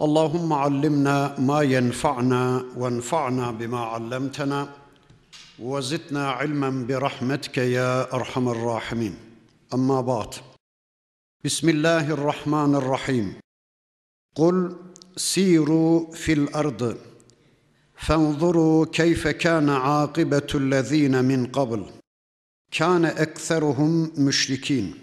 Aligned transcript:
اللهم 0.00 0.52
علمنا 0.52 1.40
ما 1.40 1.62
ينفعنا 1.62 2.64
وانفعنا 2.76 3.50
بما 3.50 3.78
علمتنا 3.78 4.68
وزدنا 5.58 6.30
علما 6.30 6.86
برحمتك 6.86 7.58
يا 7.58 8.14
أرحم 8.14 8.48
الراحمين. 8.48 9.14
أما 9.74 10.00
بعد 10.00 10.34
بسم 11.44 11.68
الله 11.68 12.10
الرحمن 12.10 12.74
الرحيم. 12.74 13.34
قل 14.36 14.76
سيروا 15.16 16.12
في 16.12 16.32
الأرض 16.32 16.98
فانظروا 17.96 18.86
كيف 18.86 19.28
كان 19.28 19.68
عاقبة 19.68 20.46
الذين 20.54 21.24
من 21.24 21.46
قبل. 21.46 21.86
كان 22.70 23.04
أكثرهم 23.04 24.10
مشركين. 24.18 24.94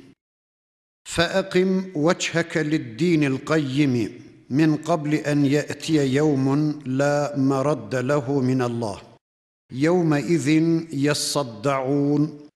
فأقم 1.05 1.92
وجهك 1.95 2.58
للدين 2.58 3.23
القيم. 3.23 4.22
من 4.51 4.77
قبل 4.77 5.15
ان 5.15 5.47
ياتي 5.47 6.15
يوم 6.15 6.79
لا 6.87 7.39
مرد 7.39 7.95
له 7.95 8.41
من 8.41 8.62
الله 8.62 9.03
يومئذ 9.73 10.48
يصدعون 10.92 12.48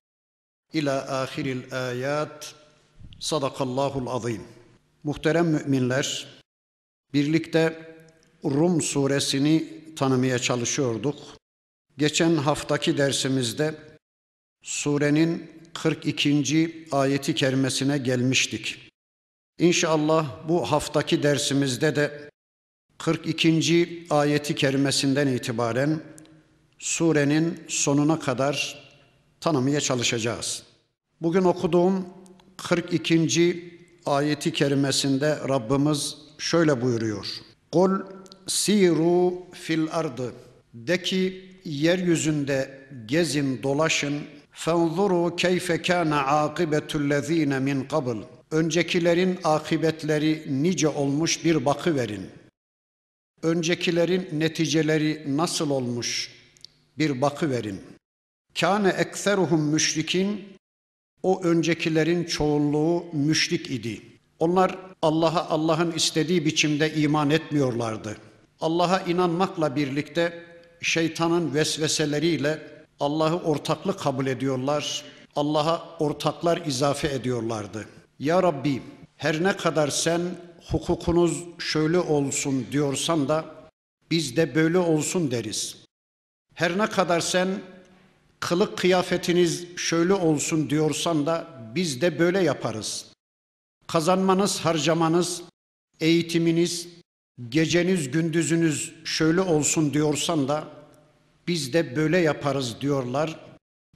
الى 0.75 0.91
اخر 1.09 1.47
الايات 1.47 2.45
صدق 3.21 3.63
الله 3.63 3.99
العظيم 3.99 4.43
Muhterem 5.05 5.47
müminler, 5.47 6.27
birlikte 7.15 7.95
Rum 8.45 8.83
suresini 8.83 9.69
tanımaya 9.97 10.39
çalışıyorduk. 10.39 11.17
Geçen 11.99 12.35
haftaki 12.35 12.99
dersimizde 12.99 13.75
surenin 14.63 15.51
42. 15.75 16.87
ayeti 16.93 17.35
kerimesine 17.35 17.99
gelmiştik. 17.99 18.84
İnşallah 19.60 20.50
bu 20.50 20.72
haftaki 20.72 21.24
dersimizde 21.24 21.96
de 21.96 22.30
42. 22.98 24.08
ayeti 24.10 24.56
kerimesinden 24.56 25.28
itibaren 25.28 26.00
surenin 26.80 27.60
sonuna 27.68 28.20
kadar 28.20 28.86
tanımaya 29.42 29.82
çalışacağız. 29.82 30.64
Bugün 31.22 31.44
okuduğum 31.44 32.06
42. 32.58 33.74
ayeti 34.06 34.54
kerimesinde 34.54 35.40
Rabbimiz 35.50 36.18
şöyle 36.38 36.82
buyuruyor. 36.82 37.28
Kul 37.72 37.92
siru 38.48 39.34
fil 39.52 39.88
ardı. 39.92 40.34
De 40.74 41.04
ki 41.04 41.52
yeryüzünde 41.66 42.88
gezin 43.06 43.64
dolaşın. 43.64 44.22
Fenzuru 44.52 45.36
keyfe 45.36 45.82
kana 45.82 46.26
akibetullezine 46.26 47.60
min 47.60 47.84
qabl. 47.84 48.35
Öncekilerin 48.52 49.40
akıbetleri 49.44 50.44
nice 50.50 50.88
olmuş 50.88 51.46
bir 51.46 51.66
bakı 51.66 51.96
verin. 51.96 52.30
Öncekilerin 53.42 54.40
neticeleri 54.40 55.38
nasıl 55.38 55.70
olmuş 55.70 56.32
bir 56.98 57.22
bakı 57.22 57.50
verin. 57.50 57.82
Kâne 58.60 58.90
ekseruhum 58.90 59.62
müşrikin 59.62 60.56
o 61.24 61.44
öncekilerin 61.44 62.24
çoğunluğu 62.24 63.06
müşrik 63.14 63.72
idi. 63.72 64.02
Onlar 64.40 64.78
Allah'a 65.02 65.50
Allah'ın 65.50 65.92
istediği 65.92 66.46
biçimde 66.46 66.94
iman 66.94 67.30
etmiyorlardı. 67.30 68.18
Allah'a 68.62 69.00
inanmakla 69.00 69.76
birlikte 69.76 70.44
şeytanın 70.82 71.54
vesveseleriyle 71.54 72.60
Allah'ı 73.00 73.36
ortaklık 73.44 74.00
kabul 74.00 74.28
ediyorlar. 74.28 75.04
Allah'a 75.36 75.98
ortaklar 76.00 76.66
izafe 76.66 77.08
ediyorlardı. 77.08 77.86
Ya 78.20 78.44
Rabbi 78.44 78.82
her 79.18 79.44
ne 79.44 79.58
kadar 79.58 79.88
sen 79.88 80.22
hukukunuz 80.72 81.44
şöyle 81.60 82.00
olsun 82.00 82.68
diyorsan 82.72 83.30
da 83.30 83.46
biz 84.12 84.38
de 84.38 84.56
böyle 84.56 84.78
olsun 84.78 85.32
deriz. 85.32 85.78
Her 86.54 86.78
ne 86.78 86.88
kadar 86.88 87.20
sen 87.20 87.48
kılık 88.40 88.78
kıyafetiniz 88.78 89.78
şöyle 89.78 90.14
olsun 90.14 90.70
diyorsan 90.70 91.26
da 91.26 91.48
biz 91.76 92.02
de 92.02 92.20
böyle 92.20 92.40
yaparız. 92.40 93.06
Kazanmanız, 93.88 94.60
harcamanız, 94.60 95.42
eğitiminiz, 96.00 96.88
geceniz, 97.50 98.12
gündüzünüz 98.12 98.94
şöyle 99.06 99.42
olsun 99.42 99.94
diyorsan 99.94 100.48
da 100.48 100.68
biz 101.48 101.74
de 101.74 101.96
böyle 101.96 102.18
yaparız 102.18 102.82
diyorlar. 102.82 103.40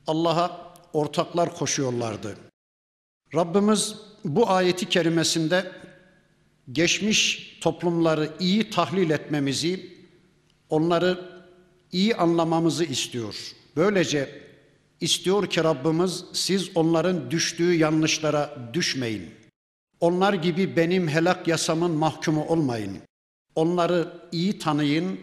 Allah'a 0.08 0.74
ortaklar 0.94 1.56
koşuyorlardı. 1.56 2.49
Rabbimiz 3.36 3.96
bu 4.26 4.50
ayeti 4.50 4.90
kerimesinde 4.90 5.72
geçmiş 6.72 7.50
toplumları 7.62 8.30
iyi 8.40 8.70
tahlil 8.70 9.10
etmemizi, 9.10 9.98
onları 10.70 11.20
iyi 11.92 12.16
anlamamızı 12.16 12.84
istiyor. 12.84 13.36
Böylece 13.76 14.42
istiyor 15.02 15.48
ki 15.48 15.64
Rabbimiz 15.64 16.26
siz 16.34 16.78
onların 16.78 17.32
düştüğü 17.32 17.74
yanlışlara 17.74 18.58
düşmeyin. 18.74 19.30
Onlar 20.00 20.34
gibi 20.34 20.76
benim 20.76 21.08
helak 21.08 21.48
yasamın 21.48 21.92
mahkumu 21.92 22.46
olmayın. 22.46 22.98
Onları 23.56 24.14
iyi 24.32 24.60
tanıyın, 24.60 25.20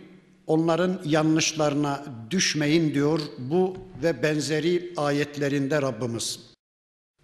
onların 0.46 1.00
yanlışlarına 1.04 2.04
düşmeyin 2.30 2.94
diyor 2.94 3.20
bu 3.38 3.76
ve 4.02 4.22
benzeri 4.22 4.92
ayetlerinde 4.96 5.82
Rabbimiz. 5.82 6.55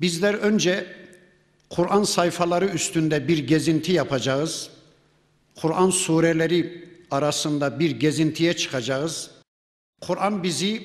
Bizler 0.00 0.34
önce 0.34 0.86
Kur'an 1.70 2.02
sayfaları 2.02 2.66
üstünde 2.66 3.28
bir 3.28 3.38
gezinti 3.38 3.92
yapacağız. 3.92 4.70
Kur'an 5.56 5.90
sureleri 5.90 6.88
arasında 7.10 7.78
bir 7.78 7.90
gezintiye 7.90 8.56
çıkacağız. 8.56 9.30
Kur'an 10.00 10.42
bizi 10.42 10.82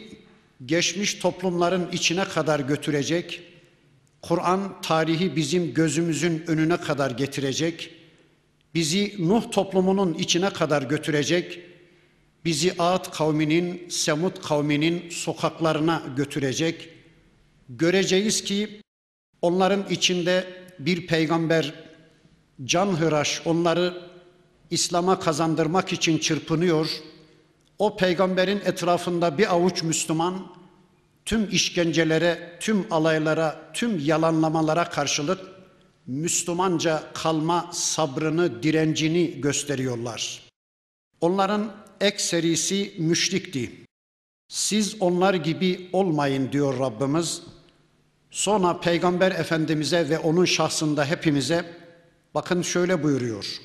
geçmiş 0.65 1.13
toplumların 1.13 1.91
içine 1.91 2.25
kadar 2.25 2.59
götürecek. 2.59 3.41
Kur'an 4.21 4.81
tarihi 4.81 5.35
bizim 5.35 5.73
gözümüzün 5.73 6.43
önüne 6.47 6.77
kadar 6.77 7.11
getirecek. 7.11 7.91
Bizi 8.73 9.15
Nuh 9.19 9.51
toplumunun 9.51 10.13
içine 10.13 10.49
kadar 10.49 10.81
götürecek. 10.83 11.59
Bizi 12.45 12.73
Ad 12.79 13.11
kavminin, 13.11 13.89
Semud 13.89 14.41
kavminin 14.41 15.09
sokaklarına 15.09 16.03
götürecek. 16.17 16.89
Göreceğiz 17.69 18.43
ki 18.43 18.81
onların 19.41 19.89
içinde 19.89 20.47
bir 20.79 21.07
peygamber 21.07 21.73
canhıraş 22.65 23.41
onları 23.45 24.01
İslam'a 24.71 25.19
kazandırmak 25.19 25.93
için 25.93 26.17
çırpınıyor. 26.17 26.89
O 27.79 27.97
peygamberin 27.97 28.61
etrafında 28.65 29.37
bir 29.37 29.53
avuç 29.53 29.83
Müslüman 29.83 30.47
tüm 31.25 31.49
işkencelere, 31.51 32.57
tüm 32.59 32.87
alaylara, 32.91 33.71
tüm 33.73 33.99
yalanlamalara 34.05 34.89
karşılık 34.89 35.39
Müslümanca 36.07 37.03
kalma 37.13 37.69
sabrını, 37.73 38.63
direncini 38.63 39.41
gösteriyorlar. 39.41 40.43
Onların 41.21 41.71
ekserisi 42.01 42.93
müşrikti. 42.97 43.71
Siz 44.47 45.01
onlar 45.01 45.33
gibi 45.33 45.89
olmayın 45.93 46.51
diyor 46.51 46.79
Rabbimiz. 46.79 47.41
Sonra 48.30 48.80
Peygamber 48.80 49.32
Efendimiz'e 49.32 50.08
ve 50.08 50.18
onun 50.18 50.44
şahsında 50.44 51.04
hepimize 51.04 51.64
bakın 52.34 52.62
şöyle 52.62 53.02
buyuruyor. 53.02 53.60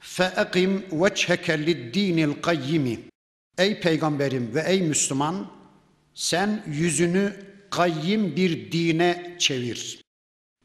فَاَقِمْ 0.00 0.88
وَجْهَكَ 0.90 1.46
لِلدِّينِ 1.46 2.34
الْقَيِّمِ 2.34 2.98
Ey 3.58 3.80
Peygamberim 3.80 4.54
ve 4.54 4.64
ey 4.66 4.82
Müslüman 4.82 5.50
sen 6.14 6.64
yüzünü 6.66 7.36
kayyim 7.70 8.36
bir 8.36 8.72
dine 8.72 9.36
çevir. 9.38 10.02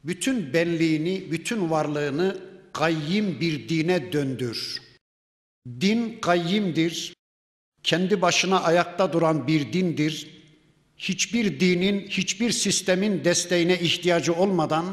Bütün 0.04 0.52
benliğini, 0.52 1.30
bütün 1.30 1.70
varlığını 1.70 2.38
kayyim 2.72 3.40
bir 3.40 3.68
dine 3.68 4.12
döndür. 4.12 4.82
Din 5.80 6.20
kayyimdir. 6.20 7.14
Kendi 7.82 8.22
başına 8.22 8.62
ayakta 8.62 9.12
duran 9.12 9.46
bir 9.46 9.72
dindir. 9.72 10.38
Hiçbir 10.97 11.59
dinin, 11.59 12.07
hiçbir 12.07 12.51
sistemin 12.51 13.23
desteğine 13.23 13.79
ihtiyacı 13.79 14.33
olmadan 14.33 14.85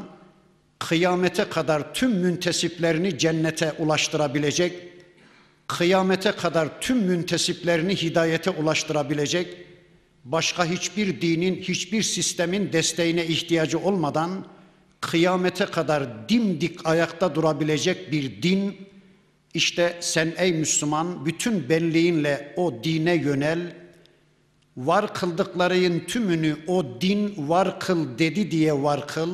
kıyamete 0.78 1.44
kadar 1.44 1.94
tüm 1.94 2.10
müntesiplerini 2.10 3.18
cennete 3.18 3.72
ulaştırabilecek 3.72 4.90
kıyamete 5.78 6.32
kadar 6.32 6.80
tüm 6.80 6.98
müntesiplerini 6.98 7.96
hidayete 7.96 8.50
ulaştırabilecek, 8.50 9.56
başka 10.24 10.64
hiçbir 10.64 11.20
dinin, 11.20 11.56
hiçbir 11.56 12.02
sistemin 12.02 12.72
desteğine 12.72 13.26
ihtiyacı 13.26 13.78
olmadan 13.78 14.46
kıyamete 15.00 15.66
kadar 15.66 16.28
dimdik 16.28 16.86
ayakta 16.86 17.34
durabilecek 17.34 18.12
bir 18.12 18.42
din, 18.42 18.76
işte 19.54 19.96
sen 20.00 20.32
ey 20.36 20.52
Müslüman 20.52 21.26
bütün 21.26 21.68
benliğinle 21.68 22.54
o 22.56 22.84
dine 22.84 23.14
yönel, 23.14 23.76
var 24.76 25.14
kıldıkların 25.14 26.00
tümünü 26.00 26.56
o 26.66 27.00
din 27.00 27.48
var 27.48 27.80
kıl 27.80 28.18
dedi 28.18 28.50
diye 28.50 28.82
var 28.82 29.06
kıl, 29.08 29.30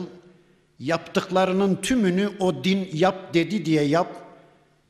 yaptıklarının 0.79 1.77
tümünü 1.77 2.31
o 2.41 2.65
din 2.65 2.88
yap 2.93 3.35
dedi 3.35 3.65
diye 3.65 3.83
yap, 3.83 4.27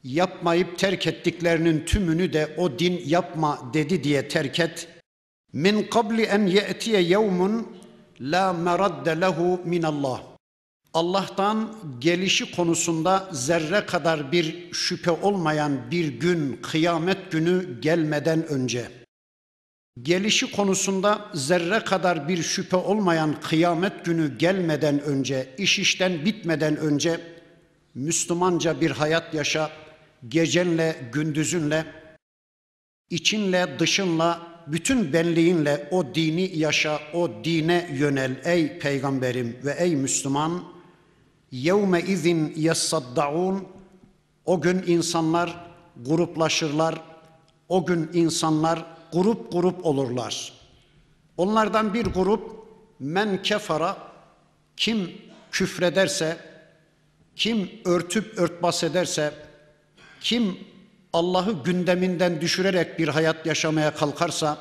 yapmayıp 0.05 0.79
terk 0.79 1.07
ettiklerinin 1.07 1.85
tümünü 1.85 2.33
de 2.33 2.55
o 2.57 2.79
din 2.79 3.03
yapma 3.07 3.71
dedi 3.75 4.05
diye 4.05 4.29
terk 4.29 4.61
et. 4.61 4.89
Min 5.53 5.83
qabli 5.83 6.23
en 6.23 6.47
ye'tiye 6.47 7.03
yevmun 7.03 7.67
la 8.21 8.53
meradde 8.53 9.21
lehu 9.21 9.61
min 9.65 9.83
Allah. 9.83 10.23
Allah'tan 10.95 11.77
gelişi 11.99 12.57
konusunda 12.57 13.29
zerre 13.33 13.87
kadar 13.87 14.33
bir 14.33 14.73
şüphe 14.73 15.11
olmayan 15.11 15.91
bir 15.91 16.09
gün, 16.09 16.59
kıyamet 16.63 17.33
günü 17.33 17.81
gelmeden 17.81 18.47
önce, 18.47 18.89
gelişi 20.03 20.53
konusunda 20.53 21.31
zerre 21.35 21.85
kadar 21.85 22.29
bir 22.29 22.43
şüphe 22.43 22.77
olmayan 22.77 23.41
kıyamet 23.41 24.05
günü 24.05 24.39
gelmeden 24.39 25.01
önce, 25.01 25.55
iş 25.59 25.79
işten 25.79 26.25
bitmeden 26.25 26.77
önce 26.77 27.21
Müslümanca 27.95 28.81
bir 28.81 28.91
hayat 28.91 29.35
yaşa, 29.35 29.71
gecenle, 30.29 30.97
gündüzünle, 31.13 31.85
içinle, 33.11 33.79
dışınla, 33.79 34.57
bütün 34.67 35.13
benliğinle 35.13 35.89
o 35.91 36.15
dini 36.15 36.59
yaşa, 36.59 37.01
o 37.15 37.31
dine 37.45 37.91
yönel 37.93 38.37
ey 38.45 38.79
peygamberim 38.79 39.57
ve 39.65 39.77
ey 39.79 39.97
Müslüman. 39.97 40.65
Yevme 41.51 42.01
izin 42.01 42.53
yassaddaun 42.57 43.65
o 44.45 44.61
gün 44.61 44.85
insanlar 44.87 45.67
gruplaşırlar. 46.07 47.03
O 47.69 47.87
gün 47.87 48.11
insanlar 48.13 48.96
grup 49.13 49.53
grup 49.53 49.87
olurlar. 49.87 50.53
Onlardan 51.37 51.95
bir 51.95 52.07
grup 52.07 52.67
men 53.01 53.43
kefara 53.43 53.97
kim 54.77 55.13
küfrederse, 55.53 56.37
kim 57.37 57.71
örtüp 57.85 58.39
örtbas 58.39 58.85
ederse, 58.85 59.35
kim 60.21 60.59
Allah'ı 61.13 61.63
gündeminden 61.65 62.41
düşürerek 62.41 62.99
bir 62.99 63.09
hayat 63.09 63.47
yaşamaya 63.47 63.95
kalkarsa, 63.95 64.59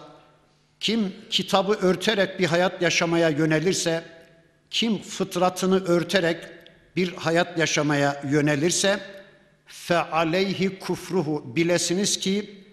kim 0.80 1.13
kitabı 1.30 1.74
örterek 1.74 2.39
bir 2.39 2.45
hayat 2.45 2.81
yaşamaya 2.81 3.30
yönelirse, 3.30 4.03
kim 4.69 5.01
fıtratını 5.01 5.86
örterek 5.86 6.38
bir 6.95 7.13
hayat 7.13 7.57
yaşamaya 7.57 8.21
yönelirse, 8.30 9.00
fe 9.65 9.98
aleyhi 9.98 10.80
kufruhu 10.80 11.56
bilesiniz 11.56 12.19
ki 12.19 12.64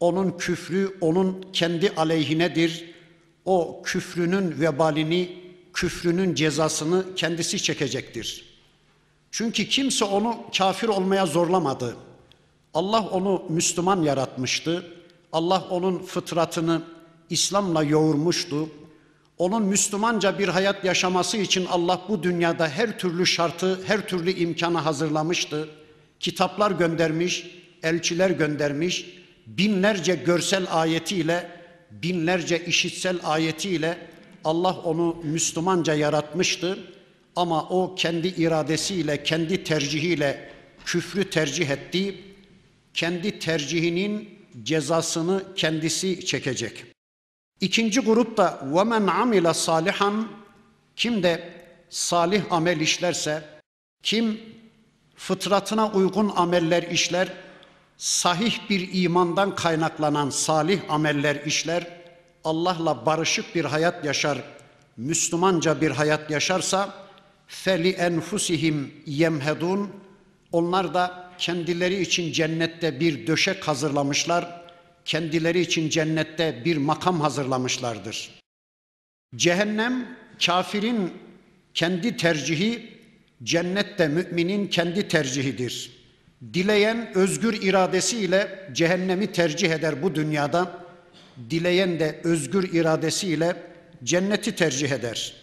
onun 0.00 0.30
küfrü 0.38 0.96
onun 1.00 1.44
kendi 1.52 1.90
aleyhinedir. 1.90 2.90
O 3.44 3.82
küfrünün 3.84 4.60
vebalini, 4.60 5.36
küfrünün 5.74 6.34
cezasını 6.34 7.14
kendisi 7.16 7.62
çekecektir. 7.62 8.50
Çünkü 9.30 9.68
kimse 9.68 10.04
onu 10.04 10.38
kafir 10.58 10.88
olmaya 10.88 11.26
zorlamadı. 11.26 11.96
Allah 12.74 13.08
onu 13.08 13.42
Müslüman 13.48 14.02
yaratmıştı. 14.02 14.86
Allah 15.32 15.66
onun 15.70 15.98
fıtratını 15.98 16.82
İslam'la 17.30 17.82
yoğurmuştu. 17.82 18.68
Onun 19.38 19.62
Müslümanca 19.62 20.38
bir 20.38 20.48
hayat 20.48 20.84
yaşaması 20.84 21.36
için 21.36 21.66
Allah 21.66 22.00
bu 22.08 22.22
dünyada 22.22 22.68
her 22.68 22.98
türlü 22.98 23.26
şartı, 23.26 23.80
her 23.86 24.08
türlü 24.08 24.32
imkanı 24.32 24.78
hazırlamıştı. 24.78 25.68
Kitaplar 26.20 26.70
göndermiş, 26.70 27.46
elçiler 27.82 28.30
göndermiş, 28.30 29.19
binlerce 29.49 30.15
görsel 30.15 30.67
ayetiyle, 30.71 31.49
binlerce 31.91 32.65
işitsel 32.65 33.19
ayetiyle 33.23 33.97
Allah 34.43 34.73
onu 34.83 35.17
Müslümanca 35.23 35.93
yaratmıştı. 35.93 36.79
Ama 37.35 37.69
o 37.69 37.95
kendi 37.95 38.27
iradesiyle, 38.27 39.23
kendi 39.23 39.63
tercihiyle 39.63 40.49
küfrü 40.85 41.29
tercih 41.29 41.69
etti 41.69 42.15
kendi 42.95 43.39
tercihinin 43.39 44.39
cezasını 44.63 45.43
kendisi 45.55 46.25
çekecek. 46.25 46.85
İkinci 47.61 47.99
grupta 47.99 48.61
وَمَنْ 48.71 49.09
عَمِلَ 49.09 49.53
salihan 49.53 50.27
Kim 50.95 51.23
de 51.23 51.49
salih 51.89 52.51
amel 52.51 52.79
işlerse, 52.79 53.43
kim 54.03 54.41
fıtratına 55.15 55.91
uygun 55.91 56.31
ameller 56.35 56.83
işler, 56.83 57.33
sahih 58.00 58.70
bir 58.70 58.88
imandan 58.92 59.54
kaynaklanan 59.54 60.30
salih 60.30 60.80
ameller 60.88 61.36
işler, 61.46 61.86
Allah'la 62.44 63.06
barışık 63.06 63.54
bir 63.54 63.64
hayat 63.64 64.04
yaşar, 64.04 64.38
Müslümanca 64.96 65.80
bir 65.80 65.90
hayat 65.90 66.30
yaşarsa, 66.30 66.94
feli 67.46 67.90
enfusihim 67.90 68.94
yemhedun 69.06 69.90
onlar 70.52 70.94
da 70.94 71.30
kendileri 71.38 72.00
için 72.02 72.32
cennette 72.32 73.00
bir 73.00 73.26
döşek 73.26 73.68
hazırlamışlar, 73.68 74.62
kendileri 75.04 75.60
için 75.60 75.88
cennette 75.88 76.62
bir 76.64 76.76
makam 76.76 77.20
hazırlamışlardır. 77.20 78.40
Cehennem 79.36 80.16
kafirin 80.46 81.12
kendi 81.74 82.16
tercihi, 82.16 82.98
cennette 83.42 84.08
müminin 84.08 84.66
kendi 84.66 85.08
tercihidir. 85.08 85.99
Dileyen 86.54 87.12
özgür 87.14 87.62
iradesiyle 87.62 88.68
cehennemi 88.72 89.32
tercih 89.32 89.70
eder 89.70 90.02
bu 90.02 90.14
dünyada. 90.14 90.80
Dileyen 91.50 92.00
de 92.00 92.20
özgür 92.24 92.72
iradesiyle 92.72 93.56
cenneti 94.04 94.54
tercih 94.54 94.90
eder. 94.90 95.34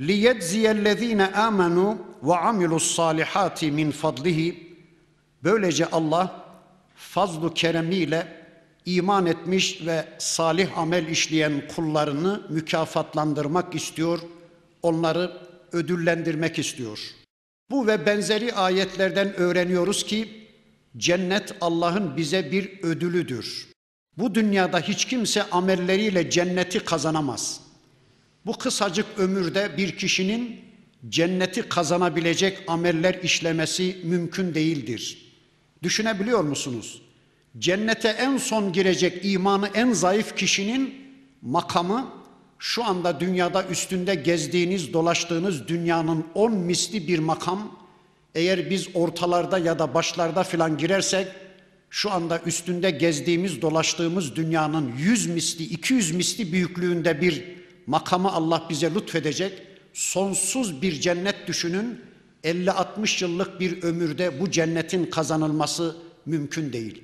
liyedziyellezine 0.00 1.26
amenu 1.26 1.98
ve 2.22 2.36
amilus 2.36 2.94
salihati 2.94 3.72
min 3.72 3.90
fadlihi. 3.90 4.76
Böylece 5.44 5.86
Allah 5.86 6.44
fazlu 6.94 7.54
keremiyle 7.54 8.28
iman 8.86 9.26
etmiş 9.26 9.86
ve 9.86 10.04
salih 10.18 10.78
amel 10.78 11.06
işleyen 11.06 11.62
kullarını 11.76 12.42
mükafatlandırmak 12.48 13.74
istiyor. 13.74 14.18
Onları 14.82 15.32
ödüllendirmek 15.72 16.58
istiyor.'' 16.58 17.21
Bu 17.72 17.86
ve 17.86 18.06
benzeri 18.06 18.54
ayetlerden 18.54 19.34
öğreniyoruz 19.36 20.04
ki 20.04 20.28
cennet 20.96 21.54
Allah'ın 21.60 22.16
bize 22.16 22.52
bir 22.52 22.82
ödülüdür. 22.82 23.68
Bu 24.18 24.34
dünyada 24.34 24.80
hiç 24.80 25.04
kimse 25.04 25.42
amelleriyle 25.42 26.30
cenneti 26.30 26.80
kazanamaz. 26.80 27.60
Bu 28.46 28.58
kısacık 28.58 29.06
ömürde 29.16 29.76
bir 29.76 29.96
kişinin 29.96 30.60
cenneti 31.08 31.68
kazanabilecek 31.68 32.64
ameller 32.66 33.14
işlemesi 33.14 33.96
mümkün 34.04 34.54
değildir. 34.54 35.32
Düşünebiliyor 35.82 36.44
musunuz? 36.44 37.02
Cennete 37.58 38.08
en 38.08 38.36
son 38.36 38.72
girecek 38.72 39.24
imanı 39.24 39.70
en 39.74 39.92
zayıf 39.92 40.36
kişinin 40.36 40.94
makamı 41.42 42.21
şu 42.62 42.84
anda 42.84 43.20
dünyada 43.20 43.66
üstünde 43.66 44.14
gezdiğiniz, 44.14 44.92
dolaştığınız 44.92 45.68
dünyanın 45.68 46.26
on 46.34 46.52
misli 46.52 47.08
bir 47.08 47.18
makam. 47.18 47.78
Eğer 48.34 48.70
biz 48.70 48.88
ortalarda 48.94 49.58
ya 49.58 49.78
da 49.78 49.94
başlarda 49.94 50.42
filan 50.42 50.78
girersek 50.78 51.26
şu 51.90 52.10
anda 52.10 52.40
üstünde 52.46 52.90
gezdiğimiz, 52.90 53.62
dolaştığımız 53.62 54.36
dünyanın 54.36 54.92
yüz 54.98 55.26
misli, 55.26 55.64
iki 55.64 55.94
yüz 55.94 56.12
misli 56.12 56.52
büyüklüğünde 56.52 57.20
bir 57.20 57.44
makamı 57.86 58.32
Allah 58.32 58.66
bize 58.70 58.94
lütfedecek. 58.94 59.52
Sonsuz 59.92 60.82
bir 60.82 61.00
cennet 61.00 61.46
düşünün 61.46 62.00
50-60 62.44 63.24
yıllık 63.24 63.60
bir 63.60 63.82
ömürde 63.82 64.40
bu 64.40 64.50
cennetin 64.50 65.06
kazanılması 65.06 65.96
mümkün 66.26 66.72
değil. 66.72 67.02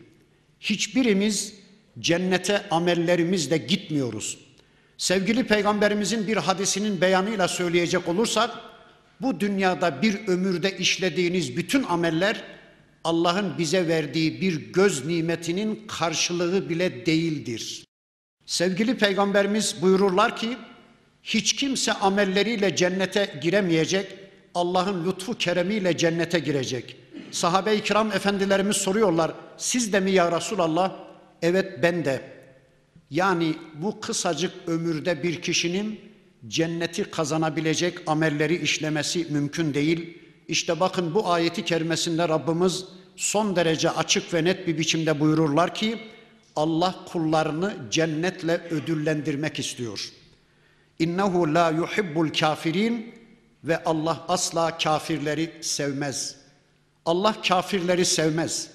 Hiçbirimiz 0.61 1.55
cennete 2.01 2.69
amellerimizle 2.71 3.57
gitmiyoruz. 3.57 4.48
Sevgili 4.99 5.45
peygamberimizin 5.45 6.27
bir 6.27 6.37
hadisinin 6.37 7.01
beyanıyla 7.01 7.49
söyleyecek 7.49 8.09
olursak 8.09 8.51
bu 9.21 9.41
dünyada 9.41 10.03
bir 10.03 10.29
ömürde 10.29 10.79
işlediğiniz 10.79 11.57
bütün 11.57 11.83
ameller 11.83 12.45
Allah'ın 13.05 13.59
bize 13.59 13.89
verdiği 13.89 14.41
bir 14.41 14.73
göz 14.73 15.07
nimetinin 15.07 15.87
karşılığı 15.87 16.69
bile 16.69 17.07
değildir. 17.07 17.85
Sevgili 18.47 18.97
peygamberimiz 18.97 19.83
buyururlar 19.83 20.37
ki 20.37 20.57
hiç 21.23 21.57
kimse 21.57 21.93
amelleriyle 21.93 22.77
cennete 22.77 23.39
giremeyecek 23.43 24.07
Allah'ın 24.55 25.07
lütfu 25.07 25.39
keremiyle 25.39 25.97
cennete 25.97 26.39
girecek. 26.39 26.97
Sahabe-i 27.31 27.83
kiram 27.83 28.13
efendilerimiz 28.13 28.77
soruyorlar. 28.77 29.33
Siz 29.57 29.93
de 29.93 30.01
mi 30.01 30.11
ya 30.11 30.33
Resulallah? 30.33 30.93
Evet 31.43 31.83
ben 31.83 32.05
de. 32.05 32.38
Yani 33.11 33.55
bu 33.75 34.01
kısacık 34.01 34.53
ömürde 34.67 35.23
bir 35.23 35.43
kişinin 35.43 36.01
cenneti 36.49 37.05
kazanabilecek 37.05 37.99
amelleri 38.07 38.57
işlemesi 38.57 39.27
mümkün 39.31 39.75
değil. 39.75 40.19
İşte 40.49 40.81
bakın 40.81 41.15
bu 41.15 41.33
ayeti 41.33 41.65
kerimesinde 41.65 42.29
Rabbimiz 42.29 42.85
son 43.17 43.57
derece 43.57 43.91
açık 43.91 44.35
ve 44.35 44.45
net 44.45 44.67
bir 44.67 44.79
biçimde 44.79 45.21
buyururlar 45.21 45.75
ki 45.75 45.99
Allah 46.57 47.05
kullarını 47.13 47.77
cennetle 47.91 48.61
ödüllendirmek 48.71 49.59
istiyor. 49.59 50.13
İnnehu 50.99 51.55
la 51.55 51.71
yuhibbul 51.71 52.29
kafirin 52.29 53.15
ve 53.65 53.85
Allah 53.85 54.25
asla 54.29 54.79
kafirleri 54.79 55.53
sevmez. 55.61 56.37
Allah 57.05 57.43
kafirleri 57.43 58.05
sevmez. 58.05 58.71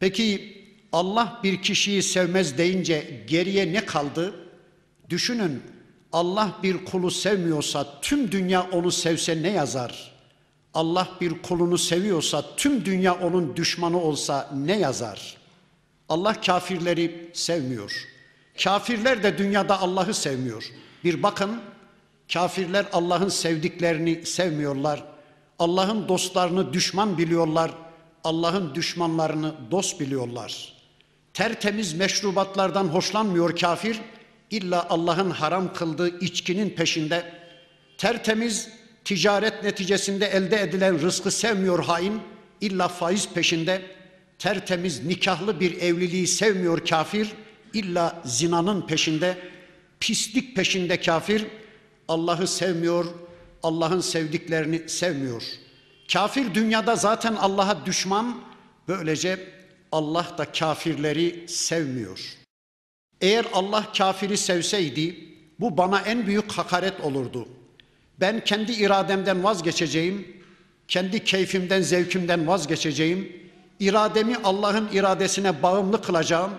Peki 0.00 0.63
Allah 0.94 1.40
bir 1.42 1.62
kişiyi 1.62 2.02
sevmez 2.02 2.58
deyince 2.58 3.24
geriye 3.26 3.72
ne 3.72 3.86
kaldı? 3.86 4.34
Düşünün 5.10 5.62
Allah 6.12 6.58
bir 6.62 6.84
kulu 6.84 7.10
sevmiyorsa 7.10 8.00
tüm 8.02 8.32
dünya 8.32 8.62
onu 8.72 8.90
sevse 8.90 9.42
ne 9.42 9.50
yazar? 9.50 10.12
Allah 10.74 11.08
bir 11.20 11.42
kulunu 11.42 11.78
seviyorsa 11.78 12.56
tüm 12.56 12.84
dünya 12.84 13.14
onun 13.14 13.56
düşmanı 13.56 14.00
olsa 14.00 14.50
ne 14.56 14.78
yazar? 14.78 15.36
Allah 16.08 16.40
kafirleri 16.40 17.30
sevmiyor. 17.32 18.08
Kafirler 18.64 19.22
de 19.22 19.38
dünyada 19.38 19.80
Allah'ı 19.80 20.14
sevmiyor. 20.14 20.70
Bir 21.04 21.22
bakın 21.22 21.60
kafirler 22.32 22.86
Allah'ın 22.92 23.28
sevdiklerini 23.28 24.26
sevmiyorlar. 24.26 25.04
Allah'ın 25.58 26.08
dostlarını 26.08 26.72
düşman 26.72 27.18
biliyorlar. 27.18 27.70
Allah'ın 28.24 28.74
düşmanlarını 28.74 29.54
dost 29.70 30.00
biliyorlar. 30.00 30.73
Tertemiz 31.34 31.94
meşrubatlardan 31.94 32.84
hoşlanmıyor 32.84 33.56
kafir. 33.56 34.00
İlla 34.50 34.86
Allah'ın 34.90 35.30
haram 35.30 35.72
kıldığı 35.72 36.20
içkinin 36.20 36.70
peşinde. 36.70 37.32
Tertemiz 37.98 38.68
ticaret 39.04 39.64
neticesinde 39.64 40.26
elde 40.26 40.60
edilen 40.60 41.02
rızkı 41.02 41.30
sevmiyor 41.30 41.84
hain. 41.84 42.20
İlla 42.60 42.88
faiz 42.88 43.28
peşinde. 43.28 43.82
Tertemiz 44.38 45.04
nikahlı 45.04 45.60
bir 45.60 45.80
evliliği 45.80 46.26
sevmiyor 46.26 46.86
kafir. 46.86 47.32
İlla 47.72 48.22
zinanın 48.24 48.86
peşinde. 48.86 49.38
Pislik 50.00 50.56
peşinde 50.56 51.00
kafir. 51.00 51.46
Allah'ı 52.08 52.46
sevmiyor. 52.46 53.06
Allah'ın 53.62 54.00
sevdiklerini 54.00 54.88
sevmiyor. 54.88 55.42
Kafir 56.12 56.54
dünyada 56.54 56.96
zaten 56.96 57.34
Allah'a 57.34 57.86
düşman. 57.86 58.40
Böylece 58.88 59.38
Allah 59.94 60.26
da 60.38 60.44
kafirleri 60.44 61.44
sevmiyor. 61.48 62.20
Eğer 63.20 63.46
Allah 63.52 63.92
kafiri 63.96 64.36
sevseydi 64.36 65.16
bu 65.60 65.76
bana 65.76 66.00
en 66.00 66.26
büyük 66.26 66.52
hakaret 66.52 67.00
olurdu. 67.00 67.48
Ben 68.20 68.44
kendi 68.44 68.72
irademden 68.72 69.44
vazgeçeceğim, 69.44 70.26
kendi 70.88 71.24
keyfimden, 71.24 71.82
zevkimden 71.82 72.46
vazgeçeceğim, 72.46 73.32
irademi 73.80 74.36
Allah'ın 74.44 74.88
iradesine 74.92 75.62
bağımlı 75.62 76.02
kılacağım, 76.02 76.50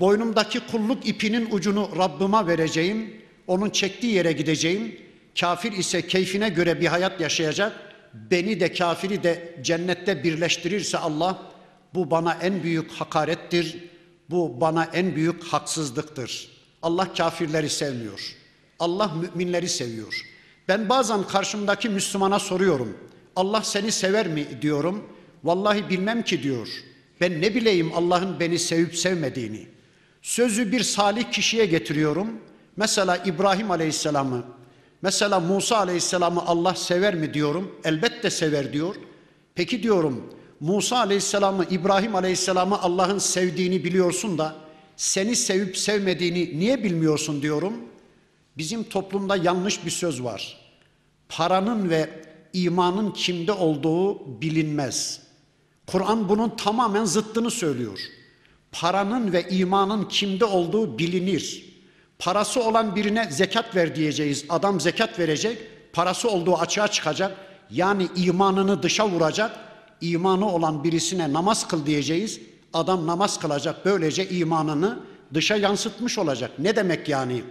boynumdaki 0.00 0.60
kulluk 0.60 1.08
ipinin 1.08 1.48
ucunu 1.50 1.90
Rabbıma 1.98 2.46
vereceğim, 2.46 3.14
onun 3.46 3.70
çektiği 3.70 4.14
yere 4.14 4.32
gideceğim. 4.32 4.96
Kafir 5.40 5.72
ise 5.72 6.06
keyfine 6.06 6.48
göre 6.48 6.80
bir 6.80 6.86
hayat 6.86 7.20
yaşayacak, 7.20 7.72
beni 8.14 8.60
de 8.60 8.72
kafiri 8.72 9.22
de 9.22 9.54
cennette 9.62 10.24
birleştirirse 10.24 10.98
Allah, 10.98 11.47
bu 11.94 12.10
bana 12.10 12.34
en 12.42 12.62
büyük 12.62 12.90
hakarettir, 12.92 13.84
bu 14.30 14.60
bana 14.60 14.84
en 14.84 15.16
büyük 15.16 15.44
haksızlıktır. 15.44 16.48
Allah 16.82 17.12
kafirleri 17.14 17.70
sevmiyor. 17.70 18.36
Allah 18.78 19.12
müminleri 19.14 19.68
seviyor. 19.68 20.26
Ben 20.68 20.88
bazen 20.88 21.22
karşımdaki 21.22 21.88
Müslümana 21.88 22.38
soruyorum. 22.38 22.96
Allah 23.36 23.62
seni 23.62 23.92
sever 23.92 24.28
mi 24.28 24.46
diyorum. 24.62 25.04
Vallahi 25.44 25.88
bilmem 25.88 26.22
ki 26.22 26.42
diyor. 26.42 26.68
Ben 27.20 27.40
ne 27.40 27.54
bileyim 27.54 27.92
Allah'ın 27.94 28.40
beni 28.40 28.58
sevip 28.58 28.96
sevmediğini. 28.96 29.66
Sözü 30.22 30.72
bir 30.72 30.80
salih 30.80 31.32
kişiye 31.32 31.66
getiriyorum. 31.66 32.28
Mesela 32.76 33.16
İbrahim 33.16 33.70
Aleyhisselam'ı, 33.70 34.44
mesela 35.02 35.40
Musa 35.40 35.76
Aleyhisselam'ı 35.76 36.42
Allah 36.46 36.74
sever 36.74 37.14
mi 37.14 37.34
diyorum. 37.34 37.80
Elbette 37.84 38.30
sever 38.30 38.72
diyor. 38.72 38.94
Peki 39.54 39.82
diyorum 39.82 40.34
Musa 40.60 40.98
Aleyhisselam'ı, 40.98 41.64
İbrahim 41.70 42.14
Aleyhisselam'ı 42.14 42.82
Allah'ın 42.82 43.18
sevdiğini 43.18 43.84
biliyorsun 43.84 44.38
da 44.38 44.54
seni 44.96 45.36
sevip 45.36 45.76
sevmediğini 45.76 46.58
niye 46.58 46.84
bilmiyorsun 46.84 47.42
diyorum. 47.42 47.74
Bizim 48.56 48.84
toplumda 48.84 49.36
yanlış 49.36 49.84
bir 49.84 49.90
söz 49.90 50.24
var. 50.24 50.56
Paranın 51.28 51.90
ve 51.90 52.10
imanın 52.52 53.10
kimde 53.10 53.52
olduğu 53.52 54.40
bilinmez. 54.40 55.20
Kur'an 55.86 56.28
bunun 56.28 56.50
tamamen 56.50 57.04
zıttını 57.04 57.50
söylüyor. 57.50 57.98
Paranın 58.72 59.32
ve 59.32 59.48
imanın 59.48 60.04
kimde 60.04 60.44
olduğu 60.44 60.98
bilinir. 60.98 61.68
Parası 62.18 62.64
olan 62.64 62.96
birine 62.96 63.28
zekat 63.30 63.76
ver 63.76 63.96
diyeceğiz. 63.96 64.44
Adam 64.48 64.80
zekat 64.80 65.18
verecek, 65.18 65.58
parası 65.92 66.28
olduğu 66.28 66.56
açığa 66.56 66.88
çıkacak. 66.88 67.36
Yani 67.70 68.08
imanını 68.16 68.82
dışa 68.82 69.08
vuracak 69.08 69.67
imanı 70.00 70.52
olan 70.52 70.84
birisine 70.84 71.32
namaz 71.32 71.68
kıl 71.68 71.86
diyeceğiz. 71.86 72.40
Adam 72.72 73.06
namaz 73.06 73.38
kılacak 73.40 73.84
böylece 73.84 74.28
imanını 74.28 74.98
dışa 75.34 75.56
yansıtmış 75.56 76.18
olacak. 76.18 76.50
Ne 76.58 76.76
demek 76.76 77.08
yani? 77.08 77.42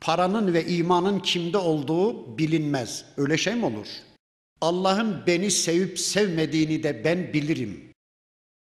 Paranın 0.00 0.54
ve 0.54 0.66
imanın 0.66 1.20
kimde 1.20 1.58
olduğu 1.58 2.38
bilinmez. 2.38 3.04
Öyle 3.16 3.38
şey 3.38 3.54
mi 3.54 3.66
olur? 3.66 3.86
Allah'ın 4.60 5.22
beni 5.26 5.50
sevip 5.50 5.98
sevmediğini 5.98 6.82
de 6.82 7.04
ben 7.04 7.32
bilirim. 7.32 7.92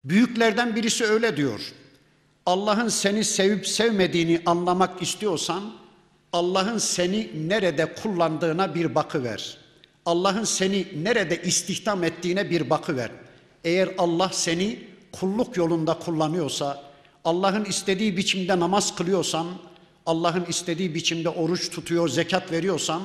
Büyüklerden 0.03 0.75
birisi 0.75 1.05
öyle 1.05 1.38
diyor. 1.38 1.74
Allah'ın 2.46 2.88
seni 2.88 3.24
sevip 3.24 3.67
sevmediğini 3.67 4.41
anlamak 4.46 5.01
istiyorsan 5.01 5.63
Allah'ın 6.34 6.77
seni 6.77 7.50
nerede 7.50 7.94
kullandığına 7.94 8.75
bir 8.75 8.96
bakıver. 8.96 9.64
Allah'ın 10.05 10.43
seni 10.43 10.88
nerede 11.03 11.41
istihdam 11.41 12.03
ettiğine 12.03 12.50
bir 12.50 12.69
bakıver. 12.69 13.12
Eğer 13.63 13.89
Allah 13.97 14.29
seni 14.33 14.79
kulluk 15.12 15.57
yolunda 15.57 16.00
kullanıyorsa, 16.00 16.83
Allah'ın 17.25 17.65
istediği 17.65 18.17
biçimde 18.17 18.59
namaz 18.59 18.95
kılıyorsan, 18.95 19.47
Allah'ın 20.05 20.45
istediği 20.45 20.95
biçimde 20.95 21.29
oruç 21.29 21.69
tutuyor, 21.69 22.09
zekat 22.09 22.51
veriyorsan, 22.51 23.01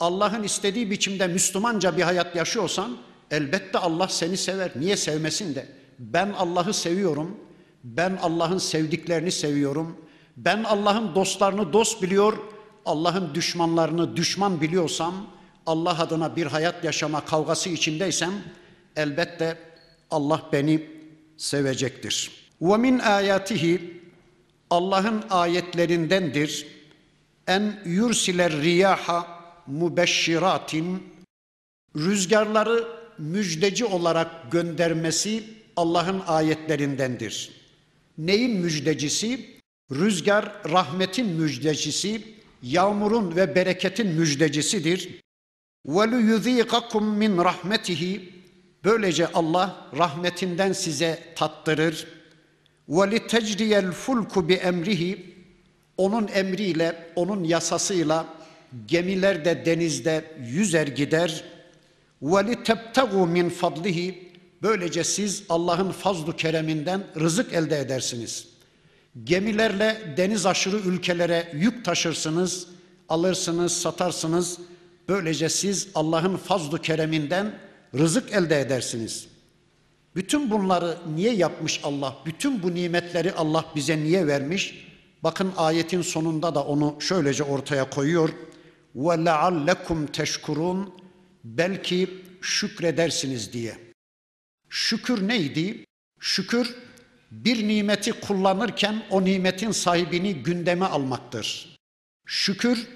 Allah'ın 0.00 0.42
istediği 0.42 0.90
biçimde 0.90 1.26
Müslümanca 1.26 1.96
bir 1.96 2.02
hayat 2.02 2.36
yaşıyorsan, 2.36 2.96
elbette 3.30 3.78
Allah 3.78 4.08
seni 4.08 4.36
sever. 4.36 4.72
Niye 4.76 4.96
sevmesin 4.96 5.54
de? 5.54 5.66
Ben 5.98 6.32
Allah'ı 6.32 6.74
seviyorum. 6.74 7.36
Ben 7.84 8.18
Allah'ın 8.22 8.58
sevdiklerini 8.58 9.32
seviyorum. 9.32 9.96
Ben 10.36 10.64
Allah'ın 10.64 11.14
dostlarını 11.14 11.72
dost 11.72 12.02
biliyor, 12.02 12.38
Allah'ın 12.84 13.34
düşmanlarını 13.34 14.16
düşman 14.16 14.60
biliyorsam, 14.60 15.14
Allah 15.66 16.00
adına 16.00 16.36
bir 16.36 16.46
hayat 16.46 16.84
yaşama 16.84 17.24
kavgası 17.24 17.68
içindeysem 17.68 18.32
elbette 18.96 19.58
Allah 20.10 20.42
beni 20.52 20.86
sevecektir. 21.36 22.30
Ve 22.60 22.76
min 22.76 22.98
ayatihi 22.98 24.02
Allah'ın 24.70 25.24
ayetlerindendir 25.30 26.66
en 27.46 27.80
yursiler 27.84 28.52
riyaha 28.52 29.26
mubeşşiratin 29.66 31.02
rüzgarları 31.96 32.88
müjdeci 33.18 33.84
olarak 33.84 34.52
göndermesi 34.52 35.44
Allah'ın 35.76 36.22
ayetlerindendir. 36.26 37.50
Neyin 38.18 38.60
müjdecisi? 38.60 39.56
Rüzgar 39.92 40.52
rahmetin 40.70 41.26
müjdecisi, 41.26 42.22
yağmurun 42.62 43.36
ve 43.36 43.54
bereketin 43.54 44.06
müjdecisidir. 44.06 45.20
وَلُيُذ۪يقَكُمْ 45.87 47.15
min 47.15 47.37
rahmetihi 47.37 48.41
Böylece 48.83 49.27
Allah 49.27 49.87
rahmetinden 49.97 50.73
size 50.73 51.19
tattırır. 51.35 52.07
وَلِتَجْرِيَ 52.89 53.91
الْفُلْكُ 53.91 54.33
بِاَمْرِهِ 54.49 55.19
Onun 55.97 56.27
emriyle, 56.27 57.11
onun 57.15 57.43
yasasıyla 57.43 58.25
gemiler 58.87 59.45
de 59.45 59.65
denizde 59.65 60.25
yüzer 60.47 60.87
gider. 60.87 61.43
وَلِتَبْتَغُوا 62.21 63.29
min 63.29 63.49
fadlihi 63.49 64.31
Böylece 64.61 65.03
siz 65.03 65.43
Allah'ın 65.49 65.91
fazlu 65.91 66.35
kereminden 66.35 67.03
rızık 67.19 67.53
elde 67.53 67.79
edersiniz. 67.79 68.47
Gemilerle 69.23 70.13
deniz 70.17 70.45
aşırı 70.45 70.77
ülkelere 70.77 71.51
yük 71.53 71.85
taşırsınız, 71.85 72.67
alırsınız, 73.09 73.71
satarsınız. 73.71 74.57
Böylece 75.08 75.48
siz 75.48 75.88
Allah'ın 75.94 76.36
fazlu 76.36 76.78
kereminden 76.82 77.58
rızık 77.94 78.32
elde 78.32 78.60
edersiniz. 78.60 79.28
Bütün 80.16 80.50
bunları 80.50 80.98
niye 81.14 81.34
yapmış 81.34 81.80
Allah? 81.84 82.16
Bütün 82.26 82.62
bu 82.62 82.74
nimetleri 82.74 83.32
Allah 83.32 83.64
bize 83.74 83.98
niye 83.98 84.26
vermiş? 84.26 84.86
Bakın 85.22 85.52
ayetin 85.56 86.02
sonunda 86.02 86.54
da 86.54 86.64
onu 86.64 86.96
şöylece 87.00 87.42
ortaya 87.42 87.90
koyuyor. 87.90 88.28
Ve 88.94 89.24
leallekum 89.24 90.06
teşkurun 90.06 90.94
belki 91.44 92.10
şükredersiniz 92.40 93.52
diye. 93.52 93.78
Şükür 94.68 95.28
neydi? 95.28 95.84
Şükür 96.20 96.74
bir 97.30 97.68
nimeti 97.68 98.12
kullanırken 98.12 99.02
o 99.10 99.24
nimetin 99.24 99.70
sahibini 99.70 100.34
gündeme 100.34 100.84
almaktır. 100.84 101.76
Şükür 102.26 102.88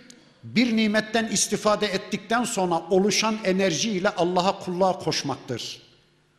bir 0.45 0.77
nimetten 0.77 1.27
istifade 1.27 1.87
ettikten 1.87 2.45
sonra 2.45 2.83
oluşan 2.91 3.37
enerjiyle 3.45 4.09
Allah'a 4.09 4.59
kulluğa 4.59 4.99
koşmaktır. 4.99 5.83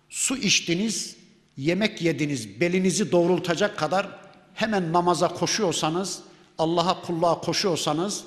Su 0.09 0.37
içtiniz, 0.37 1.15
yemek 1.57 2.01
yediniz, 2.01 2.61
belinizi 2.61 3.11
doğrultacak 3.11 3.77
kadar 3.77 4.07
hemen 4.53 4.93
namaza 4.93 5.27
koşuyorsanız, 5.27 6.19
Allah'a 6.57 7.01
kulluğa 7.01 7.41
koşuyorsanız 7.41 8.23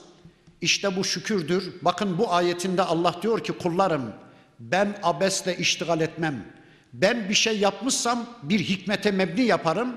işte 0.61 0.97
bu 0.97 1.05
şükürdür. 1.05 1.73
Bakın 1.83 2.19
bu 2.19 2.33
ayetinde 2.33 2.83
Allah 2.83 3.17
diyor 3.23 3.45
ki 3.45 3.53
kullarım 3.53 4.13
ben 4.61 4.99
abesle 5.03 5.57
iştigal 5.57 6.01
etmem. 6.01 6.45
Ben 6.93 7.29
bir 7.29 7.35
şey 7.35 7.59
yapmışsam 7.59 8.27
bir 8.43 8.61
hikmete 8.61 9.11
mebni 9.11 9.43
yaparım. 9.43 9.97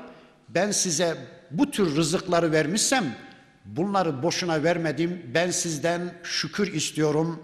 Ben 0.49 0.71
size 0.71 1.17
bu 1.51 1.71
tür 1.71 1.95
rızıkları 1.95 2.51
vermişsem 2.51 3.15
bunları 3.66 4.22
boşuna 4.22 4.62
vermedim. 4.62 5.30
Ben 5.34 5.50
sizden 5.50 6.14
şükür 6.22 6.74
istiyorum. 6.74 7.42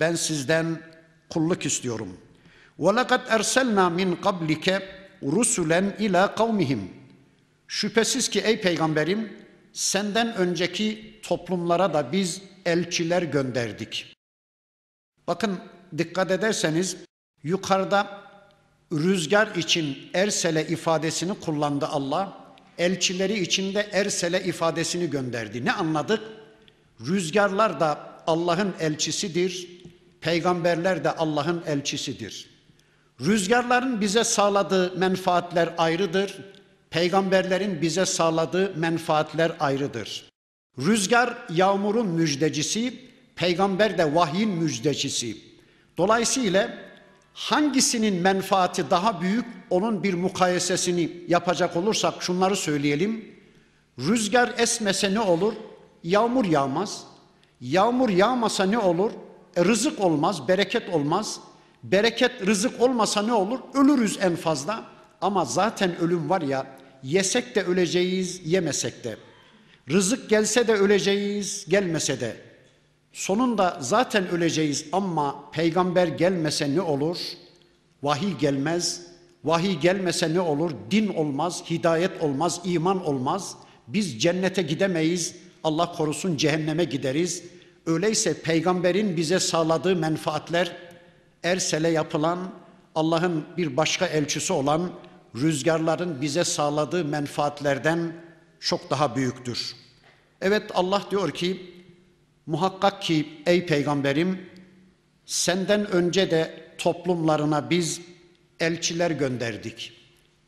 Ben 0.00 0.14
sizden 0.14 0.80
kulluk 1.30 1.66
istiyorum. 1.66 2.16
وَلَقَدْ 2.78 3.26
اَرْسَلْنَا 3.26 3.86
مِنْ 4.00 4.16
قَبْلِكَ 4.16 4.82
رُسُلًا 5.22 5.96
ila 5.98 6.26
قَوْمِهِمْ 6.26 6.80
Şüphesiz 7.68 8.28
ki 8.28 8.40
ey 8.40 8.60
peygamberim 8.60 9.32
senden 9.72 10.34
önceki 10.34 11.20
toplumlara 11.22 11.94
da 11.94 12.12
biz 12.12 12.42
elçiler 12.66 13.22
gönderdik. 13.22 14.16
Bakın 15.26 15.58
dikkat 15.98 16.30
ederseniz 16.30 16.96
yukarıda 17.42 18.20
rüzgar 18.92 19.54
için 19.56 19.98
ersele 20.14 20.66
ifadesini 20.66 21.40
kullandı 21.40 21.86
Allah. 21.86 22.38
Elçileri 22.77 23.39
için 23.39 23.73
de 23.73 23.89
ersele 23.91 24.43
ifadesini 24.43 25.09
gönderdi. 25.09 25.65
Ne 25.65 25.71
anladık? 25.71 26.21
Rüzgarlar 27.07 27.79
da 27.79 28.15
Allah'ın 28.27 28.73
elçisidir. 28.79 29.67
Peygamberler 30.21 31.03
de 31.03 31.11
Allah'ın 31.11 31.63
elçisidir. 31.67 32.49
Rüzgarların 33.21 34.01
bize 34.01 34.23
sağladığı 34.23 34.97
menfaatler 34.97 35.73
ayrıdır. 35.77 36.37
Peygamberlerin 36.89 37.81
bize 37.81 38.05
sağladığı 38.05 38.73
menfaatler 38.75 39.51
ayrıdır. 39.59 40.31
Rüzgar 40.79 41.37
yağmurun 41.49 42.07
müjdecisi, 42.07 42.93
peygamber 43.35 43.97
de 43.97 44.15
vahyin 44.15 44.49
müjdecisi. 44.49 45.37
Dolayısıyla 45.97 46.84
hangisinin 47.35 48.15
menfaati 48.15 48.89
daha 48.89 49.21
büyük 49.21 49.45
onun 49.69 50.03
bir 50.03 50.13
mukayesesini 50.13 51.11
yapacak 51.27 51.75
olursak 51.75 52.23
şunları 52.23 52.55
söyleyelim. 52.55 53.25
Rüzgar 53.99 54.53
esmese 54.57 55.13
ne 55.13 55.19
olur? 55.19 55.53
Yağmur 56.03 56.45
yağmaz. 56.45 57.03
Yağmur 57.61 58.09
yağmasa 58.09 58.63
ne 58.63 58.79
olur? 58.79 59.11
E, 59.55 59.65
rızık 59.65 59.99
olmaz, 59.99 60.47
bereket 60.47 60.89
olmaz. 60.89 61.39
Bereket, 61.83 62.47
rızık 62.47 62.81
olmasa 62.81 63.21
ne 63.21 63.33
olur? 63.33 63.59
Ölürüz 63.73 64.17
en 64.21 64.35
fazla. 64.35 64.83
Ama 65.21 65.45
zaten 65.45 65.97
ölüm 65.97 66.29
var 66.29 66.41
ya, 66.41 66.67
yesek 67.03 67.55
de 67.55 67.63
öleceğiz, 67.63 68.41
yemesek 68.45 69.03
de. 69.03 69.17
Rızık 69.89 70.29
gelse 70.29 70.67
de 70.67 70.73
öleceğiz, 70.73 71.65
gelmese 71.69 72.19
de. 72.19 72.37
Sonunda 73.15 73.77
zaten 73.81 74.27
öleceğiz 74.29 74.85
ama 74.91 75.51
peygamber 75.51 76.07
gelmese 76.07 76.75
ne 76.75 76.81
olur? 76.81 77.17
Vahiy 78.03 78.33
gelmez. 78.37 79.01
Vahiy 79.43 79.79
gelmese 79.79 80.33
ne 80.33 80.39
olur? 80.39 80.71
Din 80.91 81.07
olmaz, 81.07 81.63
hidayet 81.69 82.21
olmaz, 82.21 82.61
iman 82.63 83.05
olmaz. 83.05 83.55
Biz 83.87 84.21
cennete 84.21 84.61
gidemeyiz. 84.61 85.35
Allah 85.63 85.91
korusun 85.91 86.37
cehenneme 86.37 86.83
gideriz. 86.83 87.43
Öyleyse 87.85 88.41
peygamberin 88.41 89.17
bize 89.17 89.39
sağladığı 89.39 89.95
menfaatler 89.95 90.77
Ersel'e 91.43 91.89
yapılan 91.89 92.39
Allah'ın 92.95 93.45
bir 93.57 93.77
başka 93.77 94.05
elçisi 94.05 94.53
olan 94.53 94.89
rüzgarların 95.35 96.21
bize 96.21 96.43
sağladığı 96.43 97.05
menfaatlerden 97.05 98.13
çok 98.59 98.89
daha 98.89 99.15
büyüktür. 99.15 99.75
Evet 100.41 100.71
Allah 100.73 101.03
diyor 101.11 101.31
ki 101.31 101.74
muhakkak 102.45 103.01
ki 103.01 103.27
ey 103.45 103.65
peygamberim 103.65 104.39
senden 105.25 105.91
önce 105.91 106.31
de 106.31 106.65
toplumlarına 106.77 107.69
biz 107.69 108.01
elçiler 108.59 109.11
gönderdik. 109.11 109.93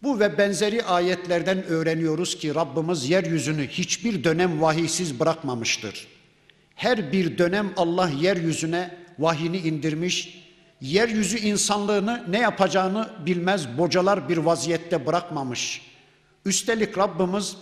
Bu 0.04 0.20
ve 0.20 0.38
benzeri 0.38 0.84
ayetlerden 0.84 1.64
öğreniyoruz 1.64 2.38
ki 2.38 2.56
Rabbimiz 2.56 3.10
yeryüzünü 3.10 3.68
hiçbir 3.68 4.24
dönem 4.24 4.62
vahiysiz 4.62 5.20
bırakmamıştır. 5.20 6.08
Her 6.76 7.12
bir 7.12 7.38
dönem 7.38 7.74
Allah 7.78 8.10
yeryüzüne 8.10 8.98
vahini 9.20 9.58
indirmiş, 9.58 10.44
yeryüzü 10.82 11.38
insanlığını 11.38 12.24
ne 12.30 12.40
yapacağını 12.40 13.10
bilmez 13.26 13.78
bocalar 13.78 14.30
bir 14.30 14.38
vaziyette 14.38 15.06
bırakmamış. 15.06 15.82
Üstelik 16.46 16.98
Rabbimiz 16.98 17.58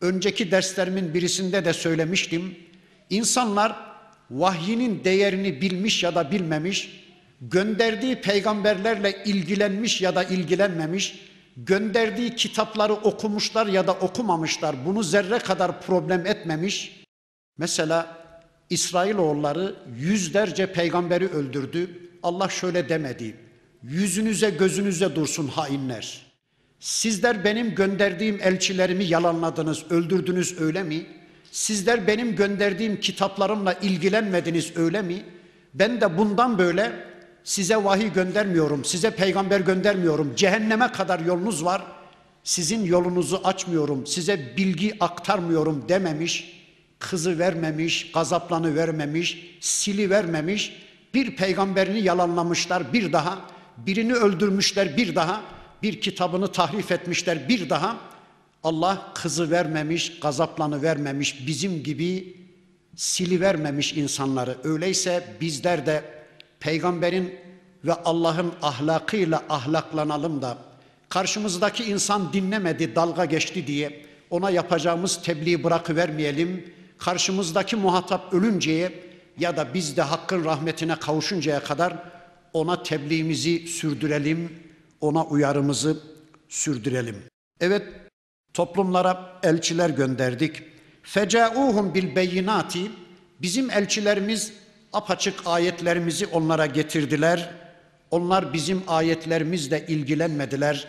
önceki 0.00 0.50
derslerimin 0.50 1.14
birisinde 1.14 1.64
de 1.64 1.72
söylemiştim. 1.72 2.56
İnsanlar 3.10 3.76
vahyinin 4.30 5.04
değerini 5.04 5.60
bilmiş 5.60 6.02
ya 6.02 6.14
da 6.14 6.30
bilmemiş, 6.30 7.04
gönderdiği 7.40 8.20
peygamberlerle 8.20 9.24
ilgilenmiş 9.24 10.00
ya 10.00 10.14
da 10.14 10.24
ilgilenmemiş, 10.24 11.20
gönderdiği 11.56 12.36
kitapları 12.36 12.92
okumuşlar 12.92 13.66
ya 13.66 13.86
da 13.86 13.92
okumamışlar. 13.92 14.76
Bunu 14.86 15.02
zerre 15.02 15.38
kadar 15.38 15.80
problem 15.80 16.26
etmemiş. 16.26 17.04
Mesela 17.58 18.24
İsrailoğulları 18.70 19.74
yüzlerce 19.98 20.72
peygamberi 20.72 21.28
öldürdü. 21.28 22.10
Allah 22.22 22.48
şöyle 22.48 22.88
demedi. 22.88 23.36
Yüzünüze 23.82 24.50
gözünüze 24.50 25.14
dursun 25.14 25.48
hainler. 25.48 26.26
Sizler 26.80 27.44
benim 27.44 27.74
gönderdiğim 27.74 28.40
elçilerimi 28.42 29.04
yalanladınız, 29.04 29.84
öldürdünüz 29.90 30.60
öyle 30.60 30.82
mi? 30.82 31.06
Sizler 31.54 32.06
benim 32.06 32.36
gönderdiğim 32.36 33.00
kitaplarımla 33.00 33.72
ilgilenmediniz 33.72 34.76
öyle 34.76 35.02
mi? 35.02 35.22
Ben 35.74 36.00
de 36.00 36.18
bundan 36.18 36.58
böyle 36.58 36.92
size 37.44 37.84
vahiy 37.84 38.12
göndermiyorum, 38.12 38.84
size 38.84 39.10
peygamber 39.10 39.60
göndermiyorum. 39.60 40.32
Cehenneme 40.36 40.92
kadar 40.92 41.20
yolunuz 41.20 41.64
var. 41.64 41.82
Sizin 42.44 42.84
yolunuzu 42.84 43.40
açmıyorum, 43.44 44.06
size 44.06 44.56
bilgi 44.56 44.96
aktarmıyorum 45.00 45.84
dememiş. 45.88 46.64
Kızı 46.98 47.38
vermemiş, 47.38 48.12
gazaplanı 48.12 48.76
vermemiş, 48.76 49.58
sili 49.60 50.10
vermemiş 50.10 50.72
bir 51.14 51.36
peygamberini 51.36 52.00
yalanlamışlar 52.00 52.92
bir 52.92 53.12
daha, 53.12 53.38
birini 53.76 54.14
öldürmüşler 54.14 54.96
bir 54.96 55.14
daha, 55.14 55.42
bir 55.82 56.00
kitabını 56.00 56.52
tahrif 56.52 56.92
etmişler 56.92 57.48
bir 57.48 57.70
daha. 57.70 58.13
Allah 58.64 59.12
kızı 59.14 59.50
vermemiş, 59.50 60.20
gazaplanı 60.20 60.82
vermemiş, 60.82 61.46
bizim 61.46 61.82
gibi 61.82 62.36
sili 62.96 63.40
vermemiş 63.40 63.92
insanları. 63.92 64.56
Öyleyse 64.64 65.36
bizler 65.40 65.86
de 65.86 66.04
peygamberin 66.60 67.34
ve 67.84 67.92
Allah'ın 67.92 68.52
ahlakıyla 68.62 69.44
ahlaklanalım 69.48 70.42
da 70.42 70.58
karşımızdaki 71.08 71.84
insan 71.84 72.32
dinlemedi, 72.32 72.94
dalga 72.94 73.24
geçti 73.24 73.66
diye 73.66 74.04
ona 74.30 74.50
yapacağımız 74.50 75.22
tebliği 75.22 75.64
bırakıvermeyelim. 75.64 76.74
Karşımızdaki 76.98 77.76
muhatap 77.76 78.34
ölünceye 78.34 78.92
ya 79.38 79.56
da 79.56 79.74
biz 79.74 79.96
de 79.96 80.02
Hakk'ın 80.02 80.44
rahmetine 80.44 80.96
kavuşuncaya 80.96 81.62
kadar 81.62 81.94
ona 82.52 82.82
tebliğimizi 82.82 83.68
sürdürelim, 83.68 84.52
ona 85.00 85.24
uyarımızı 85.24 85.96
sürdürelim. 86.48 87.16
Evet, 87.60 87.82
toplumlara 88.54 89.40
elçiler 89.42 89.90
gönderdik. 89.90 90.62
Fecauhum 91.02 91.94
bil 91.94 92.16
beyinati 92.16 92.90
bizim 93.42 93.70
elçilerimiz 93.70 94.52
apaçık 94.92 95.46
ayetlerimizi 95.46 96.26
onlara 96.26 96.66
getirdiler. 96.66 97.50
Onlar 98.10 98.52
bizim 98.52 98.82
ayetlerimizle 98.88 99.86
ilgilenmediler. 99.86 100.88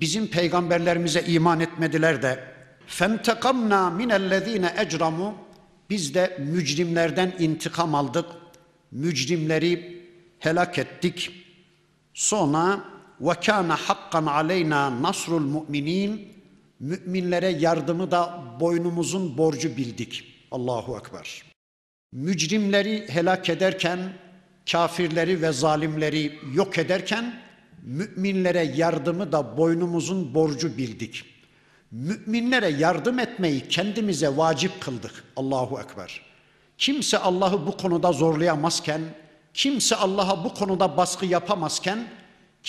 Bizim 0.00 0.26
peygamberlerimize 0.26 1.22
iman 1.22 1.60
etmediler 1.60 2.22
de. 2.22 2.44
Fentekamna 2.86 3.90
minellezine 3.90 4.74
ecramu 4.78 5.34
biz 5.90 6.14
de 6.14 6.36
mücrimlerden 6.38 7.32
intikam 7.38 7.94
aldık. 7.94 8.26
Mücrimleri 8.92 10.02
helak 10.38 10.78
ettik. 10.78 11.30
Sonra 12.14 12.84
ve 13.20 13.34
kana 13.34 13.76
hakkan 13.76 14.26
aleyna 14.26 15.02
nasrul 15.02 15.40
mu'minin 15.40 16.33
müminlere 16.84 17.48
yardımı 17.48 18.10
da 18.10 18.44
boynumuzun 18.60 19.38
borcu 19.38 19.76
bildik. 19.76 20.24
Allahu 20.50 20.98
ekber. 20.98 21.42
Mücrimleri 22.12 23.08
helak 23.08 23.48
ederken, 23.48 23.98
kafirleri 24.70 25.42
ve 25.42 25.52
zalimleri 25.52 26.38
yok 26.54 26.78
ederken 26.78 27.40
müminlere 27.82 28.62
yardımı 28.76 29.32
da 29.32 29.56
boynumuzun 29.56 30.34
borcu 30.34 30.78
bildik. 30.78 31.24
Müminlere 31.90 32.68
yardım 32.68 33.18
etmeyi 33.18 33.68
kendimize 33.68 34.36
vacip 34.36 34.80
kıldık. 34.80 35.24
Allahu 35.36 35.80
ekber. 35.80 36.20
Kimse 36.78 37.18
Allah'ı 37.18 37.66
bu 37.66 37.76
konuda 37.76 38.12
zorlayamazken, 38.12 39.00
kimse 39.54 39.96
Allah'a 39.96 40.44
bu 40.44 40.54
konuda 40.54 40.96
baskı 40.96 41.26
yapamazken 41.26 42.08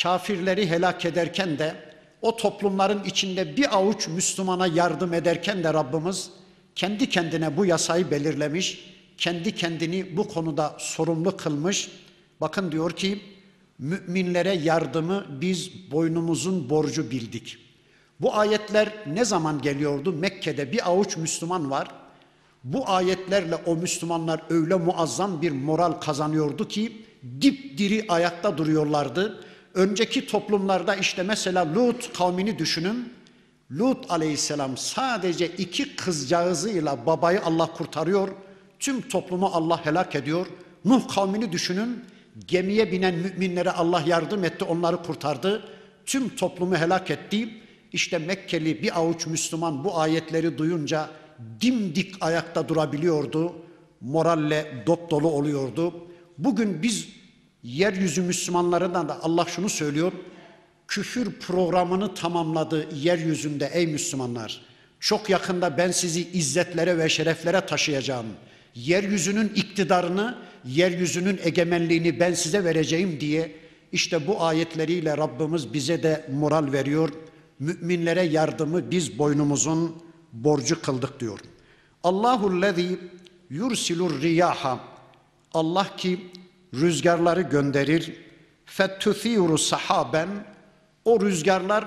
kafirleri 0.01 0.69
helak 0.69 1.05
ederken 1.05 1.59
de 1.59 1.84
o 2.25 2.35
toplumların 2.35 3.03
içinde 3.03 3.57
bir 3.57 3.77
avuç 3.77 4.07
Müslümana 4.07 4.67
yardım 4.67 5.13
ederken 5.13 5.63
de 5.63 5.73
Rabbimiz 5.73 6.29
kendi 6.75 7.09
kendine 7.09 7.57
bu 7.57 7.65
yasayı 7.65 8.11
belirlemiş, 8.11 8.95
kendi 9.17 9.55
kendini 9.55 10.17
bu 10.17 10.27
konuda 10.27 10.75
sorumlu 10.79 11.37
kılmış. 11.37 11.91
Bakın 12.41 12.71
diyor 12.71 12.91
ki 12.91 13.21
müminlere 13.79 14.53
yardımı 14.53 15.25
biz 15.41 15.91
boynumuzun 15.91 16.69
borcu 16.69 17.11
bildik. 17.11 17.57
Bu 18.19 18.35
ayetler 18.35 18.93
ne 19.07 19.25
zaman 19.25 19.61
geliyordu? 19.61 20.13
Mekke'de 20.13 20.71
bir 20.71 20.89
avuç 20.89 21.17
Müslüman 21.17 21.71
var. 21.71 21.87
Bu 22.63 22.89
ayetlerle 22.89 23.55
o 23.55 23.75
Müslümanlar 23.75 24.41
öyle 24.49 24.75
muazzam 24.75 25.41
bir 25.41 25.51
moral 25.51 25.91
kazanıyordu 25.91 26.67
ki 26.67 27.05
dipdiri 27.41 28.05
ayakta 28.09 28.57
duruyorlardı. 28.57 29.45
Önceki 29.75 30.27
toplumlarda 30.27 30.95
işte 30.95 31.23
mesela 31.23 31.75
Lut 31.75 32.13
kavmini 32.13 32.59
düşünün. 32.59 33.13
Lut 33.71 34.11
aleyhisselam 34.11 34.77
sadece 34.77 35.47
iki 35.47 35.95
kızcağızıyla 35.95 37.05
babayı 37.05 37.41
Allah 37.41 37.65
kurtarıyor. 37.65 38.29
Tüm 38.79 39.01
toplumu 39.01 39.45
Allah 39.53 39.85
helak 39.85 40.15
ediyor. 40.15 40.47
Nuh 40.85 41.15
kavmini 41.15 41.51
düşünün. 41.51 42.03
Gemiye 42.47 42.91
binen 42.91 43.15
müminlere 43.15 43.71
Allah 43.71 44.03
yardım 44.05 44.43
etti, 44.43 44.65
onları 44.65 44.97
kurtardı. 44.97 45.63
Tüm 46.05 46.29
toplumu 46.29 46.75
helak 46.75 47.11
etti. 47.11 47.49
İşte 47.93 48.17
Mekkeli 48.17 48.83
bir 48.83 48.99
avuç 48.99 49.27
Müslüman 49.27 49.83
bu 49.83 49.99
ayetleri 49.99 50.57
duyunca 50.57 51.09
dimdik 51.61 52.15
ayakta 52.21 52.69
durabiliyordu. 52.69 53.53
Moralle 54.01 54.83
dop 54.87 55.11
dolu 55.11 55.27
oluyordu. 55.27 55.93
Bugün 56.37 56.81
biz 56.83 57.07
yeryüzü 57.65 58.21
Müslümanlarından 58.21 59.09
da 59.09 59.23
Allah 59.23 59.45
şunu 59.45 59.69
söylüyor. 59.69 60.11
Küfür 60.87 61.31
programını 61.31 62.13
tamamladı 62.13 62.87
yeryüzünde 62.95 63.69
ey 63.73 63.87
Müslümanlar. 63.87 64.61
Çok 64.99 65.29
yakında 65.29 65.77
ben 65.77 65.91
sizi 65.91 66.31
izzetlere 66.31 66.97
ve 66.97 67.09
şereflere 67.09 67.65
taşıyacağım. 67.65 68.25
Yeryüzünün 68.75 69.51
iktidarını, 69.55 70.37
yeryüzünün 70.65 71.39
egemenliğini 71.43 72.19
ben 72.19 72.33
size 72.33 72.63
vereceğim 72.63 73.19
diye 73.19 73.55
işte 73.91 74.27
bu 74.27 74.43
ayetleriyle 74.43 75.17
Rabbimiz 75.17 75.73
bize 75.73 76.03
de 76.03 76.29
moral 76.33 76.71
veriyor. 76.71 77.09
Müminlere 77.59 78.21
yardımı 78.21 78.91
biz 78.91 79.19
boynumuzun 79.19 80.03
borcu 80.33 80.81
kıldık 80.81 81.19
diyor. 81.19 81.39
Allahu 82.03 82.61
lezî 82.61 82.99
yursilur 83.49 84.21
riyaha. 84.21 84.79
Allah 85.53 85.95
ki 85.97 86.19
rüzgarları 86.81 87.41
gönderir. 87.41 88.13
Fettüthîru 88.65 89.57
sahaben. 89.57 90.29
O 91.05 91.21
rüzgarlar 91.21 91.85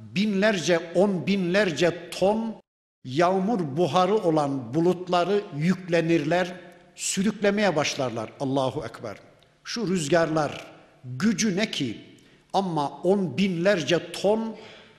binlerce, 0.00 0.78
on 0.94 1.26
binlerce 1.26 2.10
ton 2.10 2.54
yağmur 3.04 3.76
buharı 3.76 4.14
olan 4.14 4.74
bulutları 4.74 5.40
yüklenirler, 5.56 6.54
sürüklemeye 6.94 7.76
başlarlar. 7.76 8.32
Allahu 8.40 8.84
Ekber. 8.84 9.16
Şu 9.64 9.88
rüzgarlar 9.88 10.66
gücü 11.04 11.56
ne 11.56 11.70
ki? 11.70 12.00
Ama 12.52 12.90
on 12.90 13.38
binlerce 13.38 14.12
ton 14.12 14.56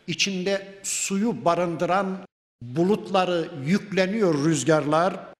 içinde 0.08 0.80
suyu 0.84 1.46
barındıran 1.46 2.18
bulutları 2.62 3.48
yükleniyor 3.66 4.46
rüzgarlar. 4.46 5.33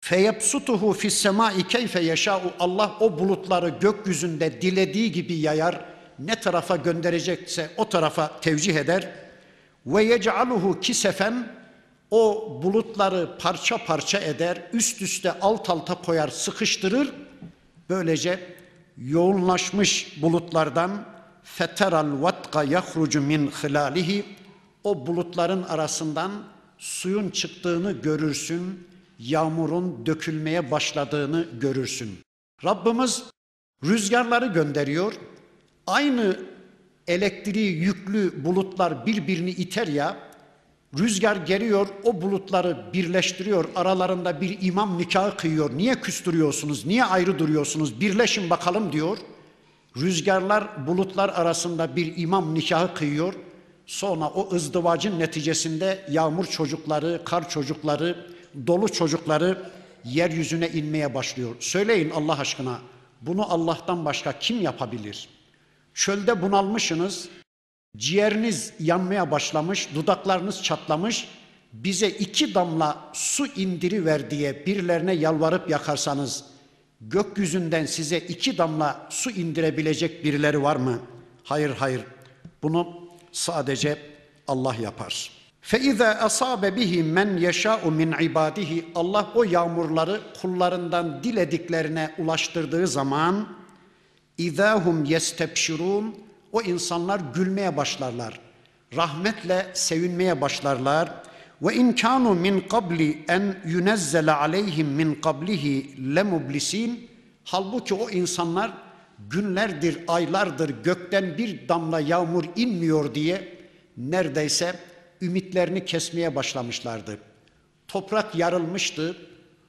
Feyepsutuhu 0.00 0.92
fis 0.92 1.14
semai 1.14 1.68
keyfe 1.68 2.00
yeşâ'u 2.00 2.52
Allah 2.58 2.96
o 3.00 3.18
bulutları 3.18 3.68
gökyüzünde 3.80 4.62
dilediği 4.62 5.12
gibi 5.12 5.34
yayar. 5.34 5.84
Ne 6.18 6.40
tarafa 6.40 6.76
gönderecekse 6.76 7.70
o 7.76 7.88
tarafa 7.88 8.40
tevcih 8.40 8.74
eder. 8.74 9.08
Ve 9.86 10.04
yec'aluhu 10.04 10.80
kisefen 10.80 11.52
o 12.10 12.50
bulutları 12.62 13.38
parça 13.38 13.84
parça 13.84 14.18
eder, 14.18 14.62
üst 14.72 15.02
üste 15.02 15.32
alt 15.40 15.70
alta 15.70 15.94
koyar, 15.94 16.28
sıkıştırır. 16.28 17.12
Böylece 17.90 18.40
yoğunlaşmış 18.98 20.22
bulutlardan 20.22 21.04
feteral 21.42 22.22
vatka 22.22 22.64
yahrucu 22.64 23.20
min 23.20 23.46
hilalihi 23.46 24.24
o 24.84 25.06
bulutların 25.06 25.62
arasından 25.62 26.30
suyun 26.78 27.30
çıktığını 27.30 27.92
görürsün, 27.92 28.88
yağmurun 29.20 30.06
dökülmeye 30.06 30.70
başladığını 30.70 31.46
görürsün. 31.60 32.18
Rabbimiz 32.64 33.24
rüzgarları 33.84 34.46
gönderiyor. 34.46 35.12
Aynı 35.86 36.40
elektriği 37.08 37.72
yüklü 37.72 38.44
bulutlar 38.44 39.06
birbirini 39.06 39.50
iter 39.50 39.86
ya, 39.86 40.16
rüzgar 40.98 41.36
geliyor, 41.36 41.86
o 42.04 42.22
bulutları 42.22 42.84
birleştiriyor, 42.92 43.64
aralarında 43.76 44.40
bir 44.40 44.58
imam 44.60 44.98
nikahı 44.98 45.36
kıyıyor. 45.36 45.70
Niye 45.76 46.00
küstürüyorsunuz, 46.00 46.86
niye 46.86 47.04
ayrı 47.04 47.38
duruyorsunuz, 47.38 48.00
birleşin 48.00 48.50
bakalım 48.50 48.92
diyor. 48.92 49.18
Rüzgarlar 49.96 50.86
bulutlar 50.86 51.28
arasında 51.28 51.96
bir 51.96 52.12
imam 52.16 52.54
nikahı 52.54 52.94
kıyıyor. 52.94 53.34
Sonra 53.86 54.28
o 54.28 54.54
ızdivacın 54.54 55.18
neticesinde 55.18 56.06
yağmur 56.10 56.44
çocukları, 56.44 57.20
kar 57.24 57.48
çocukları, 57.48 58.26
dolu 58.66 58.88
çocukları 58.88 59.70
yeryüzüne 60.04 60.68
inmeye 60.68 61.14
başlıyor. 61.14 61.56
Söyleyin 61.60 62.10
Allah 62.10 62.38
aşkına 62.38 62.78
bunu 63.20 63.52
Allah'tan 63.52 64.04
başka 64.04 64.38
kim 64.38 64.60
yapabilir? 64.62 65.28
Çölde 65.94 66.42
bunalmışsınız, 66.42 67.28
ciğeriniz 67.96 68.72
yanmaya 68.80 69.30
başlamış, 69.30 69.88
dudaklarınız 69.94 70.62
çatlamış, 70.62 71.28
bize 71.72 72.08
iki 72.08 72.54
damla 72.54 72.98
su 73.12 73.46
indiriver 73.46 74.30
diye 74.30 74.66
birilerine 74.66 75.12
yalvarıp 75.12 75.70
yakarsanız, 75.70 76.44
gökyüzünden 77.00 77.86
size 77.86 78.18
iki 78.18 78.58
damla 78.58 79.06
su 79.10 79.30
indirebilecek 79.30 80.24
birileri 80.24 80.62
var 80.62 80.76
mı? 80.76 80.98
Hayır 81.44 81.70
hayır. 81.70 82.00
Bunu 82.62 82.88
sadece 83.32 83.98
Allah 84.48 84.74
yapar. 84.74 85.39
فَاِذَا 85.71 86.09
أَصَابَ 86.27 86.61
بِهِ 86.77 86.93
مَنْ 87.17 87.29
يَشَاءُ 87.47 87.81
مِنْ 87.89 88.09
عِبَادِهِ 88.13 88.83
Allah 88.95 89.27
o 89.35 89.43
yağmurları 89.43 90.21
kullarından 90.41 91.23
dilediklerine 91.23 92.11
ulaştırdığı 92.17 92.87
zaman 92.87 93.47
اِذَا 94.39 94.83
هُمْ 94.83 95.05
يَسْتَبْشِرُونَ 95.05 96.11
O 96.51 96.61
insanlar 96.61 97.21
gülmeye 97.35 97.77
başlarlar. 97.77 98.39
Rahmetle 98.95 99.67
sevinmeye 99.73 100.41
başlarlar. 100.41 101.13
Ve 101.61 101.75
in 101.75 101.93
kanu 101.93 102.33
min 102.33 102.59
qabli 102.59 103.25
en 103.27 103.55
yunezzele 103.65 104.31
aleyhim 104.31 104.87
min 104.87 105.15
qablihi 105.15 105.95
lemublisin. 106.15 107.09
Halbuki 107.43 107.93
o 107.93 108.09
insanlar 108.09 108.73
günlerdir, 109.29 109.99
aylardır 110.07 110.83
gökten 110.83 111.37
bir 111.37 111.69
damla 111.69 111.99
yağmur 111.99 112.45
inmiyor 112.55 113.15
diye 113.15 113.57
neredeyse 113.97 114.75
ümitlerini 115.22 115.84
kesmeye 115.84 116.36
başlamışlardı. 116.36 117.18
Toprak 117.88 118.34
yarılmıştı 118.34 119.16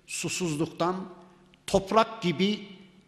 susuzluktan. 0.08 0.96
Toprak 1.68 2.22
gibi 2.22 2.60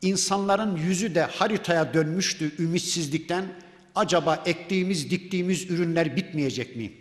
insanların 0.01 0.75
yüzü 0.75 1.15
de 1.15 1.21
haritaya 1.21 1.93
dönmüştü 1.93 2.63
ümitsizlikten. 2.63 3.45
Acaba 3.95 4.43
ektiğimiz, 4.45 5.11
diktiğimiz 5.11 5.71
ürünler 5.71 6.15
bitmeyecek 6.15 6.75
mi? 6.75 6.91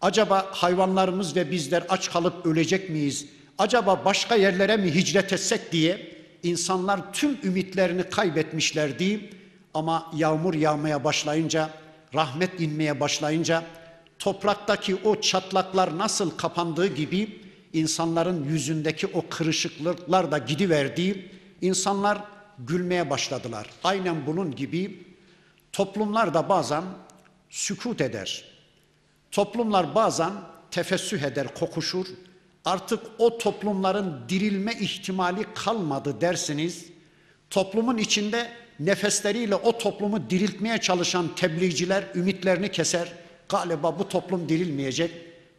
Acaba 0.00 0.48
hayvanlarımız 0.50 1.36
ve 1.36 1.50
bizler 1.50 1.84
aç 1.88 2.10
kalıp 2.10 2.46
ölecek 2.46 2.90
miyiz? 2.90 3.26
Acaba 3.58 4.04
başka 4.04 4.34
yerlere 4.34 4.76
mi 4.76 4.94
hicret 4.94 5.32
etsek 5.32 5.72
diye 5.72 6.12
insanlar 6.42 7.12
tüm 7.12 7.38
ümitlerini 7.42 8.02
kaybetmişlerdi. 8.02 9.30
Ama 9.74 10.12
yağmur 10.16 10.54
yağmaya 10.54 11.04
başlayınca, 11.04 11.70
rahmet 12.14 12.60
inmeye 12.60 13.00
başlayınca 13.00 13.64
topraktaki 14.22 14.96
o 15.04 15.20
çatlaklar 15.20 15.98
nasıl 15.98 16.30
kapandığı 16.30 16.86
gibi 16.86 17.40
insanların 17.72 18.44
yüzündeki 18.44 19.06
o 19.06 19.24
kırışıklıklar 19.30 20.32
da 20.32 20.38
gidiverdi. 20.38 21.30
İnsanlar 21.60 22.18
gülmeye 22.58 23.10
başladılar. 23.10 23.66
Aynen 23.84 24.26
bunun 24.26 24.56
gibi 24.56 25.12
Toplumlar 25.72 26.34
da 26.34 26.48
bazen 26.48 26.84
sükut 27.50 28.00
eder. 28.00 28.44
Toplumlar 29.30 29.94
bazen 29.94 30.32
tefessüh 30.70 31.22
eder, 31.22 31.54
kokuşur. 31.54 32.06
Artık 32.64 33.00
o 33.18 33.38
toplumların 33.38 34.20
dirilme 34.28 34.72
ihtimali 34.80 35.46
kalmadı 35.54 36.20
dersiniz. 36.20 36.86
Toplumun 37.50 37.98
içinde 37.98 38.48
nefesleriyle 38.80 39.54
o 39.54 39.78
toplumu 39.78 40.30
diriltmeye 40.30 40.78
çalışan 40.78 41.34
tebliğciler 41.34 42.04
ümitlerini 42.14 42.70
keser. 42.70 43.21
Galiba 43.48 43.98
bu 43.98 44.08
toplum 44.08 44.48
dirilmeyecek, 44.48 45.10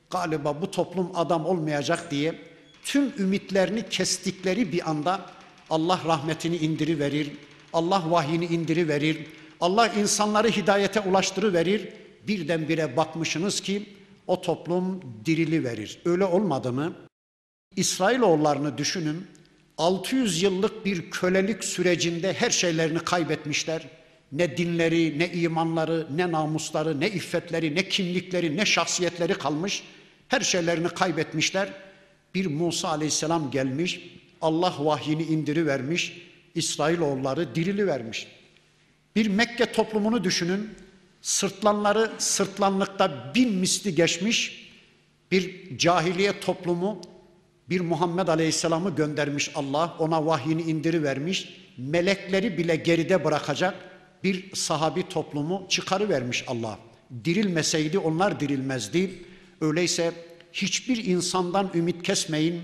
galiba 0.10 0.62
bu 0.62 0.72
toplum 0.72 1.12
adam 1.15 1.46
olmayacak 1.46 2.12
diye 2.12 2.36
tüm 2.84 3.13
ümitlerini 3.17 3.89
kestikleri 3.89 4.72
bir 4.72 4.89
anda 4.89 5.26
Allah 5.69 6.00
rahmetini 6.06 6.58
indiriverir, 6.58 7.32
Allah 7.74 8.04
vahyini 8.12 8.46
indiriverir, 8.46 9.17
Allah 9.62 9.88
insanları 9.88 10.50
hidayete 10.50 11.00
ulaştırıverir. 11.00 11.89
Birdenbire 12.28 12.98
bakmışsınız 12.98 13.62
ki 13.62 13.89
o 14.28 14.41
toplum 14.41 15.02
dirili 15.26 15.63
verir. 15.63 16.00
Öyle 16.06 16.26
olmadı 16.26 16.74
mı? 16.74 16.93
İsrailoğullarını 17.76 18.78
düşünün. 18.78 19.28
600 19.78 20.41
yıllık 20.41 20.86
bir 20.86 21.12
kölelik 21.12 21.63
sürecinde 21.63 22.34
her 22.34 22.50
şeylerini 22.50 23.00
kaybetmişler. 23.00 23.88
Ne 24.34 24.58
dinleri, 24.58 25.19
ne 25.19 25.32
imanları, 25.32 26.08
ne 26.15 26.32
namusları, 26.32 27.00
ne 27.00 27.10
iffetleri, 27.10 27.76
ne 27.76 27.89
kimlikleri, 27.89 28.58
ne 28.58 28.65
şahsiyetleri 28.65 29.34
kalmış. 29.34 29.84
Her 30.28 30.41
şeylerini 30.41 30.89
kaybetmişler. 30.89 31.69
Bir 32.36 32.46
Musa 32.46 32.89
aleyhisselam 32.89 33.52
gelmiş, 33.52 34.02
Allah 34.41 34.74
vahyini 34.80 35.24
indiri 35.24 35.65
vermiş, 35.67 36.22
İsrailoğulları 36.56 37.56
dirili 37.56 37.88
vermiş. 37.88 38.28
Bir 39.15 39.28
Mekke 39.28 39.72
toplumunu 39.72 40.24
düşünün, 40.24 40.69
sırtlanları 41.22 42.12
sırtlanlıkta 42.17 43.32
bin 43.36 43.54
misli 43.54 43.96
geçmiş 43.96 44.69
bir 45.32 45.78
cahiliye 45.78 46.39
toplumu 46.39 47.02
bir 47.69 47.82
Muhammed 47.82 48.28
Aleyhisselam'ı 48.28 48.96
göndermiş 48.96 49.52
Allah, 49.56 49.96
ona 50.00 50.26
vahyini 50.26 50.62
indiri 50.62 51.04
vermiş, 51.04 51.50
melekleri 51.78 52.58
bile 52.58 52.76
geride 52.76 53.24
bırakacak 53.24 53.76
bir 54.24 54.56
sahabi 54.56 55.10
toplumu 55.10 55.66
çıkarı 55.70 56.10
vermiş 56.10 56.44
Allah. 56.48 56.80
Dirilmeseydi 57.26 58.00
onlar 58.00 58.40
dirilmezdi. 58.40 59.24
Öyleyse 59.62 60.14
hiçbir 60.54 61.06
insandan 61.06 61.72
ümit 61.76 62.04
kesmeyin, 62.04 62.62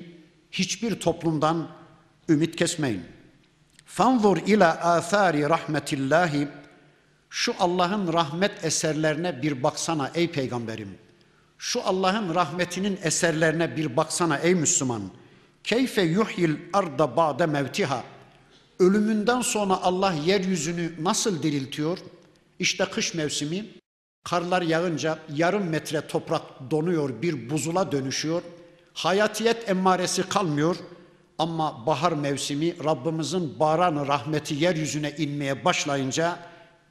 hiçbir 0.51 0.99
toplumdan 0.99 1.67
ümit 2.29 2.55
kesmeyin. 2.55 3.01
Fanzur 3.85 4.37
ila 4.37 4.71
athari 4.71 5.49
rahmetillahi 5.49 6.47
şu 7.29 7.53
Allah'ın 7.59 8.13
rahmet 8.13 8.63
eserlerine 8.63 9.41
bir 9.41 9.63
baksana 9.63 10.11
ey 10.15 10.31
peygamberim. 10.31 10.97
Şu 11.57 11.81
Allah'ın 11.83 12.35
rahmetinin 12.35 12.99
eserlerine 13.03 13.77
bir 13.77 13.97
baksana 13.97 14.37
ey 14.37 14.55
Müslüman. 14.55 15.01
Keyfe 15.63 16.01
yuhyil 16.01 16.55
arda 16.73 17.17
ba'de 17.17 17.45
mevtiha. 17.45 18.03
Ölümünden 18.79 19.41
sonra 19.41 19.81
Allah 19.83 20.13
yeryüzünü 20.25 20.91
nasıl 21.01 21.43
diriltiyor? 21.43 21.97
İşte 22.59 22.85
kış 22.85 23.13
mevsimi 23.13 23.65
karlar 24.23 24.61
yağınca 24.61 25.19
yarım 25.35 25.69
metre 25.69 26.07
toprak 26.07 26.71
donuyor, 26.71 27.21
bir 27.21 27.49
buzula 27.49 27.91
dönüşüyor. 27.91 28.41
Hayatiyet 28.93 29.69
emmaresi 29.69 30.29
kalmıyor. 30.29 30.75
Ama 31.37 31.85
bahar 31.85 32.11
mevsimi 32.11 32.83
Rabbimizin 32.83 33.59
baranı 33.59 34.07
rahmeti 34.07 34.55
yeryüzüne 34.55 35.15
inmeye 35.17 35.65
başlayınca 35.65 36.39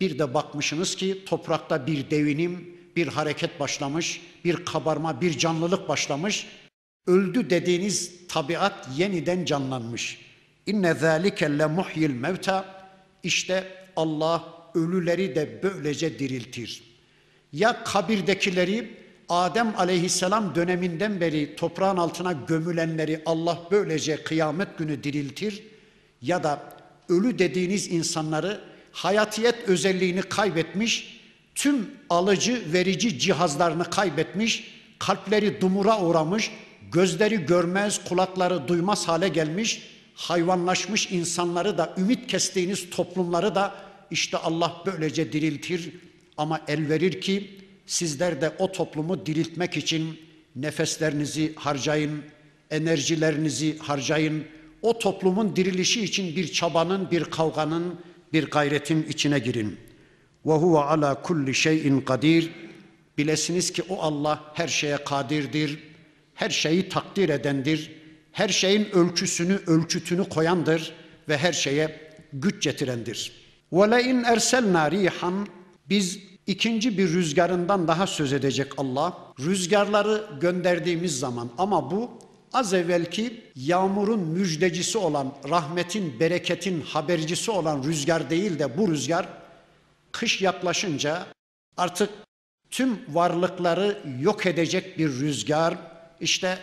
bir 0.00 0.18
de 0.18 0.34
bakmışsınız 0.34 0.96
ki 0.96 1.24
toprakta 1.26 1.86
bir 1.86 2.10
devinim, 2.10 2.78
bir 2.96 3.06
hareket 3.06 3.60
başlamış, 3.60 4.22
bir 4.44 4.64
kabarma, 4.64 5.20
bir 5.20 5.38
canlılık 5.38 5.88
başlamış. 5.88 6.46
Öldü 7.06 7.50
dediğiniz 7.50 8.26
tabiat 8.28 8.88
yeniden 8.96 9.44
canlanmış. 9.44 10.27
İnne 10.68 10.94
zâlike 10.94 11.58
le 11.58 11.66
muhyil 11.66 12.10
mevta. 12.10 12.64
İşte 13.22 13.64
Allah 13.96 14.44
ölüleri 14.74 15.34
de 15.34 15.60
böylece 15.62 16.18
diriltir. 16.18 16.82
Ya 17.52 17.84
kabirdekileri 17.84 18.98
Adem 19.28 19.74
aleyhisselam 19.76 20.54
döneminden 20.54 21.20
beri 21.20 21.56
toprağın 21.56 21.96
altına 21.96 22.32
gömülenleri 22.32 23.22
Allah 23.26 23.58
böylece 23.70 24.22
kıyamet 24.22 24.78
günü 24.78 25.04
diriltir 25.04 25.62
ya 26.22 26.42
da 26.42 26.62
ölü 27.08 27.38
dediğiniz 27.38 27.92
insanları 27.92 28.60
hayatiyet 28.92 29.68
özelliğini 29.68 30.22
kaybetmiş, 30.22 31.20
tüm 31.54 31.90
alıcı 32.10 32.62
verici 32.72 33.18
cihazlarını 33.18 33.84
kaybetmiş, 33.84 34.74
kalpleri 34.98 35.60
dumura 35.60 36.00
uğramış, 36.00 36.50
gözleri 36.92 37.46
görmez, 37.46 38.04
kulakları 38.04 38.68
duymaz 38.68 39.08
hale 39.08 39.28
gelmiş, 39.28 39.97
hayvanlaşmış 40.18 41.12
insanları 41.12 41.78
da 41.78 41.94
ümit 41.98 42.26
kestiğiniz 42.26 42.90
toplumları 42.90 43.54
da 43.54 43.74
işte 44.10 44.36
Allah 44.36 44.82
böylece 44.86 45.32
diriltir 45.32 45.92
ama 46.36 46.60
el 46.68 46.88
verir 46.88 47.20
ki 47.20 47.50
sizler 47.86 48.40
de 48.40 48.52
o 48.58 48.72
toplumu 48.72 49.26
diriltmek 49.26 49.76
için 49.76 50.18
nefeslerinizi 50.56 51.54
harcayın, 51.54 52.22
enerjilerinizi 52.70 53.78
harcayın. 53.78 54.44
O 54.82 54.98
toplumun 54.98 55.56
dirilişi 55.56 56.04
için 56.04 56.36
bir 56.36 56.52
çabanın, 56.52 57.10
bir 57.10 57.24
kavganın, 57.24 58.00
bir 58.32 58.50
gayretin 58.50 59.02
içine 59.02 59.38
girin. 59.38 59.76
Ve 60.46 60.52
huve 60.52 60.78
ala 60.78 61.22
kulli 61.22 61.54
şeyin 61.54 62.00
kadir. 62.00 62.50
Bilesiniz 63.18 63.72
ki 63.72 63.82
o 63.88 64.02
Allah 64.02 64.52
her 64.54 64.68
şeye 64.68 64.96
kadirdir. 65.04 65.78
Her 66.34 66.50
şeyi 66.50 66.88
takdir 66.88 67.28
edendir. 67.28 67.97
Her 68.38 68.48
şeyin 68.48 68.90
ölçüsünü, 68.90 69.60
ölçütünü 69.66 70.28
koyandır 70.28 70.92
ve 71.28 71.38
her 71.38 71.52
şeye 71.52 72.00
güç 72.32 72.62
getirendir. 72.62 73.32
İn 73.72 74.22
erselna 74.22 74.90
rihan 74.90 75.46
biz 75.88 76.18
ikinci 76.46 76.98
bir 76.98 77.12
rüzgarından 77.12 77.88
daha 77.88 78.06
söz 78.06 78.32
edecek 78.32 78.72
Allah. 78.76 79.18
Rüzgarları 79.40 80.24
gönderdiğimiz 80.40 81.18
zaman 81.18 81.50
ama 81.58 81.90
bu 81.90 82.10
az 82.52 82.74
evvelki 82.74 83.44
yağmurun 83.56 84.20
müjdecisi 84.20 84.98
olan, 84.98 85.34
rahmetin, 85.48 86.20
bereketin 86.20 86.80
habercisi 86.80 87.50
olan 87.50 87.82
rüzgar 87.82 88.30
değil 88.30 88.58
de 88.58 88.78
bu 88.78 88.90
rüzgar 88.90 89.28
kış 90.12 90.42
yaklaşınca 90.42 91.26
artık 91.76 92.10
tüm 92.70 92.98
varlıkları 93.08 93.98
yok 94.20 94.46
edecek 94.46 94.98
bir 94.98 95.08
rüzgar. 95.08 95.74
İşte 96.20 96.58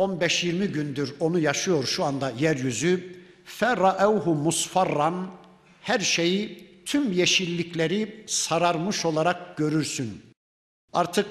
15-20 0.00 0.66
gündür 0.66 1.14
onu 1.20 1.38
yaşıyor 1.38 1.84
şu 1.84 2.04
anda 2.04 2.32
yeryüzü. 2.38 3.16
Ferraevhu 3.44 4.34
musfarran 4.34 5.30
her 5.82 6.00
şeyi 6.00 6.68
tüm 6.86 7.12
yeşillikleri 7.12 8.24
sararmış 8.26 9.04
olarak 9.04 9.56
görürsün. 9.56 10.22
Artık 10.92 11.26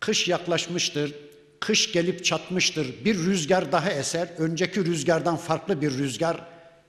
kış 0.00 0.28
yaklaşmıştır, 0.28 1.14
kış 1.60 1.92
gelip 1.92 2.24
çatmıştır. 2.24 3.04
Bir 3.04 3.18
rüzgar 3.18 3.72
daha 3.72 3.90
eser, 3.90 4.28
önceki 4.38 4.84
rüzgardan 4.84 5.36
farklı 5.36 5.82
bir 5.82 5.90
rüzgar. 5.90 6.36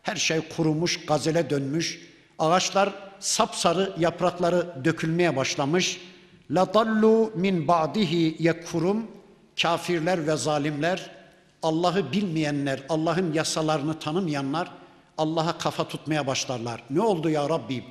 Her 0.01 0.15
şey 0.15 0.41
kurumuş, 0.55 1.05
gazele 1.05 1.49
dönmüş. 1.49 2.01
Ağaçlar 2.39 2.93
sapsarı 3.19 3.93
yaprakları 3.99 4.85
dökülmeye 4.85 5.35
başlamış. 5.35 6.01
La 6.51 6.85
min 7.35 7.67
ba'dihi 7.67 8.35
yekfurum. 8.39 9.16
Kafirler 9.61 10.27
ve 10.27 10.35
zalimler, 10.35 11.11
Allah'ı 11.63 12.11
bilmeyenler, 12.11 12.83
Allah'ın 12.89 13.33
yasalarını 13.33 13.99
tanımayanlar 13.99 14.71
Allah'a 15.17 15.57
kafa 15.57 15.87
tutmaya 15.87 16.27
başlarlar. 16.27 16.83
Ne 16.89 17.01
oldu 17.01 17.29
ya 17.29 17.49
Rabbi? 17.49 17.83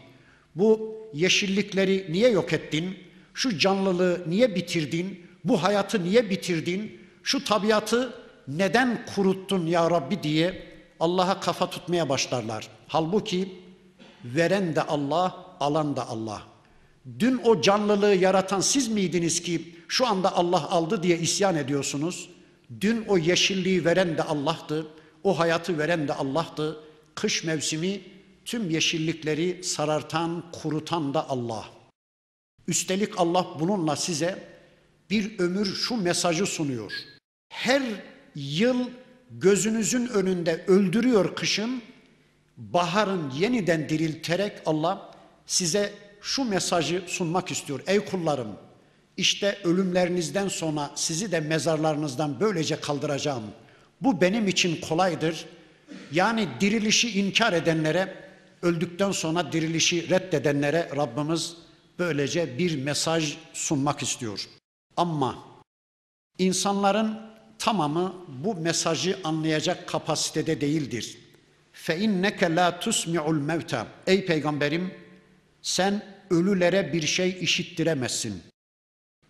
Bu 0.54 0.96
yeşillikleri 1.14 2.06
niye 2.10 2.30
yok 2.30 2.52
ettin? 2.52 2.98
Şu 3.34 3.58
canlılığı 3.58 4.22
niye 4.26 4.54
bitirdin? 4.54 5.26
Bu 5.44 5.62
hayatı 5.62 6.04
niye 6.04 6.30
bitirdin? 6.30 7.00
Şu 7.22 7.44
tabiatı 7.44 8.12
neden 8.48 9.06
kuruttun 9.14 9.66
ya 9.66 9.90
Rabbi 9.90 10.22
diye 10.22 10.62
Allah'a 11.00 11.40
kafa 11.40 11.70
tutmaya 11.70 12.08
başlarlar. 12.08 12.68
Halbuki 12.88 13.48
veren 14.24 14.76
de 14.76 14.82
Allah, 14.82 15.46
alan 15.60 15.96
da 15.96 16.08
Allah. 16.08 16.42
Dün 17.18 17.40
o 17.44 17.60
canlılığı 17.60 18.14
yaratan 18.14 18.60
siz 18.60 18.88
miydiniz 18.88 19.42
ki 19.42 19.74
şu 19.88 20.06
anda 20.06 20.36
Allah 20.36 20.70
aldı 20.70 21.02
diye 21.02 21.18
isyan 21.18 21.56
ediyorsunuz? 21.56 22.30
Dün 22.80 23.04
o 23.08 23.18
yeşilliği 23.18 23.84
veren 23.84 24.16
de 24.16 24.22
Allah'tı, 24.22 24.86
o 25.24 25.38
hayatı 25.38 25.78
veren 25.78 26.08
de 26.08 26.12
Allah'tı. 26.12 26.80
Kış 27.14 27.44
mevsimi 27.44 28.00
tüm 28.44 28.70
yeşillikleri 28.70 29.64
sarartan, 29.64 30.44
kurutan 30.52 31.14
da 31.14 31.30
Allah. 31.30 31.64
Üstelik 32.68 33.20
Allah 33.20 33.46
bununla 33.60 33.96
size 33.96 34.48
bir 35.10 35.38
ömür 35.38 35.74
şu 35.74 35.96
mesajı 35.96 36.46
sunuyor. 36.46 36.92
Her 37.48 37.82
yıl 38.34 38.90
gözünüzün 39.30 40.06
önünde 40.06 40.64
öldürüyor 40.66 41.36
kışın, 41.36 41.82
baharın 42.56 43.30
yeniden 43.30 43.88
dirilterek 43.88 44.52
Allah 44.66 45.10
size 45.46 45.92
şu 46.26 46.44
mesajı 46.44 47.02
sunmak 47.06 47.50
istiyor. 47.50 47.80
Ey 47.86 48.04
kullarım, 48.04 48.48
işte 49.16 49.58
ölümlerinizden 49.64 50.48
sonra 50.48 50.90
sizi 50.94 51.32
de 51.32 51.40
mezarlarınızdan 51.40 52.40
böylece 52.40 52.80
kaldıracağım. 52.80 53.44
Bu 54.00 54.20
benim 54.20 54.48
için 54.48 54.80
kolaydır. 54.80 55.46
Yani 56.12 56.48
dirilişi 56.60 57.20
inkar 57.20 57.52
edenlere, 57.52 58.14
öldükten 58.62 59.12
sonra 59.12 59.52
dirilişi 59.52 60.10
reddedenlere 60.10 60.90
Rabbimiz 60.96 61.56
böylece 61.98 62.58
bir 62.58 62.82
mesaj 62.82 63.36
sunmak 63.52 64.02
istiyor. 64.02 64.48
Ama 64.96 65.38
insanların 66.38 67.20
tamamı 67.58 68.14
bu 68.44 68.54
mesajı 68.54 69.18
anlayacak 69.24 69.88
kapasitede 69.88 70.60
değildir. 70.60 71.18
Fe 71.72 71.98
inneke 71.98 72.54
la 72.54 72.80
tusmi'ul 72.80 73.40
mevta. 73.40 73.86
Ey 74.06 74.26
peygamberim 74.26 74.94
sen 75.62 76.15
ölülere 76.29 76.93
bir 76.93 77.07
şey 77.07 77.37
işittiremezsin. 77.41 78.43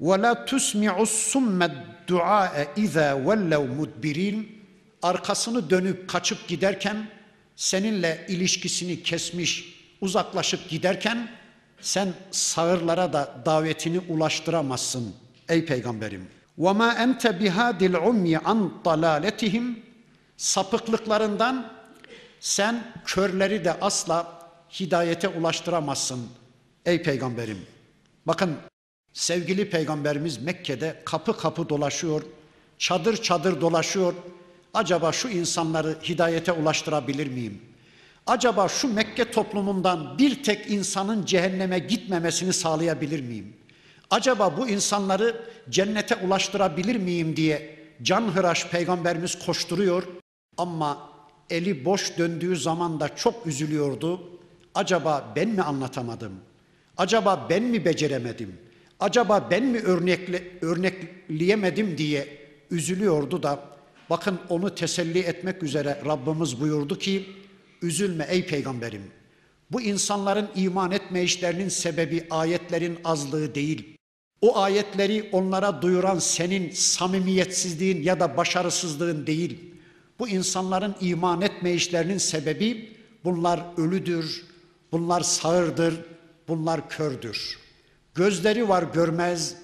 Ve 0.01 0.21
la 0.21 0.45
tusmi'us 0.45 1.09
summed 1.09 1.71
dua'e 2.07 2.67
iza 2.75 3.27
vellev 3.27 3.67
mudbirin. 3.67 4.61
Arkasını 5.01 5.69
dönüp 5.69 6.09
kaçıp 6.09 6.47
giderken 6.47 7.07
seninle 7.55 8.25
ilişkisini 8.27 9.03
kesmiş, 9.03 9.75
uzaklaşıp 10.01 10.69
giderken 10.69 11.31
sen 11.81 12.13
sağırlara 12.31 13.13
da 13.13 13.41
davetini 13.45 13.99
ulaştıramazsın 13.99 15.13
ey 15.49 15.65
peygamberim. 15.65 16.27
وَمَا 16.59 16.95
أَنْتَ 16.95 17.23
بِهَادِ 17.39 17.79
الْعُمْيِ 17.91 18.37
عَنْ 18.37 18.69
ضَلَالَتِهِمْ 18.83 19.73
Sapıklıklarından 20.37 21.73
sen 22.39 22.83
körleri 23.05 23.65
de 23.65 23.73
asla 23.81 24.41
hidayete 24.79 25.27
ulaştıramazsın 25.27 26.29
ey 26.86 27.02
peygamberim. 27.02 27.58
Bakın 28.26 28.56
sevgili 29.12 29.70
peygamberimiz 29.70 30.42
Mekke'de 30.42 31.02
kapı 31.04 31.36
kapı 31.36 31.68
dolaşıyor, 31.68 32.22
çadır 32.78 33.22
çadır 33.22 33.60
dolaşıyor. 33.60 34.14
Acaba 34.74 35.12
şu 35.12 35.28
insanları 35.28 35.98
hidayete 36.02 36.52
ulaştırabilir 36.52 37.26
miyim? 37.26 37.60
Acaba 38.26 38.68
şu 38.68 38.94
Mekke 38.94 39.30
toplumundan 39.30 40.18
bir 40.18 40.42
tek 40.42 40.70
insanın 40.70 41.24
cehenneme 41.24 41.78
gitmemesini 41.78 42.52
sağlayabilir 42.52 43.20
miyim? 43.20 43.56
Acaba 44.10 44.56
bu 44.56 44.68
insanları 44.68 45.44
cennete 45.70 46.16
ulaştırabilir 46.16 46.96
miyim 46.96 47.36
diye 47.36 47.78
canhıraş 48.02 48.66
peygamberimiz 48.66 49.38
koşturuyor 49.46 50.02
ama 50.56 51.10
eli 51.50 51.84
boş 51.84 52.18
döndüğü 52.18 52.56
zaman 52.56 53.00
da 53.00 53.16
çok 53.16 53.46
üzülüyordu. 53.46 54.20
Acaba 54.74 55.32
ben 55.36 55.48
mi 55.48 55.62
anlatamadım? 55.62 56.32
Acaba 56.96 57.46
ben 57.50 57.62
mi 57.62 57.84
beceremedim? 57.84 58.58
Acaba 59.00 59.48
ben 59.50 59.64
mi 59.64 59.78
örnekle, 59.78 60.42
örnekleyemedim 60.60 61.98
diye 61.98 62.28
üzülüyordu 62.70 63.42
da 63.42 63.60
bakın 64.10 64.38
onu 64.48 64.74
teselli 64.74 65.18
etmek 65.18 65.62
üzere 65.62 66.02
Rabbimiz 66.06 66.60
buyurdu 66.60 66.98
ki 66.98 67.26
üzülme 67.82 68.26
ey 68.28 68.46
peygamberim. 68.46 69.02
Bu 69.70 69.82
insanların 69.82 70.48
iman 70.54 70.92
etme 70.92 71.22
işlerinin 71.22 71.68
sebebi 71.68 72.26
ayetlerin 72.30 72.98
azlığı 73.04 73.54
değil. 73.54 73.96
O 74.40 74.58
ayetleri 74.58 75.28
onlara 75.32 75.82
duyuran 75.82 76.18
senin 76.18 76.70
samimiyetsizliğin 76.70 78.02
ya 78.02 78.20
da 78.20 78.36
başarısızlığın 78.36 79.26
değil. 79.26 79.58
Bu 80.18 80.28
insanların 80.28 80.94
iman 81.00 81.42
etme 81.42 81.72
işlerinin 81.72 82.18
sebebi 82.18 82.96
bunlar 83.24 83.60
ölüdür, 83.76 84.44
bunlar 84.92 85.20
sağırdır, 85.20 85.94
bunlar 86.48 86.88
kördür. 86.88 87.58
Gözleri 88.14 88.68
var 88.68 88.82
görmez, 88.82 89.56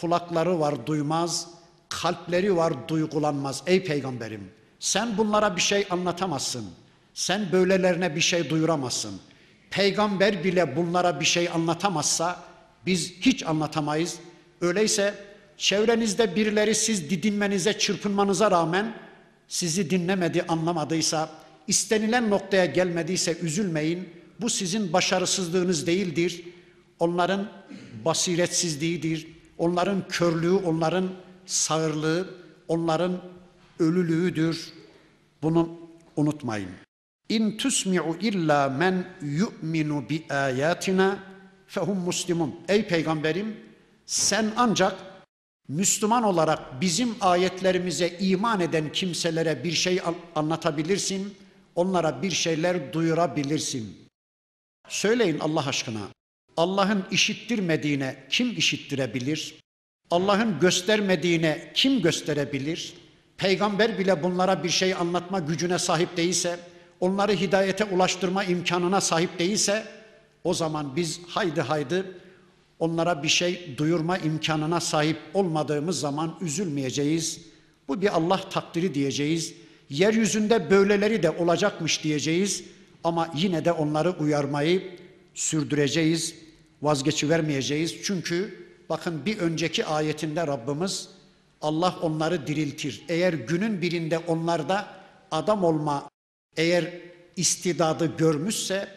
kulakları 0.00 0.60
var 0.60 0.86
duymaz, 0.86 1.48
kalpleri 1.88 2.56
var 2.56 2.88
duygulanmaz. 2.88 3.62
Ey 3.66 3.84
peygamberim 3.84 4.50
sen 4.80 5.18
bunlara 5.18 5.56
bir 5.56 5.60
şey 5.60 5.86
anlatamazsın. 5.90 6.64
Sen 7.14 7.52
böylelerine 7.52 8.16
bir 8.16 8.20
şey 8.20 8.50
duyuramazsın. 8.50 9.20
Peygamber 9.70 10.44
bile 10.44 10.76
bunlara 10.76 11.20
bir 11.20 11.24
şey 11.24 11.48
anlatamazsa 11.48 12.42
biz 12.86 13.12
hiç 13.20 13.46
anlatamayız. 13.46 14.18
Öyleyse 14.60 15.14
çevrenizde 15.56 16.36
birileri 16.36 16.74
siz 16.74 17.10
didinmenize, 17.10 17.78
çırpınmanıza 17.78 18.50
rağmen 18.50 18.94
sizi 19.48 19.90
dinlemedi, 19.90 20.44
anlamadıysa, 20.48 21.28
istenilen 21.66 22.30
noktaya 22.30 22.64
gelmediyse 22.64 23.36
üzülmeyin. 23.42 24.08
Bu 24.40 24.50
sizin 24.50 24.92
başarısızlığınız 24.92 25.86
değildir. 25.86 26.44
Onların 26.98 27.48
basiretsizliğidir. 28.04 29.26
Onların 29.58 30.08
körlüğü, 30.08 30.52
onların 30.52 31.08
sağırlığı, 31.46 32.34
onların 32.68 33.22
ölülüğüdür. 33.78 34.72
Bunu 35.42 35.68
unutmayın. 36.16 36.70
İn 37.28 37.56
tusmi'u 37.56 38.16
illa 38.20 38.68
men 38.68 39.04
yu'minu 39.22 40.08
bi 40.08 40.26
ayatina 40.30 41.18
fehum 41.66 41.98
muslimun. 41.98 42.54
Ey 42.68 42.88
peygamberim 42.88 43.56
sen 44.06 44.52
ancak 44.56 44.96
Müslüman 45.68 46.22
olarak 46.22 46.80
bizim 46.80 47.14
ayetlerimize 47.20 48.08
iman 48.20 48.60
eden 48.60 48.92
kimselere 48.92 49.64
bir 49.64 49.72
şey 49.72 50.00
anlatabilirsin, 50.34 51.34
onlara 51.74 52.22
bir 52.22 52.30
şeyler 52.30 52.92
duyurabilirsin. 52.92 53.99
Söyleyin 54.90 55.38
Allah 55.38 55.66
aşkına. 55.66 56.00
Allah'ın 56.56 57.04
işittirmediğine 57.10 58.16
kim 58.30 58.56
işittirebilir? 58.56 59.54
Allah'ın 60.10 60.60
göstermediğine 60.60 61.72
kim 61.74 62.02
gösterebilir? 62.02 62.94
Peygamber 63.36 63.98
bile 63.98 64.22
bunlara 64.22 64.64
bir 64.64 64.68
şey 64.68 64.94
anlatma 64.94 65.38
gücüne 65.38 65.78
sahip 65.78 66.16
değilse, 66.16 66.60
onları 67.00 67.32
hidayete 67.32 67.84
ulaştırma 67.84 68.44
imkanına 68.44 69.00
sahip 69.00 69.38
değilse, 69.38 69.84
o 70.44 70.54
zaman 70.54 70.96
biz 70.96 71.20
haydi 71.28 71.60
haydi 71.60 72.04
onlara 72.78 73.22
bir 73.22 73.28
şey 73.28 73.74
duyurma 73.76 74.18
imkanına 74.18 74.80
sahip 74.80 75.18
olmadığımız 75.34 76.00
zaman 76.00 76.36
üzülmeyeceğiz. 76.40 77.40
Bu 77.88 78.02
bir 78.02 78.16
Allah 78.16 78.40
takdiri 78.50 78.94
diyeceğiz. 78.94 79.54
Yeryüzünde 79.90 80.70
böyleleri 80.70 81.22
de 81.22 81.30
olacakmış 81.30 82.04
diyeceğiz. 82.04 82.64
Ama 83.04 83.30
yine 83.34 83.64
de 83.64 83.72
onları 83.72 84.10
uyarmayı 84.10 84.98
sürdüreceğiz. 85.34 86.34
Vazgeçivermeyeceğiz. 86.82 87.94
Çünkü 88.02 88.66
bakın 88.88 89.26
bir 89.26 89.38
önceki 89.38 89.86
ayetinde 89.86 90.46
Rabbimiz 90.46 91.08
Allah 91.60 91.96
onları 92.02 92.46
diriltir. 92.46 93.04
Eğer 93.08 93.32
günün 93.32 93.82
birinde 93.82 94.18
onlarda 94.18 94.88
adam 95.30 95.64
olma 95.64 96.10
eğer 96.56 96.84
istidadı 97.36 98.16
görmüşse 98.16 98.88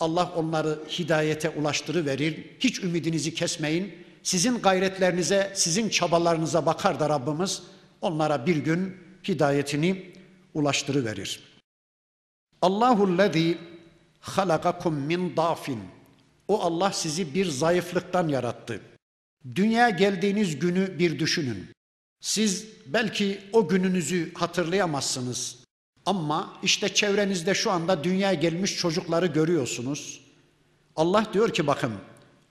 Allah 0.00 0.32
onları 0.36 0.78
hidayete 0.98 1.48
ulaştırıverir. 1.50 2.44
Hiç 2.60 2.82
ümidinizi 2.82 3.34
kesmeyin. 3.34 3.94
Sizin 4.22 4.58
gayretlerinize, 4.58 5.52
sizin 5.54 5.88
çabalarınıza 5.88 6.66
bakar 6.66 7.00
da 7.00 7.08
Rabbimiz 7.08 7.62
onlara 8.00 8.46
bir 8.46 8.56
gün 8.56 8.96
hidayetini 9.28 10.12
ulaştırıverir. 10.54 11.49
Allahu 12.62 13.18
lezî 13.18 13.58
halakakum 14.20 14.94
min 14.94 15.36
dafin. 15.36 15.80
O 16.48 16.60
Allah 16.60 16.92
sizi 16.92 17.34
bir 17.34 17.46
zayıflıktan 17.46 18.28
yarattı. 18.28 18.80
Dünya 19.54 19.90
geldiğiniz 19.90 20.58
günü 20.58 20.98
bir 20.98 21.18
düşünün. 21.18 21.66
Siz 22.20 22.66
belki 22.86 23.40
o 23.52 23.68
gününüzü 23.68 24.34
hatırlayamazsınız. 24.34 25.56
Ama 26.06 26.58
işte 26.62 26.94
çevrenizde 26.94 27.54
şu 27.54 27.70
anda 27.70 28.04
dünya 28.04 28.34
gelmiş 28.34 28.76
çocukları 28.76 29.26
görüyorsunuz. 29.26 30.20
Allah 30.96 31.26
diyor 31.32 31.52
ki 31.52 31.66
bakın 31.66 31.92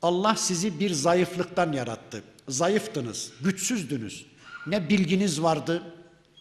Allah 0.02 0.36
sizi 0.36 0.80
bir 0.80 0.94
zayıflıktan 0.94 1.72
yarattı. 1.72 2.24
Zayıftınız, 2.48 3.32
güçsüzdünüz. 3.42 4.26
Ne 4.68 4.90
bilginiz 4.90 5.42
vardı, 5.42 5.84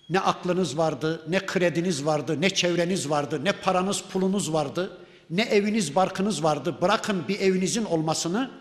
ne 0.10 0.20
aklınız 0.20 0.78
vardı, 0.78 1.26
ne 1.28 1.46
krediniz 1.46 2.06
vardı, 2.06 2.42
ne 2.42 2.50
çevreniz 2.50 3.10
vardı, 3.10 3.40
ne 3.44 3.52
paranız 3.52 4.02
pulunuz 4.02 4.54
vardı, 4.54 4.98
ne 5.30 5.42
eviniz 5.42 5.96
barkınız 5.96 6.44
vardı. 6.44 6.76
Bırakın 6.82 7.24
bir 7.28 7.40
evinizin 7.40 7.86
olmasını, 7.86 8.52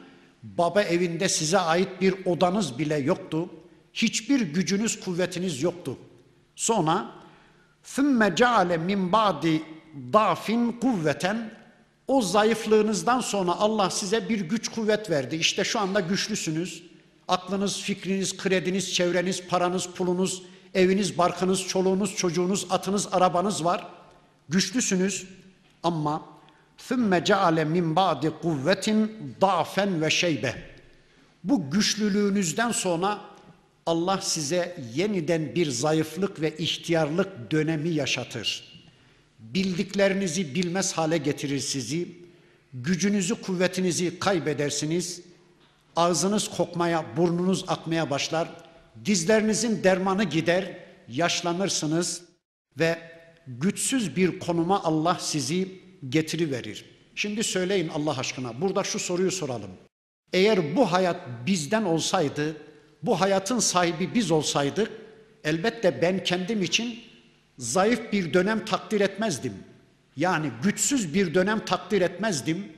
baba 0.42 0.82
evinde 0.82 1.28
size 1.28 1.58
ait 1.58 2.00
bir 2.00 2.14
odanız 2.26 2.78
bile 2.78 2.96
yoktu. 2.96 3.48
Hiçbir 3.94 4.40
gücünüz, 4.40 5.00
kuvvetiniz 5.00 5.62
yoktu. 5.62 5.96
Sonra 6.56 7.10
ثُمَّ 7.84 8.36
جَعَلَ 8.36 8.78
مِنْ 8.78 9.10
بَعْدِ 9.10 9.60
ضَعْفٍ 10.12 10.80
kuvveten 10.80 11.50
o 12.06 12.22
zayıflığınızdan 12.22 13.20
sonra 13.20 13.52
Allah 13.52 13.90
size 13.90 14.28
bir 14.28 14.40
güç 14.40 14.68
kuvvet 14.68 15.10
verdi. 15.10 15.36
İşte 15.36 15.64
şu 15.64 15.80
anda 15.80 16.00
güçlüsünüz. 16.00 16.82
Aklınız, 17.28 17.80
fikriniz, 17.80 18.36
krediniz, 18.36 18.94
çevreniz, 18.94 19.46
paranız, 19.46 19.86
pulunuz, 19.86 20.42
eviniz, 20.74 21.18
barkınız, 21.18 21.66
çoluğunuz, 21.66 22.16
çocuğunuz, 22.16 22.66
atınız, 22.70 23.08
arabanız 23.12 23.64
var. 23.64 23.86
Güçlüsünüz 24.48 25.26
ama 25.82 26.22
ثُمَّ 26.88 27.24
جَعَلَ 27.24 27.66
مِنْ 27.66 27.94
بَعْدِ 27.94 28.30
قُوَّةٍ 28.42 29.08
ضَعْفًا 29.40 30.00
ve 30.00 30.10
şeybe. 30.10 30.54
Bu 31.44 31.70
güçlülüğünüzden 31.70 32.72
sonra 32.72 33.20
Allah 33.86 34.20
size 34.20 34.76
yeniden 34.94 35.54
bir 35.54 35.70
zayıflık 35.70 36.40
ve 36.40 36.56
ihtiyarlık 36.56 37.50
dönemi 37.50 37.88
yaşatır. 37.88 38.72
Bildiklerinizi 39.38 40.54
bilmez 40.54 40.92
hale 40.92 41.18
getirir 41.18 41.58
sizi. 41.58 42.08
Gücünüzü, 42.74 43.34
kuvvetinizi 43.34 44.18
kaybedersiniz. 44.18 45.20
Ağzınız 45.96 46.48
kokmaya, 46.48 47.04
burnunuz 47.16 47.64
akmaya 47.68 48.10
başlar. 48.10 48.48
Dizlerinizin 49.05 49.83
dermanı 49.83 50.23
gider, 50.23 50.77
yaşlanırsınız 51.09 52.21
ve 52.79 52.99
güçsüz 53.47 54.15
bir 54.15 54.39
konuma 54.39 54.83
Allah 54.83 55.17
sizi 55.19 55.81
getiriverir. 56.09 56.85
Şimdi 57.15 57.43
söyleyin 57.43 57.87
Allah 57.87 58.19
aşkına, 58.19 58.61
burada 58.61 58.83
şu 58.83 58.99
soruyu 58.99 59.31
soralım. 59.31 59.71
Eğer 60.33 60.75
bu 60.75 60.91
hayat 60.91 61.21
bizden 61.45 61.83
olsaydı, 61.83 62.57
bu 63.03 63.21
hayatın 63.21 63.59
sahibi 63.59 64.13
biz 64.13 64.31
olsaydık, 64.31 64.91
elbette 65.43 66.01
ben 66.01 66.23
kendim 66.23 66.63
için 66.63 66.99
zayıf 67.57 68.11
bir 68.11 68.33
dönem 68.33 68.65
takdir 68.65 69.01
etmezdim. 69.01 69.53
Yani 70.15 70.51
güçsüz 70.63 71.13
bir 71.13 71.33
dönem 71.33 71.65
takdir 71.65 72.01
etmezdim. 72.01 72.71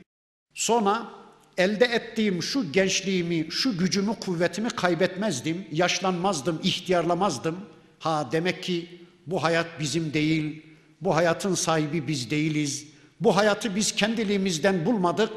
Sonra 0.54 1.19
elde 1.58 1.84
ettiğim 1.84 2.42
şu 2.42 2.72
gençliğimi, 2.72 3.46
şu 3.50 3.78
gücümü, 3.78 4.14
kuvvetimi 4.14 4.68
kaybetmezdim, 4.68 5.64
yaşlanmazdım, 5.72 6.60
ihtiyarlamazdım. 6.62 7.56
Ha 7.98 8.28
demek 8.32 8.62
ki 8.62 8.86
bu 9.26 9.42
hayat 9.42 9.80
bizim 9.80 10.14
değil, 10.14 10.62
bu 11.00 11.16
hayatın 11.16 11.54
sahibi 11.54 12.08
biz 12.08 12.30
değiliz. 12.30 12.86
Bu 13.20 13.36
hayatı 13.36 13.76
biz 13.76 13.92
kendiliğimizden 13.92 14.86
bulmadık. 14.86 15.30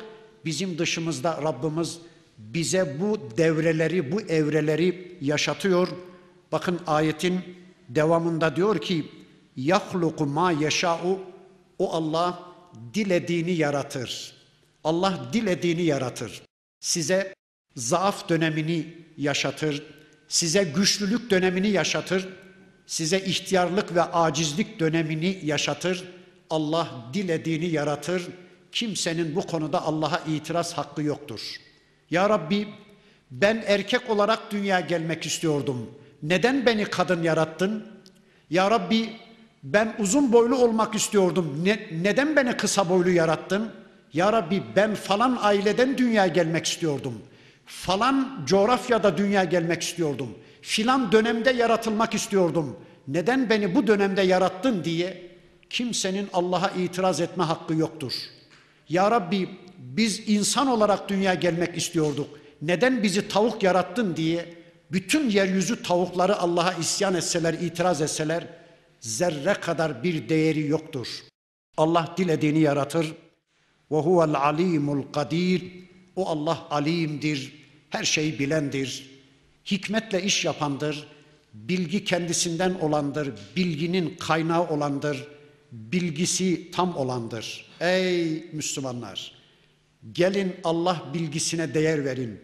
Bizim 0.46 0.78
dışımızda 0.78 1.40
Rabbimiz 1.44 2.00
bize 2.38 3.00
bu 3.00 3.38
devreleri, 3.38 4.12
bu 4.12 4.22
evreleri 4.22 5.18
yaşatıyor. 5.22 5.88
Bakın 6.52 6.80
ayetin 6.88 7.40
devamında 7.90 8.56
diyor 8.56 8.82
ki 8.82 9.06
yahluku 9.56 10.26
ma 10.26 10.52
yeşa'u 10.52 11.20
o 11.80 11.94
Allah 11.94 12.40
dilediğini 12.94 13.52
yaratır. 13.52 14.43
Allah 14.84 15.20
dilediğini 15.34 15.84
yaratır. 15.84 16.42
Size 16.80 17.36
zaaf 17.76 18.30
dönemini 18.30 18.98
yaşatır. 19.18 19.84
Size 20.28 20.64
güçlülük 20.64 21.30
dönemini 21.30 21.68
yaşatır. 21.68 22.28
Size 22.86 23.20
ihtiyarlık 23.20 23.96
ve 23.96 24.04
acizlik 24.04 24.80
dönemini 24.80 25.40
yaşatır. 25.44 26.04
Allah 26.50 26.90
dilediğini 27.14 27.66
yaratır. 27.66 28.24
Kimsenin 28.72 29.36
bu 29.36 29.42
konuda 29.42 29.82
Allah'a 29.82 30.20
itiraz 30.20 30.74
hakkı 30.74 31.04
yoktur. 31.04 31.42
Ya 32.10 32.30
Rabbi 32.30 32.68
ben 33.32 33.64
erkek 33.68 34.10
olarak 34.10 34.52
dünya 34.52 34.80
gelmek 34.80 35.26
istiyordum. 35.26 35.92
Neden 36.24 36.66
beni 36.66 36.86
kadın 36.86 37.24
yarattın? 37.24 37.88
Ya 38.50 38.72
Rabbi 38.72 39.10
ben 39.64 39.96
uzun 40.00 40.34
boylu 40.34 40.56
olmak 40.58 40.96
istiyordum. 40.96 41.62
Ne, 41.64 41.88
neden 41.92 42.36
beni 42.36 42.58
kısa 42.58 42.90
boylu 42.90 43.10
yarattın? 43.10 43.72
Ya 44.14 44.34
Rabbi 44.34 44.64
ben 44.76 44.96
falan 44.96 45.38
aileden 45.42 45.98
dünya 45.98 46.28
gelmek 46.28 46.66
istiyordum. 46.66 47.22
Falan 47.66 48.44
coğrafyada 48.46 49.18
dünya 49.18 49.44
gelmek 49.44 49.82
istiyordum. 49.82 50.30
Filan 50.62 51.12
dönemde 51.12 51.52
yaratılmak 51.52 52.14
istiyordum. 52.14 52.80
Neden 53.08 53.50
beni 53.50 53.76
bu 53.76 53.88
dönemde 53.88 54.22
yarattın 54.22 54.84
diye 54.84 55.32
kimsenin 55.70 56.30
Allah'a 56.34 56.70
itiraz 56.70 57.22
etme 57.22 57.44
hakkı 57.44 57.74
yoktur. 57.74 58.14
Ya 58.90 59.12
Rabbi 59.12 59.50
biz 59.78 60.30
insan 60.30 60.68
olarak 60.68 61.10
dünya 61.10 61.34
gelmek 61.34 61.78
istiyorduk. 61.78 62.28
Neden 62.62 63.04
bizi 63.04 63.28
tavuk 63.28 63.64
yarattın 63.64 64.16
diye 64.16 64.54
bütün 64.92 65.30
yeryüzü 65.30 65.84
tavukları 65.84 66.38
Allah'a 66.38 66.74
isyan 66.74 67.14
etseler, 67.16 67.54
itiraz 67.54 68.02
etseler 68.02 68.44
zerre 69.00 69.54
kadar 69.54 70.04
bir 70.04 70.30
değeri 70.30 70.68
yoktur. 70.68 71.08
Allah 71.78 72.14
dilediğini 72.18 72.60
yaratır. 72.60 73.14
Ve 73.94 73.98
huvel 73.98 74.36
alimul 74.36 75.04
kadir. 75.14 75.64
O 76.16 76.28
Allah 76.28 76.68
alimdir, 76.70 77.54
her 77.90 78.04
şeyi 78.04 78.40
bilendir. 78.40 79.10
Hikmetle 79.72 80.24
iş 80.24 80.46
yapandır. 80.46 81.08
Bilgi 81.54 82.06
kendisinden 82.06 82.74
olandır, 82.74 83.34
bilginin 83.56 84.16
kaynağı 84.20 84.70
olandır, 84.70 85.28
bilgisi 85.72 86.72
tam 86.72 86.98
olandır. 86.98 87.66
Ey 87.80 88.46
Müslümanlar! 88.54 89.32
Gelin 90.12 90.56
Allah 90.64 91.04
bilgisine 91.14 91.74
değer 91.74 92.06
verin. 92.06 92.40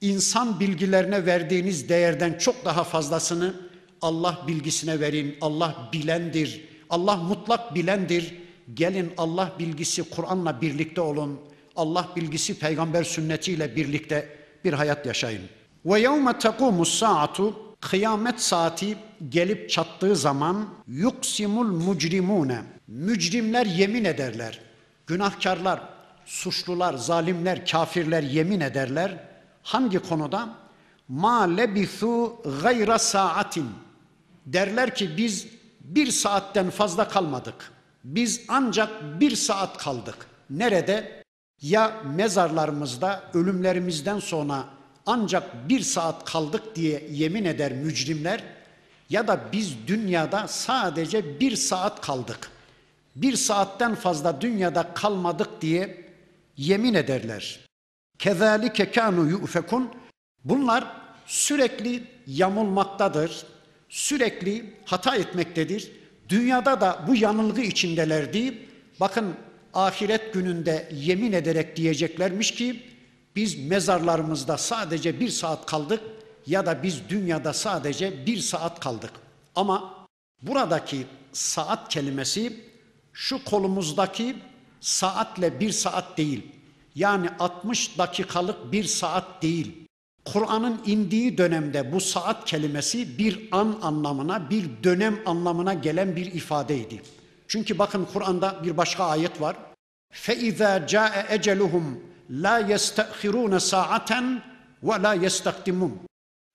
İnsan 0.00 0.60
bilgilerine 0.60 1.26
verdiğiniz 1.26 1.88
değerden 1.88 2.38
çok 2.38 2.64
daha 2.64 2.84
fazlasını 2.84 3.54
Allah 4.02 4.44
bilgisine 4.46 5.00
verin. 5.00 5.36
Allah 5.40 5.90
bilendir. 5.92 6.60
Allah 6.90 7.16
mutlak 7.16 7.74
bilendir. 7.74 8.34
Gelin 8.74 9.12
Allah 9.16 9.52
bilgisi 9.58 10.10
Kur'an'la 10.10 10.60
birlikte 10.60 11.00
olun. 11.00 11.40
Allah 11.76 12.08
bilgisi 12.16 12.58
peygamber 12.58 13.04
sünnetiyle 13.04 13.76
birlikte 13.76 14.28
bir 14.64 14.72
hayat 14.72 15.06
yaşayın. 15.06 15.42
Ve 15.84 16.00
yevme 16.00 16.38
tekumus 16.38 16.98
saatu 16.98 17.68
kıyamet 17.80 18.40
saati 18.40 18.96
gelip 19.28 19.70
çattığı 19.70 20.16
zaman 20.16 20.68
yuksimul 20.88 21.66
mucrimune 21.66 22.62
mücrimler 22.88 23.66
yemin 23.66 24.04
ederler. 24.04 24.60
Günahkarlar, 25.06 25.80
suçlular, 26.26 26.94
zalimler, 26.94 27.66
kafirler 27.66 28.22
yemin 28.22 28.60
ederler. 28.60 29.24
Hangi 29.62 29.98
konuda? 29.98 30.48
Ma 31.08 31.42
lebithu 31.42 32.42
gayra 32.62 32.98
saatin. 32.98 33.66
Derler 34.46 34.94
ki 34.94 35.16
biz 35.16 35.46
bir 35.80 36.06
saatten 36.10 36.70
fazla 36.70 37.08
kalmadık. 37.08 37.72
Biz 38.04 38.44
ancak 38.48 39.20
bir 39.20 39.36
saat 39.36 39.78
kaldık. 39.78 40.26
Nerede? 40.50 41.22
Ya 41.62 42.02
mezarlarımızda 42.14 43.22
ölümlerimizden 43.34 44.18
sonra 44.18 44.64
ancak 45.06 45.68
bir 45.68 45.80
saat 45.80 46.24
kaldık 46.24 46.76
diye 46.76 47.08
yemin 47.10 47.44
eder 47.44 47.72
mücrimler 47.72 48.44
ya 49.10 49.28
da 49.28 49.40
biz 49.52 49.86
dünyada 49.86 50.48
sadece 50.48 51.40
bir 51.40 51.56
saat 51.56 52.00
kaldık. 52.00 52.50
Bir 53.16 53.36
saatten 53.36 53.94
fazla 53.94 54.40
dünyada 54.40 54.94
kalmadık 54.94 55.48
diye 55.60 56.04
yemin 56.56 56.94
ederler. 56.94 57.60
Kezalike 58.18 58.90
kanu 58.90 59.30
yufekun. 59.30 59.90
Bunlar 60.44 60.84
sürekli 61.26 62.04
yamulmaktadır. 62.26 63.46
Sürekli 63.88 64.74
hata 64.84 65.16
etmektedir. 65.16 65.92
Dünyada 66.28 66.80
da 66.80 67.04
bu 67.08 67.16
yanılgı 67.16 67.60
içindelerdi. 67.60 68.68
Bakın 69.00 69.34
ahiret 69.74 70.34
gününde 70.34 70.88
yemin 70.92 71.32
ederek 71.32 71.76
diyeceklermiş 71.76 72.54
ki 72.54 72.82
biz 73.36 73.58
mezarlarımızda 73.58 74.58
sadece 74.58 75.20
bir 75.20 75.28
saat 75.28 75.66
kaldık 75.66 76.00
ya 76.46 76.66
da 76.66 76.82
biz 76.82 77.08
dünyada 77.08 77.52
sadece 77.52 78.26
bir 78.26 78.38
saat 78.38 78.80
kaldık. 78.80 79.12
Ama 79.56 80.06
buradaki 80.42 81.06
saat 81.32 81.88
kelimesi 81.88 82.60
şu 83.12 83.44
kolumuzdaki 83.44 84.36
saatle 84.80 85.60
bir 85.60 85.70
saat 85.70 86.18
değil. 86.18 86.46
Yani 86.94 87.28
60 87.38 87.98
dakikalık 87.98 88.72
bir 88.72 88.84
saat 88.84 89.42
değil. 89.42 89.87
Kur'an'ın 90.27 90.81
indiği 90.85 91.37
dönemde 91.37 91.91
bu 91.91 92.01
saat 92.01 92.45
kelimesi 92.45 93.17
bir 93.17 93.49
an 93.51 93.79
anlamına, 93.81 94.49
bir 94.49 94.69
dönem 94.83 95.19
anlamına 95.25 95.73
gelen 95.73 96.15
bir 96.15 96.25
ifadeydi. 96.25 97.01
Çünkü 97.47 97.79
bakın 97.79 98.07
Kur'an'da 98.13 98.63
bir 98.63 98.77
başka 98.77 99.05
ayet 99.05 99.41
var. 99.41 99.55
فَاِذَا 100.13 100.87
جَاءَ 100.87 101.27
اَجَلُهُمْ 101.37 101.83
لَا 102.31 102.73
يَسْتَأْخِرُونَ 102.73 103.53
سَاعَةً 103.59 104.39
وَلَا 104.83 105.25
يَسْتَقْدِمُونَ 105.25 105.91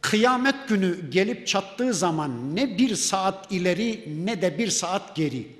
Kıyamet 0.02 0.68
günü 0.68 1.10
gelip 1.10 1.46
çattığı 1.46 1.94
zaman 1.94 2.56
ne 2.56 2.78
bir 2.78 2.96
saat 2.96 3.52
ileri 3.52 4.16
ne 4.26 4.42
de 4.42 4.58
bir 4.58 4.70
saat 4.70 5.16
geri. 5.16 5.56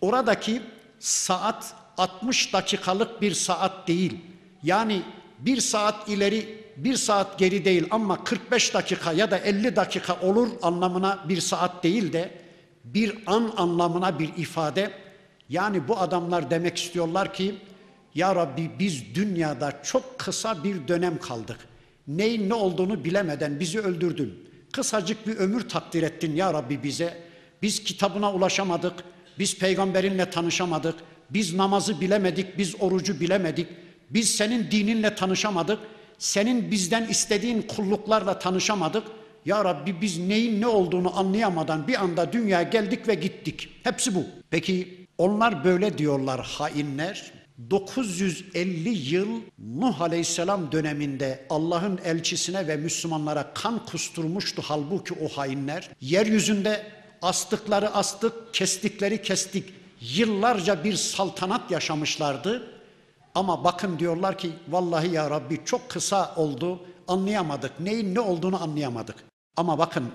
Oradaki 0.00 0.62
saat 0.98 1.74
60 1.98 2.52
dakikalık 2.52 3.22
bir 3.22 3.34
saat 3.34 3.88
değil. 3.88 4.20
Yani 4.62 5.02
bir 5.38 5.60
saat 5.60 6.08
ileri 6.08 6.62
bir 6.77 6.95
saat 6.95 7.39
geri 7.39 7.65
değil 7.65 7.87
ama 7.91 8.23
45 8.23 8.73
dakika 8.73 9.13
ya 9.13 9.31
da 9.31 9.37
50 9.37 9.75
dakika 9.75 10.19
olur 10.21 10.49
anlamına 10.61 11.25
bir 11.29 11.41
saat 11.41 11.83
değil 11.83 12.13
de 12.13 12.31
bir 12.83 13.15
an 13.25 13.53
anlamına 13.57 14.19
bir 14.19 14.29
ifade. 14.37 14.91
Yani 15.49 15.87
bu 15.87 15.97
adamlar 15.97 16.49
demek 16.49 16.77
istiyorlar 16.77 17.33
ki 17.33 17.55
ya 18.15 18.35
Rabbi 18.35 18.71
biz 18.79 19.15
dünyada 19.15 19.79
çok 19.83 20.19
kısa 20.19 20.63
bir 20.63 20.87
dönem 20.87 21.19
kaldık. 21.19 21.57
Neyin 22.07 22.49
ne 22.49 22.53
olduğunu 22.53 23.03
bilemeden 23.03 23.59
bizi 23.59 23.79
öldürdün. 23.79 24.49
Kısacık 24.71 25.27
bir 25.27 25.37
ömür 25.37 25.69
takdir 25.69 26.03
ettin 26.03 26.35
ya 26.35 26.53
Rabbi 26.53 26.83
bize. 26.83 27.17
Biz 27.61 27.83
kitabına 27.83 28.33
ulaşamadık. 28.33 28.93
Biz 29.39 29.59
peygamberinle 29.59 30.29
tanışamadık. 30.29 30.95
Biz 31.29 31.53
namazı 31.53 32.01
bilemedik, 32.01 32.57
biz 32.57 32.75
orucu 32.79 33.19
bilemedik. 33.19 33.67
Biz 34.09 34.35
senin 34.35 34.71
dininle 34.71 35.15
tanışamadık. 35.15 35.79
Senin 36.19 36.71
bizden 36.71 37.07
istediğin 37.07 37.61
kulluklarla 37.61 38.39
tanışamadık. 38.39 39.03
Ya 39.45 39.65
Rabbi 39.65 40.01
biz 40.01 40.17
neyin 40.17 40.61
ne 40.61 40.67
olduğunu 40.67 41.19
anlayamadan 41.19 41.87
bir 41.87 42.03
anda 42.03 42.33
dünyaya 42.33 42.69
geldik 42.69 43.07
ve 43.07 43.15
gittik. 43.15 43.69
Hepsi 43.83 44.15
bu. 44.15 44.23
Peki 44.49 45.07
onlar 45.17 45.63
böyle 45.63 45.97
diyorlar 45.97 46.41
hainler. 46.45 47.31
950 47.69 48.89
yıl 48.89 49.41
Nuh 49.59 50.01
Aleyhisselam 50.01 50.71
döneminde 50.71 51.45
Allah'ın 51.49 51.99
elçisine 52.05 52.67
ve 52.67 52.77
Müslümanlara 52.77 53.53
kan 53.53 53.85
kusturmuştu 53.85 54.61
halbuki 54.65 55.13
o 55.13 55.27
hainler. 55.27 55.89
Yeryüzünde 56.01 56.83
astıkları 57.21 57.89
astık, 57.89 58.53
kestikleri 58.53 59.21
kestik. 59.21 59.73
Yıllarca 60.01 60.83
bir 60.83 60.93
saltanat 60.93 61.71
yaşamışlardı. 61.71 62.76
Ama 63.36 63.64
bakın 63.64 63.98
diyorlar 63.98 64.38
ki 64.38 64.52
vallahi 64.68 65.14
ya 65.14 65.30
Rabbi 65.30 65.60
çok 65.64 65.88
kısa 65.88 66.34
oldu 66.36 66.80
anlayamadık. 67.08 67.80
Neyin 67.80 68.14
ne 68.14 68.20
olduğunu 68.20 68.62
anlayamadık. 68.62 69.16
Ama 69.56 69.78
bakın 69.78 70.10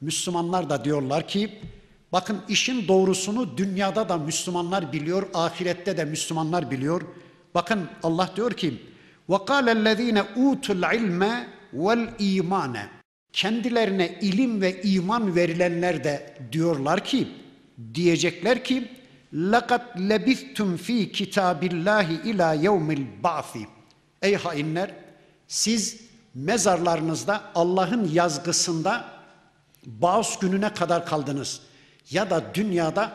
Müslümanlar 0.00 0.70
da 0.70 0.84
diyorlar 0.84 1.28
ki 1.28 1.60
bakın 2.12 2.42
işin 2.48 2.88
doğrusunu 2.88 3.56
dünyada 3.56 4.08
da 4.08 4.16
Müslümanlar 4.16 4.92
biliyor, 4.92 5.28
ahirette 5.34 5.96
de 5.96 6.04
Müslümanlar 6.04 6.70
biliyor. 6.70 7.02
Bakın 7.54 7.88
Allah 8.02 8.30
diyor 8.36 8.52
ki 8.52 8.82
وَقَالَ 9.28 9.66
الَّذ۪ينَ 9.78 10.18
اُوتُوا 10.36 10.80
الْعِلْمَ 10.80 11.44
وَالْا۪يمَانَ 11.76 12.76
Kendilerine 13.32 14.18
ilim 14.20 14.60
ve 14.60 14.82
iman 14.82 15.36
verilenler 15.36 16.04
de 16.04 16.36
diyorlar 16.52 17.04
ki, 17.04 17.28
diyecekler 17.94 18.64
ki 18.64 18.88
لَقَدْ 19.34 19.82
لَبِثْتُمْ 20.10 20.76
ف۪ي 20.86 20.98
كِتَابِ 21.16 21.60
اللّٰهِ 21.72 22.08
اِلٰى 22.30 22.50
يَوْمِ 22.66 22.88
الْبَعْثِ 22.98 23.66
Ey 24.22 24.34
hainler! 24.34 24.90
Siz 25.48 26.00
mezarlarınızda 26.34 27.42
Allah'ın 27.54 28.10
yazgısında 28.12 29.04
bağış 29.86 30.38
gününe 30.38 30.74
kadar 30.74 31.06
kaldınız. 31.06 31.60
Ya 32.10 32.30
da 32.30 32.54
dünyada 32.54 33.12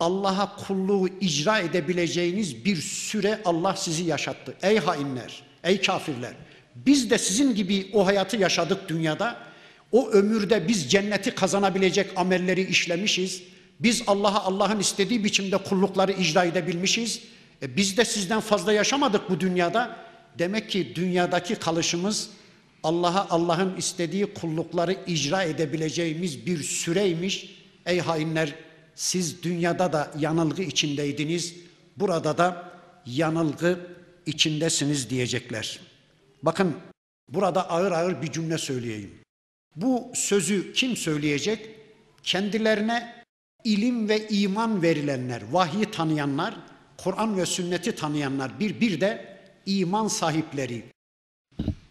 Allah'a 0.00 0.56
kulluğu 0.56 1.08
icra 1.20 1.58
edebileceğiniz 1.58 2.64
bir 2.64 2.76
süre 2.76 3.40
Allah 3.44 3.76
sizi 3.76 4.04
yaşattı. 4.04 4.54
Ey 4.62 4.78
hainler, 4.78 5.42
ey 5.64 5.80
kafirler. 5.80 6.32
Biz 6.74 7.10
de 7.10 7.18
sizin 7.18 7.54
gibi 7.54 7.90
o 7.92 8.06
hayatı 8.06 8.36
yaşadık 8.36 8.88
dünyada. 8.88 9.36
O 9.92 10.10
ömürde 10.10 10.68
biz 10.68 10.90
cenneti 10.90 11.34
kazanabilecek 11.34 12.10
amelleri 12.16 12.62
işlemişiz. 12.62 13.42
Biz 13.79 14.03
Allah'a 14.07 14.43
Allah'ın 14.43 14.79
istediği 14.79 15.23
biçimde 15.23 15.57
kullukları 15.57 16.11
icra 16.11 16.43
edebilmişiz. 16.45 17.21
E 17.61 17.77
biz 17.77 17.97
de 17.97 18.05
sizden 18.05 18.39
fazla 18.39 18.73
yaşamadık 18.73 19.29
bu 19.29 19.39
dünyada. 19.39 19.97
Demek 20.39 20.69
ki 20.69 20.95
dünyadaki 20.95 21.55
kalışımız 21.55 22.29
Allah'a 22.83 23.29
Allah'ın 23.29 23.75
istediği 23.75 24.33
kullukları 24.33 24.97
icra 25.07 25.43
edebileceğimiz 25.43 26.45
bir 26.45 26.63
süreymiş. 26.63 27.63
Ey 27.85 27.99
hainler 27.99 28.55
siz 28.95 29.43
dünyada 29.43 29.93
da 29.93 30.11
yanılgı 30.19 30.63
içindeydiniz. 30.63 31.55
Burada 31.97 32.37
da 32.37 32.73
yanılgı 33.05 33.79
içindesiniz 34.25 35.09
diyecekler. 35.09 35.79
Bakın 36.43 36.75
burada 37.29 37.69
ağır 37.69 37.91
ağır 37.91 38.21
bir 38.21 38.31
cümle 38.31 38.57
söyleyeyim. 38.57 39.11
Bu 39.75 40.11
sözü 40.15 40.73
kim 40.73 40.97
söyleyecek? 40.97 41.69
Kendilerine 42.23 43.22
ilim 43.63 44.09
ve 44.09 44.27
iman 44.27 44.81
verilenler, 44.81 45.41
vahyi 45.51 45.85
tanıyanlar, 45.85 46.55
Kur'an 46.97 47.37
ve 47.37 47.45
sünneti 47.45 47.95
tanıyanlar, 47.95 48.59
bir 48.59 48.81
bir 48.81 49.01
de 49.01 49.39
iman 49.65 50.07
sahipleri. 50.07 50.83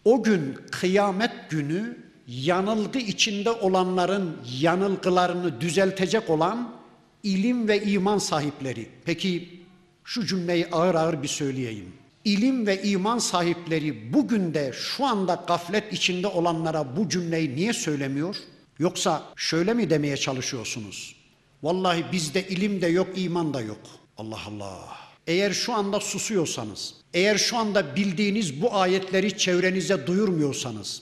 O 0.05 0.23
gün 0.23 0.57
kıyamet 0.71 1.49
günü 1.49 1.97
yanılgı 2.27 2.99
içinde 2.99 3.51
olanların 3.51 4.37
yanılgılarını 4.59 5.61
düzeltecek 5.61 6.29
olan 6.29 6.75
ilim 7.23 7.67
ve 7.67 7.83
iman 7.83 8.17
sahipleri. 8.17 8.89
Peki 9.05 9.59
şu 10.03 10.25
cümleyi 10.25 10.67
ağır 10.71 10.95
ağır 10.95 11.23
bir 11.23 11.27
söyleyeyim. 11.27 11.93
İlim 12.25 12.67
ve 12.67 12.83
iman 12.83 13.17
sahipleri 13.17 14.13
bugün 14.13 14.53
de 14.53 14.71
şu 14.73 15.05
anda 15.05 15.43
gaflet 15.47 15.93
içinde 15.93 16.27
olanlara 16.27 16.97
bu 16.97 17.09
cümleyi 17.09 17.55
niye 17.55 17.73
söylemiyor? 17.73 18.35
Yoksa 18.79 19.23
şöyle 19.35 19.73
mi 19.73 19.89
demeye 19.89 20.17
çalışıyorsunuz? 20.17 21.22
Vallahi 21.63 22.05
bizde 22.11 22.47
ilim 22.47 22.81
de 22.81 22.87
yok, 22.87 23.07
iman 23.15 23.53
da 23.53 23.61
yok. 23.61 23.79
Allah 24.17 24.39
Allah. 24.47 24.79
Eğer 25.27 25.51
şu 25.51 25.73
anda 25.73 25.99
susuyorsanız, 25.99 26.93
eğer 27.13 27.37
şu 27.37 27.57
anda 27.57 27.95
bildiğiniz 27.95 28.61
bu 28.61 28.75
ayetleri 28.75 29.37
çevrenize 29.37 30.07
duyurmuyorsanız, 30.07 31.01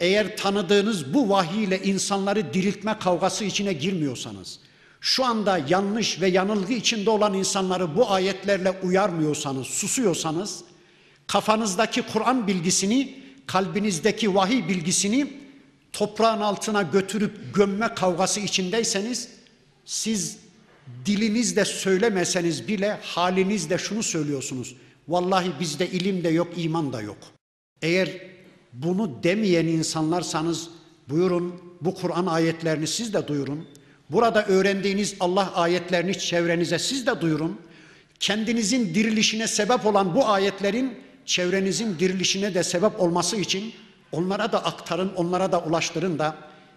eğer 0.00 0.36
tanıdığınız 0.36 1.14
bu 1.14 1.30
vahiy 1.30 1.64
ile 1.64 1.82
insanları 1.82 2.54
diriltme 2.54 2.98
kavgası 2.98 3.44
içine 3.44 3.72
girmiyorsanız, 3.72 4.58
şu 5.00 5.24
anda 5.24 5.60
yanlış 5.68 6.20
ve 6.20 6.28
yanılgı 6.28 6.72
içinde 6.72 7.10
olan 7.10 7.34
insanları 7.34 7.96
bu 7.96 8.10
ayetlerle 8.10 8.70
uyarmıyorsanız, 8.70 9.66
susuyorsanız, 9.66 10.64
kafanızdaki 11.26 12.02
Kur'an 12.02 12.46
bilgisini, 12.46 13.18
kalbinizdeki 13.46 14.34
vahiy 14.34 14.68
bilgisini 14.68 15.32
toprağın 15.92 16.40
altına 16.40 16.82
götürüp 16.82 17.54
gömme 17.54 17.94
kavgası 17.94 18.40
içindeyseniz, 18.40 19.28
siz 19.84 20.38
dilinizde 21.06 21.64
söylemeseniz 21.64 22.68
bile 22.68 22.98
halinizde 23.02 23.78
şunu 23.78 24.02
söylüyorsunuz. 24.02 24.76
Vallahi 25.08 25.50
bizde 25.60 25.90
ilim 25.90 26.24
de 26.24 26.28
yok, 26.28 26.48
iman 26.56 26.92
da 26.92 27.02
yok. 27.02 27.18
Eğer 27.82 28.10
bunu 28.72 29.22
demeyen 29.22 29.66
insanlarsanız 29.66 30.68
buyurun 31.08 31.60
bu 31.80 31.94
Kur'an 31.94 32.26
ayetlerini 32.26 32.86
siz 32.86 33.14
de 33.14 33.28
duyurun. 33.28 33.68
Burada 34.10 34.46
öğrendiğiniz 34.46 35.14
Allah 35.20 35.54
ayetlerini 35.54 36.18
çevrenize 36.18 36.78
siz 36.78 37.06
de 37.06 37.20
duyurun. 37.20 37.60
Kendinizin 38.20 38.94
dirilişine 38.94 39.48
sebep 39.48 39.86
olan 39.86 40.14
bu 40.14 40.28
ayetlerin 40.28 40.94
çevrenizin 41.26 41.98
dirilişine 41.98 42.54
de 42.54 42.62
sebep 42.62 43.00
olması 43.00 43.36
için 43.36 43.72
onlara 44.12 44.52
da 44.52 44.64
aktarın, 44.64 45.12
onlara 45.16 45.52
da 45.52 45.60
ulaştırın 45.60 46.18
da 46.18 46.36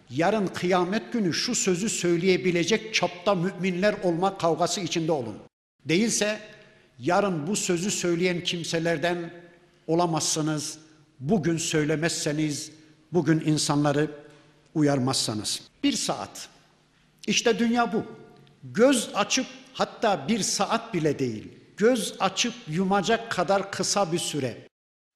yarın 0.09 0.47
kıyamet 0.47 1.13
günü 1.13 1.33
şu 1.33 1.55
sözü 1.55 1.89
söyleyebilecek 1.89 2.93
çapta 2.93 3.35
müminler 3.35 3.95
olma 4.03 4.37
kavgası 4.37 4.81
içinde 4.81 5.11
olun. 5.11 5.37
Değilse 5.85 6.39
yarın 6.99 7.47
bu 7.47 7.55
sözü 7.55 7.91
söyleyen 7.91 8.43
kimselerden 8.43 9.31
olamazsınız. 9.87 10.77
Bugün 11.19 11.57
söylemezseniz, 11.57 12.71
bugün 13.13 13.39
insanları 13.45 14.11
uyarmazsanız. 14.75 15.61
Bir 15.83 15.93
saat. 15.93 16.49
İşte 17.27 17.59
dünya 17.59 17.93
bu. 17.93 18.03
Göz 18.63 19.09
açıp 19.13 19.45
hatta 19.73 20.27
bir 20.27 20.39
saat 20.39 20.93
bile 20.93 21.19
değil. 21.19 21.47
Göz 21.77 22.15
açıp 22.19 22.53
yumacak 22.67 23.31
kadar 23.31 23.71
kısa 23.71 24.11
bir 24.11 24.19
süre. 24.19 24.57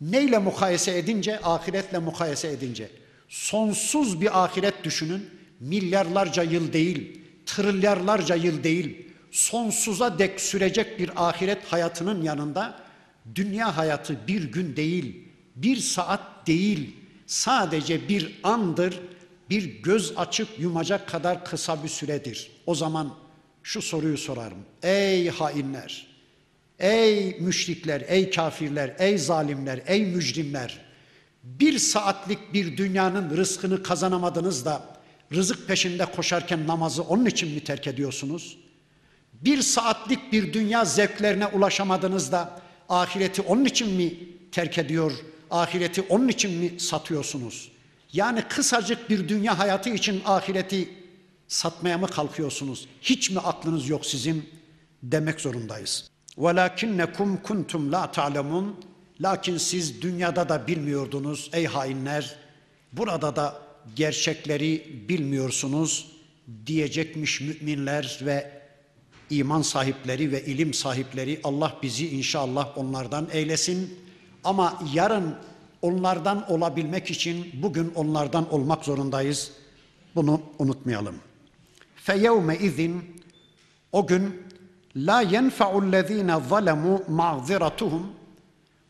Neyle 0.02 0.38
mukayese 0.38 0.98
edince? 0.98 1.40
Ahiretle 1.44 2.00
mukayese 2.00 2.52
edince. 2.52 3.01
Sonsuz 3.32 4.22
bir 4.22 4.44
ahiret 4.44 4.84
düşünün. 4.84 5.30
Milyarlarca 5.60 6.44
yıl 6.44 6.74
değil, 6.74 7.22
trilyarlarca 7.46 8.36
yıl 8.36 8.64
değil. 8.64 9.08
Sonsuza 9.32 10.20
dek 10.20 10.42
sürecek 10.42 11.00
bir 11.00 11.30
ahiret 11.30 11.64
hayatının 11.66 12.24
yanında 12.24 12.80
dünya 13.36 13.78
hayatı 13.78 14.28
bir 14.28 14.52
gün 14.52 14.76
değil, 14.76 15.28
bir 15.56 15.78
saat 15.78 16.48
değil, 16.48 16.96
sadece 17.28 18.10
bir 18.10 18.40
andır, 18.44 19.00
bir 19.50 19.64
göz 19.64 20.18
açıp 20.18 20.48
yumacak 20.60 21.08
kadar 21.10 21.46
kısa 21.46 21.84
bir 21.84 21.90
süredir. 21.90 22.52
O 22.66 22.76
zaman 22.76 23.16
şu 23.64 23.82
soruyu 23.82 24.18
sorarım. 24.18 24.66
Ey 24.84 25.30
hainler, 25.30 26.08
ey 26.80 27.38
müşrikler, 27.40 28.04
ey 28.08 28.30
kafirler, 28.30 28.96
ey 29.00 29.18
zalimler, 29.18 29.82
ey 29.88 30.06
mücrimler, 30.06 30.91
bir 31.44 31.80
saatlik 31.80 32.54
bir 32.54 32.78
dünyanın 32.78 33.38
rızkını 33.38 33.84
kazanamadınız 33.84 34.66
da 34.66 34.82
rızık 35.34 35.68
peşinde 35.68 36.06
koşarken 36.06 36.68
namazı 36.68 37.04
onun 37.04 37.26
için 37.26 37.52
mi 37.52 37.64
terk 37.64 37.88
ediyorsunuz? 37.88 38.58
Bir 39.34 39.62
saatlik 39.62 40.32
bir 40.32 40.54
dünya 40.54 40.86
zevklerine 40.86 41.48
ulaşamadınız 41.48 42.32
da 42.32 42.62
ahireti 42.90 43.42
onun 43.42 43.66
için 43.66 43.94
mi 43.94 44.14
terk 44.52 44.78
ediyor? 44.78 45.12
Ahireti 45.52 46.02
onun 46.02 46.28
için 46.28 46.52
mi 46.52 46.80
satıyorsunuz? 46.80 47.72
Yani 48.14 48.42
kısacık 48.50 49.10
bir 49.10 49.30
dünya 49.30 49.60
hayatı 49.60 49.90
için 49.90 50.22
ahireti 50.26 50.90
satmaya 51.48 51.98
mı 51.98 52.08
kalkıyorsunuz? 52.08 52.88
Hiç 53.02 53.30
mi 53.30 53.40
aklınız 53.40 53.90
yok 53.90 54.06
sizin 54.06 54.50
demek 55.04 55.42
zorundayız. 55.42 56.10
Velakinnekum 56.38 57.38
kuntum 57.38 57.92
la 57.92 58.12
ta'lemun 58.12 58.76
Lakin 59.22 59.58
siz 59.58 60.02
dünyada 60.02 60.50
da 60.50 60.68
bilmiyordunuz 60.68 61.50
ey 61.54 61.66
hainler. 61.66 62.36
Burada 62.94 63.36
da 63.36 63.62
gerçekleri 63.96 65.02
bilmiyorsunuz 65.10 66.12
diyecekmiş 66.66 67.42
müminler 67.42 68.20
ve 68.22 68.52
iman 69.30 69.62
sahipleri 69.62 70.32
ve 70.32 70.46
ilim 70.46 70.74
sahipleri 70.74 71.40
Allah 71.44 71.78
bizi 71.84 72.08
inşallah 72.08 72.78
onlardan 72.78 73.28
eylesin. 73.32 74.00
Ama 74.44 74.80
yarın 74.94 75.36
onlardan 75.82 76.52
olabilmek 76.52 77.12
için 77.12 77.52
bugün 77.54 77.92
onlardan 77.96 78.54
olmak 78.54 78.86
zorundayız. 78.86 79.52
Bunu 80.16 80.42
unutmayalım. 80.60 81.16
Feyevme 81.96 82.58
izin 82.58 83.22
o 83.92 84.08
gün 84.08 84.44
la 84.96 85.22
yenfa'ullezine 85.22 86.36
zalemu 86.50 87.04
ma'ziratuhum 87.08 88.21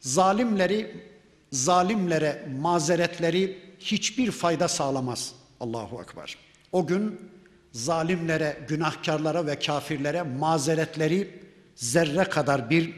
zalimleri 0.02 1.06
zalimlere 1.52 2.48
mazeretleri 2.60 3.60
hiçbir 3.80 4.32
fayda 4.32 4.68
sağlamaz. 4.68 5.34
Allahu 5.60 6.02
ekber. 6.02 6.38
O 6.72 6.88
gün 6.88 7.32
zalimlere, 7.72 8.58
günahkarlara 8.68 9.48
ve 9.48 9.60
kafirlere 9.60 10.22
mazeretleri 10.22 11.40
zerre 11.76 12.24
kadar 12.24 12.70
bir 12.70 12.94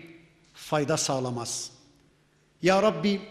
fayda 0.53 0.97
sağlamaz. 0.97 1.71
Ya 2.61 2.83
Rabbi 2.83 3.21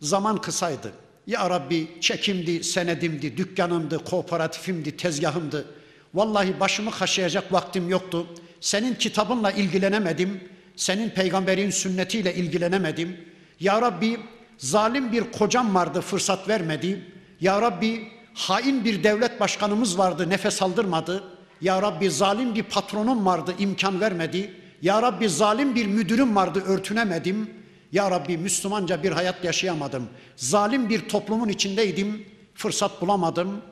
zaman 0.00 0.40
kısaydı. 0.40 0.92
Ya 1.26 1.50
Rabbi 1.50 1.88
çekimdi, 2.00 2.64
senedimdi, 2.64 3.36
dükkanımdı, 3.36 3.98
kooperatifimdi, 4.04 4.96
tezgahımdı. 4.96 5.66
Vallahi 6.14 6.60
başımı 6.60 6.90
kaşıyacak 6.90 7.52
vaktim 7.52 7.88
yoktu. 7.88 8.26
Senin 8.60 8.94
kitabınla 8.94 9.50
ilgilenemedim. 9.52 10.40
Senin 10.76 11.10
peygamberin 11.10 11.70
sünnetiyle 11.70 12.34
ilgilenemedim. 12.34 13.16
Ya 13.60 13.82
Rabbi 13.82 14.20
zalim 14.58 15.12
bir 15.12 15.32
kocam 15.32 15.74
vardı 15.74 16.00
fırsat 16.00 16.48
vermedi. 16.48 17.02
Ya 17.40 17.62
Rabbi 17.62 18.08
hain 18.34 18.84
bir 18.84 19.04
devlet 19.04 19.40
başkanımız 19.40 19.98
vardı 19.98 20.30
nefes 20.30 20.62
aldırmadı. 20.62 21.24
Ya 21.60 21.82
Rabbi 21.82 22.10
zalim 22.10 22.54
bir 22.54 22.62
patronum 22.62 23.26
vardı 23.26 23.54
imkan 23.58 24.00
vermedi. 24.00 24.52
Ya 24.82 25.02
Rabbi 25.02 25.28
zalim 25.28 25.74
bir 25.74 25.86
müdürüm 25.86 26.36
vardı 26.36 26.62
örtünemedim. 26.66 27.50
Ya 27.92 28.10
Rabbi 28.10 28.38
Müslümanca 28.38 29.02
bir 29.02 29.12
hayat 29.12 29.44
yaşayamadım. 29.44 30.08
Zalim 30.36 30.88
bir 30.88 31.08
toplumun 31.08 31.48
içindeydim. 31.48 32.26
Fırsat 32.54 33.00
bulamadım. 33.00 33.62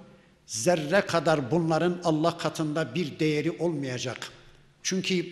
Zerre 0.46 1.00
kadar 1.00 1.50
bunların 1.50 2.00
Allah 2.04 2.38
katında 2.38 2.94
bir 2.94 3.18
değeri 3.18 3.50
olmayacak. 3.50 4.30
Çünkü 4.82 5.26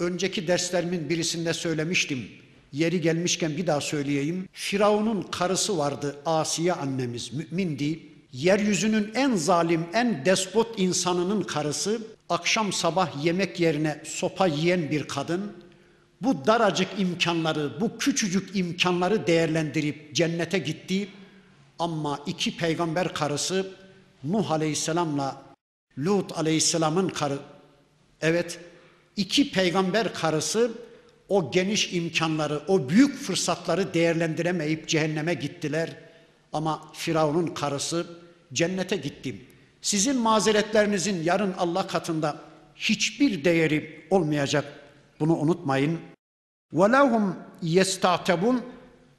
önceki 0.00 0.48
derslerimin 0.48 1.08
birisinde 1.08 1.52
söylemiştim. 1.52 2.28
Yeri 2.72 3.00
gelmişken 3.00 3.56
bir 3.56 3.66
daha 3.66 3.80
söyleyeyim. 3.80 4.48
Firavun'un 4.52 5.22
karısı 5.22 5.78
vardı 5.78 6.16
Asiye 6.26 6.72
annemiz 6.72 7.32
mümindi. 7.32 8.00
Yeryüzünün 8.32 9.10
en 9.14 9.36
zalim, 9.36 9.86
en 9.92 10.24
despot 10.24 10.78
insanının 10.78 11.42
karısı 11.42 12.00
akşam 12.28 12.72
sabah 12.72 13.24
yemek 13.24 13.60
yerine 13.60 14.02
sopa 14.04 14.46
yiyen 14.46 14.90
bir 14.90 15.08
kadın 15.08 15.52
bu 16.20 16.46
daracık 16.46 16.88
imkanları, 16.98 17.80
bu 17.80 17.98
küçücük 17.98 18.56
imkanları 18.56 19.26
değerlendirip 19.26 20.14
cennete 20.14 20.58
gitti. 20.58 21.08
Ama 21.78 22.20
iki 22.26 22.56
peygamber 22.56 23.14
karısı 23.14 23.72
Nuh 24.24 24.50
Aleyhisselam'la 24.50 25.42
Lut 25.98 26.38
Aleyhisselam'ın 26.38 27.08
karı 27.08 27.38
evet 28.20 28.58
iki 29.15 29.51
peygamber 29.51 30.13
karısı 30.13 30.71
o 31.29 31.51
geniş 31.51 31.93
imkanları, 31.93 32.61
o 32.67 32.89
büyük 32.89 33.17
fırsatları 33.17 33.93
değerlendiremeyip 33.93 34.87
cehenneme 34.87 35.33
gittiler. 35.33 35.97
Ama 36.53 36.91
Firavun'un 36.93 37.47
karısı 37.47 38.07
cennete 38.53 38.95
gittim. 38.95 39.41
Sizin 39.81 40.17
mazeretlerinizin 40.17 41.23
yarın 41.23 41.53
Allah 41.57 41.87
katında 41.87 42.37
hiçbir 42.75 43.43
değeri 43.43 44.07
olmayacak. 44.09 44.65
Bunu 45.19 45.37
unutmayın. 45.37 45.99
وَلَهُمْ 46.73 47.33
يَسْتَعْتَبُونَ 47.63 48.59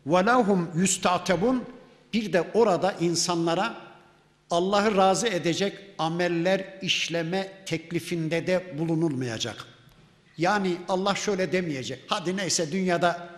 وَلَهُمْ 0.06 0.66
يُسْتَعْتَبُونَ 0.84 1.58
Bir 2.12 2.32
de 2.32 2.42
orada 2.54 2.92
insanlara 3.00 3.74
Allah'ı 4.50 4.96
razı 4.96 5.28
edecek 5.28 5.78
ameller 5.98 6.78
işleme 6.82 7.52
teklifinde 7.66 8.46
de 8.46 8.78
bulunulmayacak. 8.78 9.69
Yani 10.37 10.77
Allah 10.89 11.15
şöyle 11.15 11.51
demeyecek. 11.51 11.99
Hadi 12.07 12.37
neyse 12.37 12.71
dünyada 12.71 13.29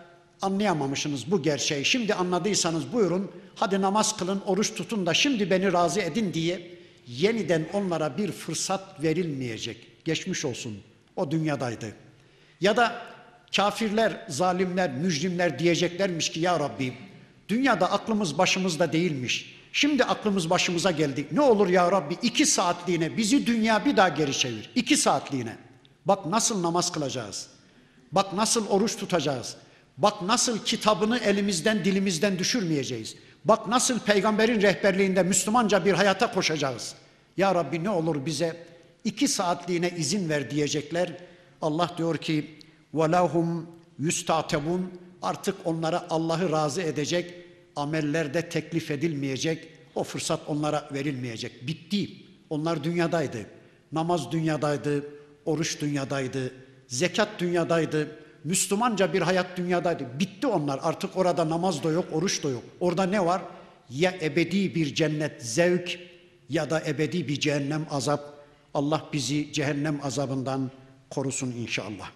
anlayamamışsınız 0.42 1.30
bu 1.30 1.42
gerçeği. 1.42 1.84
Şimdi 1.84 2.14
anladıysanız 2.14 2.92
buyurun. 2.92 3.30
Hadi 3.54 3.80
namaz 3.80 4.16
kılın, 4.16 4.40
oruç 4.46 4.74
tutun 4.74 5.06
da 5.06 5.14
şimdi 5.14 5.50
beni 5.50 5.72
razı 5.72 6.00
edin 6.00 6.34
diye 6.34 6.70
yeniden 7.06 7.66
onlara 7.72 8.18
bir 8.18 8.32
fırsat 8.32 9.02
verilmeyecek. 9.02 10.04
Geçmiş 10.04 10.44
olsun. 10.44 10.78
O 11.16 11.30
dünyadaydı. 11.30 11.92
Ya 12.60 12.76
da 12.76 13.02
kafirler, 13.56 14.26
zalimler, 14.28 14.92
mücrimler 14.92 15.58
diyeceklermiş 15.58 16.30
ki 16.30 16.40
ya 16.40 16.60
Rabbi 16.60 16.92
dünyada 17.48 17.92
aklımız 17.92 18.38
başımızda 18.38 18.92
değilmiş. 18.92 19.54
Şimdi 19.72 20.04
aklımız 20.04 20.50
başımıza 20.50 20.90
geldi. 20.90 21.26
Ne 21.32 21.40
olur 21.40 21.68
ya 21.68 21.92
Rabbi 21.92 22.16
iki 22.22 22.46
saatliğine 22.46 23.16
bizi 23.16 23.46
dünya 23.46 23.84
bir 23.84 23.96
daha 23.96 24.08
geri 24.08 24.32
çevir. 24.32 24.70
İki 24.74 24.96
saatliğine. 24.96 25.56
Bak 26.05 26.25
nasıl 26.25 26.63
namaz 26.63 26.91
kılacağız. 26.91 27.47
Bak 28.11 28.33
nasıl 28.33 28.67
oruç 28.67 28.97
tutacağız. 28.97 29.55
Bak 29.97 30.21
nasıl 30.21 30.59
kitabını 30.59 31.17
elimizden 31.17 31.85
dilimizden 31.85 32.39
düşürmeyeceğiz. 32.39 33.15
Bak 33.45 33.67
nasıl 33.67 33.99
peygamberin 33.99 34.61
rehberliğinde 34.61 35.23
Müslümanca 35.23 35.85
bir 35.85 35.93
hayata 35.93 36.31
koşacağız. 36.31 36.95
Ya 37.37 37.55
Rabbi 37.55 37.83
ne 37.83 37.89
olur 37.89 38.25
bize 38.25 38.65
iki 39.03 39.27
saatliğine 39.27 39.89
izin 39.89 40.29
ver 40.29 40.51
diyecekler. 40.51 41.17
Allah 41.61 41.91
diyor 41.97 42.17
ki 42.17 42.59
وَلَهُمْ 42.95 43.63
يُسْتَعْتَبُونَ 44.01 44.81
Artık 45.21 45.55
onlara 45.65 46.07
Allah'ı 46.09 46.51
razı 46.51 46.81
edecek 46.81 47.33
amellerde 47.75 48.49
teklif 48.49 48.91
edilmeyecek. 48.91 49.67
O 49.95 50.03
fırsat 50.03 50.39
onlara 50.47 50.89
verilmeyecek. 50.93 51.67
Bitti. 51.67 52.09
Onlar 52.49 52.83
dünyadaydı. 52.83 53.45
Namaz 53.91 54.31
dünyadaydı, 54.31 55.05
oruç 55.45 55.81
dünyadaydı, 55.81 56.53
zekat 56.87 57.39
dünyadaydı, 57.39 58.07
Müslümanca 58.43 59.13
bir 59.13 59.21
hayat 59.21 59.57
dünyadaydı. 59.57 60.19
Bitti 60.19 60.47
onlar. 60.47 60.79
Artık 60.83 61.17
orada 61.17 61.49
namaz 61.49 61.83
da 61.83 61.91
yok, 61.91 62.05
oruç 62.11 62.43
da 62.43 62.49
yok. 62.49 62.63
Orada 62.79 63.03
ne 63.03 63.25
var? 63.25 63.41
Ya 63.89 64.13
ebedi 64.21 64.75
bir 64.75 64.95
cennet 64.95 65.43
zevk 65.43 65.99
ya 66.49 66.69
da 66.69 66.81
ebedi 66.87 67.27
bir 67.27 67.39
cehennem 67.39 67.85
azap. 67.91 68.39
Allah 68.73 69.05
bizi 69.13 69.53
cehennem 69.53 69.99
azabından 70.03 70.71
korusun 71.09 71.51
inşallah. 71.51 72.11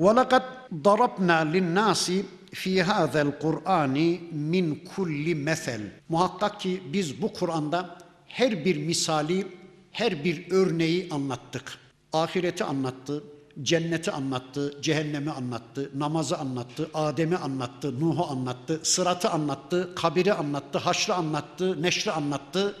وَلَقَدْ 0.00 0.42
ضَرَبْنَا 0.72 1.52
لِلنَّاسِ 1.52 2.22
fi 2.54 2.82
hazel 2.82 3.38
Kur'ani 3.38 4.20
min 4.32 4.84
kulli 4.96 5.34
mesel. 5.34 5.80
Muhakkak 6.08 6.60
ki 6.60 6.82
biz 6.92 7.22
bu 7.22 7.32
Kur'an'da 7.32 7.98
her 8.26 8.64
bir 8.64 8.76
misali, 8.76 9.46
her 9.92 10.24
bir 10.24 10.50
örneği 10.50 11.08
anlattık. 11.10 11.78
Ahireti 12.13 12.63
anlattı, 12.63 13.23
cenneti 13.61 14.11
anlattı, 14.11 14.81
cehennemi 14.81 15.31
anlattı, 15.31 15.91
namazı 15.95 16.37
anlattı, 16.37 16.89
Adem'i 16.93 17.37
anlattı, 17.37 17.99
Nuh'u 17.99 18.25
anlattı, 18.31 18.79
sıratı 18.83 19.29
anlattı, 19.29 19.95
kabiri 19.95 20.33
anlattı, 20.33 20.77
haşrı 20.77 21.13
anlattı, 21.13 21.81
neşri 21.81 22.11
anlattı. 22.11 22.75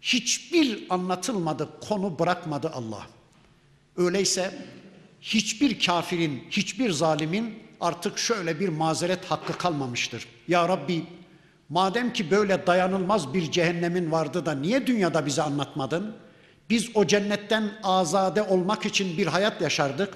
Hiçbir 0.00 0.86
anlatılmadı, 0.90 1.68
konu 1.88 2.18
bırakmadı 2.18 2.70
Allah. 2.74 3.06
Öyleyse 3.96 4.66
hiçbir 5.20 5.80
kafirin, 5.86 6.44
hiçbir 6.50 6.90
zalimin 6.90 7.54
artık 7.80 8.18
şöyle 8.18 8.60
bir 8.60 8.68
mazeret 8.68 9.24
hakkı 9.24 9.58
kalmamıştır. 9.58 10.26
Ya 10.48 10.68
Rabbi 10.68 11.06
madem 11.68 12.12
ki 12.12 12.30
böyle 12.30 12.66
dayanılmaz 12.66 13.34
bir 13.34 13.50
cehennemin 13.50 14.12
vardı 14.12 14.46
da 14.46 14.52
niye 14.52 14.86
dünyada 14.86 15.26
bize 15.26 15.42
anlatmadın? 15.42 16.16
Biz 16.72 16.88
o 16.94 17.06
cennetten 17.06 17.72
azade 17.82 18.42
olmak 18.42 18.86
için 18.86 19.18
bir 19.18 19.26
hayat 19.26 19.60
yaşardık. 19.60 20.14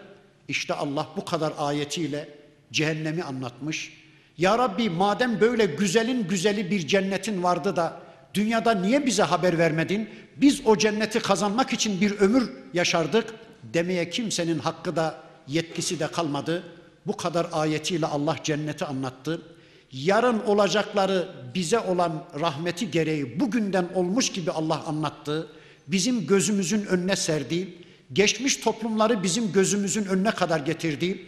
İşte 0.49 0.75
Allah 0.75 1.09
bu 1.17 1.25
kadar 1.25 1.53
ayetiyle 1.59 2.29
cehennemi 2.73 3.23
anlatmış. 3.23 3.93
Ya 4.39 4.59
Rabbi 4.59 4.91
madem 4.91 5.41
böyle 5.41 5.67
güzelin 5.67 6.29
güzeli 6.29 6.71
bir 6.71 6.87
cennetin 6.87 7.43
vardı 7.43 7.77
da 7.77 8.01
dünyada 8.35 8.75
niye 8.75 9.07
bize 9.07 9.23
haber 9.23 9.59
vermedin? 9.59 10.11
Biz 10.37 10.67
o 10.67 10.79
cenneti 10.79 11.21
kazanmak 11.21 11.73
için 11.73 12.01
bir 12.01 12.19
ömür 12.19 12.51
yaşardık 12.75 13.35
demeye 13.63 14.11
kimsenin 14.11 14.59
hakkı 14.59 14.97
da 14.97 15.19
yetkisi 15.49 16.01
de 16.01 16.07
kalmadı. 16.07 16.63
Bu 17.07 17.17
kadar 17.17 17.47
ayetiyle 17.53 18.07
Allah 18.07 18.37
cenneti 18.45 18.85
anlattı. 18.85 19.43
Yarın 19.93 20.41
olacakları 20.47 21.29
bize 21.55 21.79
olan 21.79 22.25
rahmeti 22.41 22.91
gereği 22.91 23.41
bugünden 23.41 23.89
olmuş 23.95 24.33
gibi 24.33 24.51
Allah 24.51 24.83
anlattı 24.87 25.49
bizim 25.87 26.27
gözümüzün 26.27 26.87
önüne 26.87 27.17
serdi, 27.17 27.75
geçmiş 28.13 28.57
toplumları 28.57 29.23
bizim 29.23 29.53
gözümüzün 29.53 30.05
önüne 30.05 30.31
kadar 30.31 30.61
getirdi, 30.61 31.27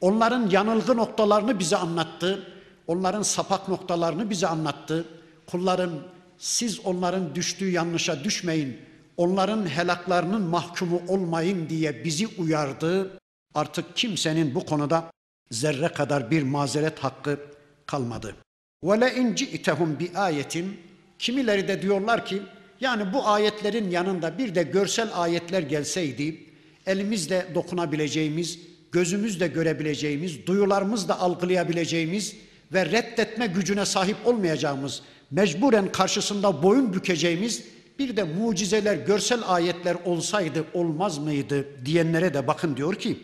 onların 0.00 0.50
yanılgı 0.50 0.96
noktalarını 0.96 1.58
bize 1.58 1.76
anlattı, 1.76 2.46
onların 2.86 3.22
sapak 3.22 3.68
noktalarını 3.68 4.30
bize 4.30 4.46
anlattı. 4.46 5.04
Kulların 5.46 5.90
siz 6.38 6.80
onların 6.80 7.34
düştüğü 7.34 7.70
yanlışa 7.70 8.24
düşmeyin, 8.24 8.76
onların 9.16 9.66
helaklarının 9.66 10.42
mahkumu 10.42 11.02
olmayın 11.08 11.68
diye 11.68 12.04
bizi 12.04 12.26
uyardı. 12.26 13.18
Artık 13.54 13.96
kimsenin 13.96 14.54
bu 14.54 14.66
konuda 14.66 15.10
zerre 15.50 15.88
kadar 15.88 16.30
bir 16.30 16.42
mazeret 16.42 16.98
hakkı 16.98 17.40
kalmadı. 17.86 18.36
Ve 18.84 19.14
in 19.14 19.34
ci'tehum 19.34 19.98
bi 19.98 20.10
ayetin 20.14 20.80
kimileri 21.18 21.68
de 21.68 21.82
diyorlar 21.82 22.26
ki 22.26 22.42
yani 22.81 23.13
bu 23.13 23.27
ayetlerin 23.27 23.91
yanında 23.91 24.37
bir 24.37 24.55
de 24.55 24.63
görsel 24.63 25.09
ayetler 25.13 25.61
gelseydi 25.61 26.45
elimizle 26.87 27.45
dokunabileceğimiz, 27.55 28.59
gözümüzle 28.91 29.47
görebileceğimiz, 29.47 30.47
duyularımızla 30.47 31.19
algılayabileceğimiz 31.19 32.35
ve 32.73 32.85
reddetme 32.85 33.47
gücüne 33.47 33.85
sahip 33.85 34.17
olmayacağımız, 34.25 35.01
mecburen 35.31 35.91
karşısında 35.91 36.63
boyun 36.63 36.93
bükeceğimiz 36.93 37.63
bir 37.99 38.17
de 38.17 38.23
mucizeler, 38.23 38.95
görsel 38.95 39.39
ayetler 39.45 39.97
olsaydı 40.05 40.65
olmaz 40.73 41.17
mıydı 41.17 41.65
diyenlere 41.85 42.33
de 42.33 42.47
bakın 42.47 42.77
diyor 42.77 42.95
ki 42.95 43.19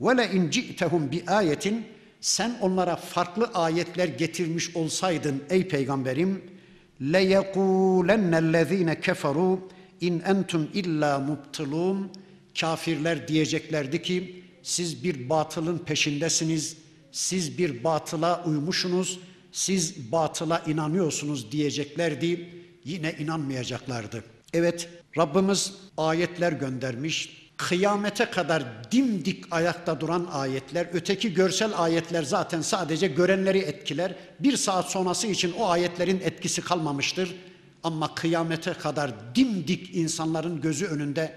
وَلَا 0.00 0.26
اِنْ 0.26 0.50
جِئْتَهُمْ 0.50 1.10
بِآيَةٍ 1.10 1.80
Sen 2.20 2.58
onlara 2.60 2.96
farklı 2.96 3.50
ayetler 3.54 4.08
getirmiş 4.08 4.76
olsaydın 4.76 5.42
ey 5.50 5.68
peygamberim 5.68 6.42
لَيَقُولَنَّ 7.00 8.32
الَّذ۪ينَ 8.34 8.94
كَفَرُوا 8.94 9.56
in 10.00 10.20
entum 10.20 10.68
illa 10.74 11.18
mubtilun 11.18 12.12
kafirler 12.60 13.28
diyeceklerdi 13.28 14.02
ki 14.02 14.42
siz 14.62 15.04
bir 15.04 15.28
batılın 15.28 15.78
peşindesiniz 15.78 16.76
siz 17.12 17.58
bir 17.58 17.84
batıla 17.84 18.44
uymuşsunuz 18.44 19.20
siz 19.52 20.12
batıla 20.12 20.62
inanıyorsunuz 20.66 21.52
diyeceklerdi 21.52 22.48
yine 22.84 23.14
inanmayacaklardı. 23.18 24.24
Evet 24.52 24.88
Rabbimiz 25.18 25.72
ayetler 25.96 26.52
göndermiş. 26.52 27.37
Kıyamete 27.59 28.25
kadar 28.25 28.63
dimdik 28.91 29.45
ayakta 29.51 29.99
duran 29.99 30.27
ayetler, 30.31 30.87
öteki 30.93 31.33
görsel 31.33 31.71
ayetler 31.75 32.23
zaten 32.23 32.61
sadece 32.61 33.07
görenleri 33.07 33.59
etkiler. 33.59 34.15
Bir 34.39 34.57
saat 34.57 34.91
sonrası 34.91 35.27
için 35.27 35.51
o 35.51 35.69
ayetlerin 35.69 36.19
etkisi 36.19 36.61
kalmamıştır. 36.61 37.35
Ama 37.83 38.15
kıyamete 38.15 38.73
kadar 38.73 39.35
dimdik 39.35 39.95
insanların 39.95 40.61
gözü 40.61 40.85
önünde, 40.85 41.33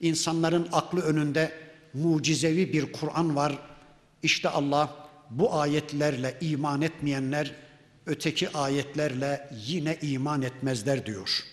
insanların 0.00 0.68
aklı 0.72 1.00
önünde 1.00 1.52
mucizevi 1.94 2.72
bir 2.72 2.92
Kur'an 2.92 3.36
var. 3.36 3.58
İşte 4.22 4.48
Allah 4.48 4.96
bu 5.30 5.54
ayetlerle 5.54 6.38
iman 6.40 6.82
etmeyenler 6.82 7.52
öteki 8.06 8.56
ayetlerle 8.56 9.50
yine 9.66 9.98
iman 10.02 10.42
etmezler 10.42 11.06
diyor. 11.06 11.44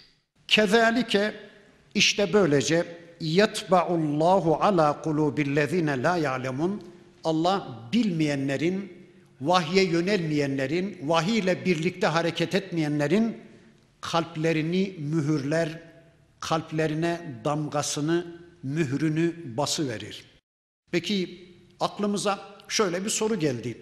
Kezalike 0.48 1.34
işte 1.96 2.34
böylece 2.34 3.01
yetba'ullahu 3.22 4.56
ala 4.56 5.02
kulubillezine 5.02 6.04
la 6.04 6.18
ya'lemun 6.18 6.82
Allah 7.24 7.90
bilmeyenlerin, 7.94 8.94
vahye 9.42 9.84
yönelmeyenlerin, 9.84 10.98
vahiy 11.04 11.40
ile 11.40 11.66
birlikte 11.66 12.08
hareket 12.08 12.56
etmeyenlerin 12.56 13.38
kalplerini 14.02 14.96
mühürler, 15.00 15.80
kalplerine 16.40 17.22
damgasını, 17.46 18.26
mührünü 18.64 19.36
bası 19.58 19.90
verir. 19.90 20.26
Peki 20.92 21.48
aklımıza 21.80 22.40
şöyle 22.68 23.06
bir 23.06 23.10
soru 23.10 23.40
geldi. 23.40 23.78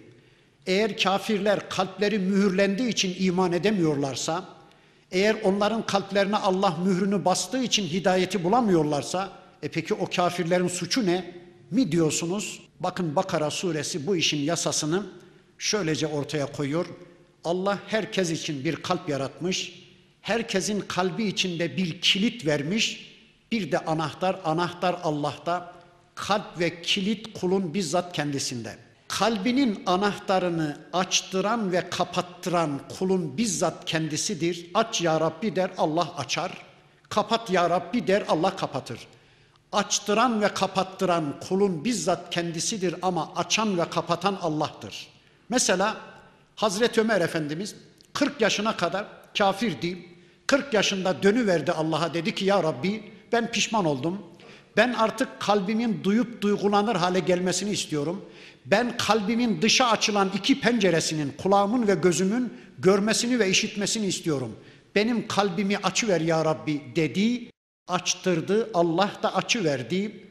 Eğer 0.66 0.96
kafirler 0.96 1.68
kalpleri 1.68 2.18
mühürlendiği 2.18 2.88
için 2.88 3.16
iman 3.18 3.52
edemiyorlarsa, 3.52 4.48
eğer 5.12 5.36
onların 5.44 5.86
kalplerine 5.86 6.36
Allah 6.36 6.76
mührünü 6.84 7.24
bastığı 7.24 7.62
için 7.62 7.86
hidayeti 7.86 8.44
bulamıyorlarsa, 8.44 9.32
e 9.62 9.68
peki 9.68 9.94
o 9.94 10.06
kafirlerin 10.16 10.68
suçu 10.68 11.06
ne? 11.06 11.34
Mi 11.70 11.92
diyorsunuz? 11.92 12.60
Bakın 12.80 13.16
Bakara 13.16 13.50
suresi 13.50 14.06
bu 14.06 14.16
işin 14.16 14.38
yasasını 14.38 15.06
şöylece 15.58 16.06
ortaya 16.06 16.46
koyuyor. 16.46 16.86
Allah 17.44 17.78
herkes 17.86 18.30
için 18.30 18.64
bir 18.64 18.76
kalp 18.76 19.08
yaratmış. 19.08 19.82
Herkesin 20.22 20.80
kalbi 20.80 21.24
içinde 21.24 21.76
bir 21.76 22.00
kilit 22.00 22.46
vermiş. 22.46 23.10
Bir 23.52 23.72
de 23.72 23.78
anahtar, 23.78 24.40
anahtar 24.44 25.00
Allah'ta. 25.02 25.74
Kalp 26.14 26.60
ve 26.60 26.82
kilit 26.82 27.40
kulun 27.40 27.74
bizzat 27.74 28.12
kendisinde 28.12 28.89
kalbinin 29.18 29.82
anahtarını 29.86 30.78
açtıran 30.92 31.72
ve 31.72 31.90
kapattıran 31.90 32.80
kulun 32.98 33.36
bizzat 33.36 33.84
kendisidir. 33.84 34.70
Aç 34.74 35.00
ya 35.02 35.20
Rabbi 35.20 35.56
der 35.56 35.70
Allah 35.78 36.14
açar. 36.16 36.52
Kapat 37.08 37.50
ya 37.50 37.70
Rabbi 37.70 38.06
der 38.06 38.24
Allah 38.28 38.56
kapatır. 38.56 39.06
Açtıran 39.72 40.40
ve 40.40 40.48
kapattıran 40.48 41.40
kulun 41.48 41.84
bizzat 41.84 42.30
kendisidir 42.30 42.94
ama 43.02 43.32
açan 43.36 43.78
ve 43.78 43.90
kapatan 43.90 44.38
Allah'tır. 44.42 45.08
Mesela 45.48 45.96
Hazreti 46.56 47.00
Ömer 47.00 47.20
Efendimiz 47.20 47.74
40 48.12 48.40
yaşına 48.40 48.76
kadar 48.76 49.06
kafir 49.38 49.82
değil. 49.82 50.08
40 50.46 50.74
yaşında 50.74 51.22
dönüverdi 51.22 51.72
Allah'a 51.72 52.14
dedi 52.14 52.34
ki 52.34 52.44
ya 52.44 52.62
Rabbi 52.62 53.12
ben 53.32 53.50
pişman 53.50 53.84
oldum. 53.84 54.22
Ben 54.76 54.92
artık 54.92 55.40
kalbimin 55.40 56.04
duyup 56.04 56.42
duygulanır 56.42 56.96
hale 56.96 57.20
gelmesini 57.20 57.70
istiyorum. 57.70 58.24
Ben 58.66 58.96
kalbimin 58.96 59.62
dışa 59.62 59.90
açılan 59.90 60.30
iki 60.34 60.60
penceresinin 60.60 61.32
kulağımın 61.38 61.88
ve 61.88 61.94
gözümün 61.94 62.52
görmesini 62.78 63.38
ve 63.38 63.50
işitmesini 63.50 64.06
istiyorum. 64.06 64.56
Benim 64.94 65.28
kalbimi 65.28 65.76
açıver 65.76 66.20
ya 66.20 66.44
Rabbi 66.44 66.82
dedi. 66.96 67.50
Açtırdı. 67.88 68.70
Allah 68.74 69.12
da 69.22 69.34
açı 69.34 69.64
verdi. 69.64 70.26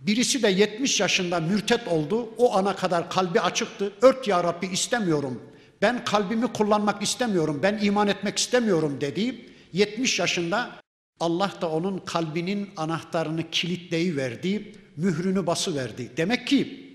Birisi 0.00 0.42
de 0.42 0.48
70 0.48 1.00
yaşında 1.00 1.40
mürtet 1.40 1.88
oldu. 1.88 2.28
O 2.38 2.56
ana 2.56 2.76
kadar 2.76 3.10
kalbi 3.10 3.40
açıktı. 3.40 3.92
Ört 4.02 4.28
ya 4.28 4.44
Rabbi 4.44 4.66
istemiyorum. 4.66 5.42
Ben 5.82 6.04
kalbimi 6.04 6.52
kullanmak 6.52 7.02
istemiyorum. 7.02 7.60
Ben 7.62 7.78
iman 7.82 8.08
etmek 8.08 8.38
istemiyorum 8.38 9.00
dedi. 9.00 9.46
70 9.72 10.18
yaşında 10.18 10.70
Allah 11.20 11.52
da 11.60 11.70
onun 11.70 11.98
kalbinin 11.98 12.70
anahtarını 12.76 13.50
kilitleyiverdi, 13.50 14.72
mührünü 14.96 15.46
bası 15.46 15.76
verdi. 15.76 16.10
Demek 16.16 16.46
ki 16.46 16.91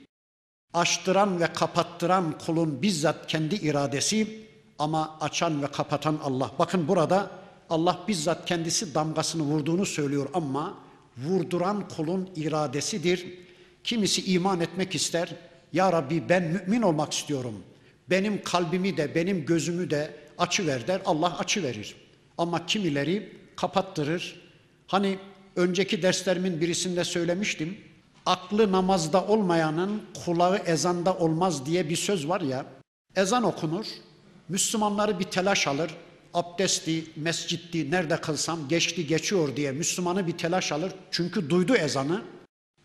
açtıran 0.78 1.40
ve 1.40 1.54
kapattıran 1.54 2.38
kulun 2.46 2.82
bizzat 2.82 3.28
kendi 3.28 3.56
iradesi 3.56 4.28
ama 4.80 5.18
açan 5.22 5.64
ve 5.64 5.68
kapatan 5.68 6.20
Allah. 6.24 6.52
Bakın 6.60 6.88
burada 6.88 7.32
Allah 7.70 8.00
bizzat 8.08 8.46
kendisi 8.46 8.96
damgasını 8.96 9.42
vurduğunu 9.42 9.86
söylüyor 9.86 10.30
ama 10.34 10.78
vurduran 11.18 11.88
kulun 11.88 12.30
iradesidir. 12.36 13.26
Kimisi 13.84 14.34
iman 14.34 14.62
etmek 14.62 14.96
ister. 14.96 15.36
Ya 15.74 15.92
Rabbi 15.94 16.30
ben 16.30 16.44
mümin 16.44 16.82
olmak 16.82 17.14
istiyorum. 17.14 17.64
Benim 18.10 18.44
kalbimi 18.44 18.98
de 18.98 19.16
benim 19.16 19.46
gözümü 19.46 19.90
de 19.90 20.14
açıver 20.38 20.88
der. 20.88 21.02
Allah 21.06 21.40
açı 21.40 21.64
verir. 21.64 21.96
Ama 22.38 22.66
kimileri 22.66 23.34
kapattırır. 23.56 24.42
Hani 24.88 25.20
önceki 25.56 26.02
derslerimin 26.02 26.62
birisinde 26.62 27.04
söylemiştim 27.04 27.78
aklı 28.28 28.72
namazda 28.72 29.26
olmayanın 29.26 30.02
kulağı 30.26 30.58
ezanda 30.58 31.18
olmaz 31.18 31.66
diye 31.66 31.90
bir 31.90 31.96
söz 31.96 32.30
var 32.30 32.42
ya. 32.42 32.66
Ezan 33.16 33.44
okunur, 33.44 33.86
Müslümanları 34.50 35.20
bir 35.20 35.24
telaş 35.24 35.68
alır. 35.68 35.92
Abdesti, 36.34 37.06
mescitti, 37.16 37.92
nerede 37.92 38.22
kılsam 38.22 38.68
geçti 38.68 39.08
geçiyor 39.08 39.56
diye 39.56 39.72
Müslümanı 39.72 40.28
bir 40.28 40.38
telaş 40.38 40.72
alır. 40.72 40.92
Çünkü 41.12 41.50
duydu 41.50 41.76
ezanı. 41.76 42.22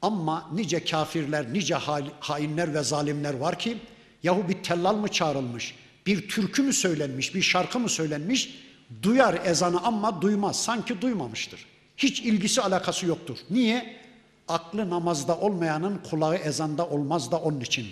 Ama 0.02 0.50
nice 0.52 0.84
kafirler, 0.84 1.52
nice 1.52 1.74
hainler 2.20 2.74
ve 2.74 2.82
zalimler 2.82 3.34
var 3.34 3.58
ki 3.58 3.78
yahu 4.22 4.48
bir 4.48 4.62
tellal 4.62 4.96
mı 4.96 5.08
çağrılmış, 5.08 5.74
bir 6.06 6.28
türkü 6.28 6.62
mü 6.62 6.72
söylenmiş, 6.72 7.34
bir 7.34 7.42
şarkı 7.42 7.78
mı 7.78 7.88
söylenmiş, 7.88 8.58
duyar 9.02 9.40
ezanı 9.44 9.82
ama 9.82 10.22
duymaz, 10.22 10.62
sanki 10.62 11.00
duymamıştır. 11.00 11.66
Hiç 11.96 12.20
ilgisi 12.20 12.62
alakası 12.62 13.06
yoktur. 13.06 13.38
Niye? 13.50 14.01
Aklı 14.48 14.90
namazda 14.90 15.38
olmayanın 15.38 16.00
kulağı 16.10 16.36
ezanda 16.36 16.88
olmaz 16.88 17.30
da 17.30 17.38
onun 17.38 17.60
için. 17.60 17.86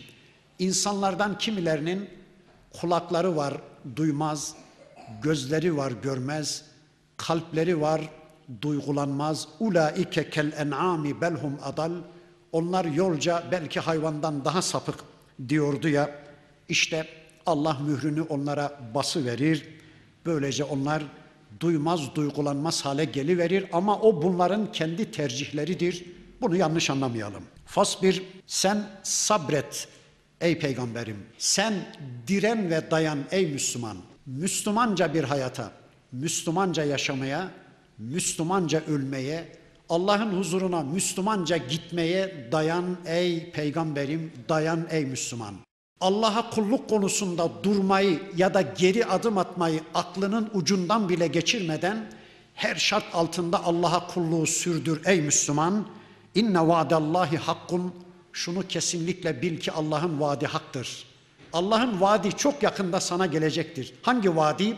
İnsanlardan 0.58 1.38
kimilerinin 1.38 2.10
kulakları 2.80 3.36
var 3.36 3.54
duymaz, 3.96 4.54
gözleri 5.22 5.76
var 5.76 5.92
görmez, 6.02 6.64
kalpleri 7.16 7.80
var 7.80 8.00
duygulanmaz. 8.62 9.48
Ulaike 9.60 10.30
kel 10.30 10.52
en'ami 10.52 11.20
belhum 11.20 11.58
adal. 11.64 11.92
Onlar 12.52 12.84
yolca 12.84 13.44
belki 13.52 13.80
hayvandan 13.80 14.44
daha 14.44 14.62
sapık 14.62 14.94
diyordu 15.48 15.88
ya. 15.88 16.10
İşte 16.68 17.06
Allah 17.46 17.78
mührünü 17.86 18.22
onlara 18.22 18.80
bası 18.94 19.24
verir. 19.24 19.68
Böylece 20.26 20.64
onlar 20.64 21.02
duymaz, 21.60 22.14
duygulanmaz 22.14 22.84
hale 22.84 23.04
geliverir 23.04 23.66
ama 23.72 24.00
o 24.00 24.22
bunların 24.22 24.72
kendi 24.72 25.10
tercihleridir 25.10 26.04
bunu 26.40 26.56
yanlış 26.56 26.90
anlamayalım. 26.90 27.42
Fasbir 27.66 28.22
sen 28.46 28.86
sabret 29.02 29.88
ey 30.40 30.58
peygamberim. 30.58 31.26
Sen 31.38 31.74
diren 32.26 32.70
ve 32.70 32.90
dayan 32.90 33.18
ey 33.30 33.46
Müslüman. 33.46 33.96
Müslümanca 34.26 35.14
bir 35.14 35.24
hayata, 35.24 35.72
Müslümanca 36.12 36.84
yaşamaya, 36.84 37.50
Müslümanca 37.98 38.82
ölmeye, 38.86 39.60
Allah'ın 39.88 40.38
huzuruna 40.38 40.82
Müslümanca 40.82 41.56
gitmeye 41.56 42.48
dayan 42.52 42.96
ey 43.06 43.50
peygamberim, 43.50 44.32
dayan 44.48 44.86
ey 44.90 45.04
Müslüman. 45.04 45.54
Allah'a 46.00 46.50
kulluk 46.50 46.88
konusunda 46.88 47.50
durmayı 47.62 48.20
ya 48.36 48.54
da 48.54 48.60
geri 48.60 49.06
adım 49.06 49.38
atmayı 49.38 49.80
aklının 49.94 50.50
ucundan 50.54 51.08
bile 51.08 51.26
geçirmeden 51.26 52.10
her 52.54 52.74
şart 52.74 53.04
altında 53.12 53.64
Allah'a 53.64 54.06
kulluğu 54.06 54.46
sürdür 54.46 55.00
ey 55.04 55.20
Müslüman. 55.20 55.86
İnne 56.34 56.68
vaadallahi 56.68 57.36
hakkun. 57.36 57.94
Şunu 58.32 58.68
kesinlikle 58.68 59.42
bil 59.42 59.60
ki 59.60 59.72
Allah'ın 59.72 60.20
vaadi 60.20 60.46
haktır. 60.46 61.06
Allah'ın 61.52 62.00
vaadi 62.00 62.32
çok 62.32 62.62
yakında 62.62 63.00
sana 63.00 63.26
gelecektir. 63.26 63.94
Hangi 64.02 64.36
vaadi? 64.36 64.76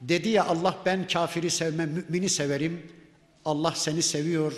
Dedi 0.00 0.28
ya 0.28 0.44
Allah 0.44 0.74
ben 0.86 1.06
kafiri 1.06 1.50
sevmem, 1.50 1.90
mümini 1.90 2.28
severim. 2.28 2.82
Allah 3.44 3.72
seni 3.76 4.02
seviyor. 4.02 4.52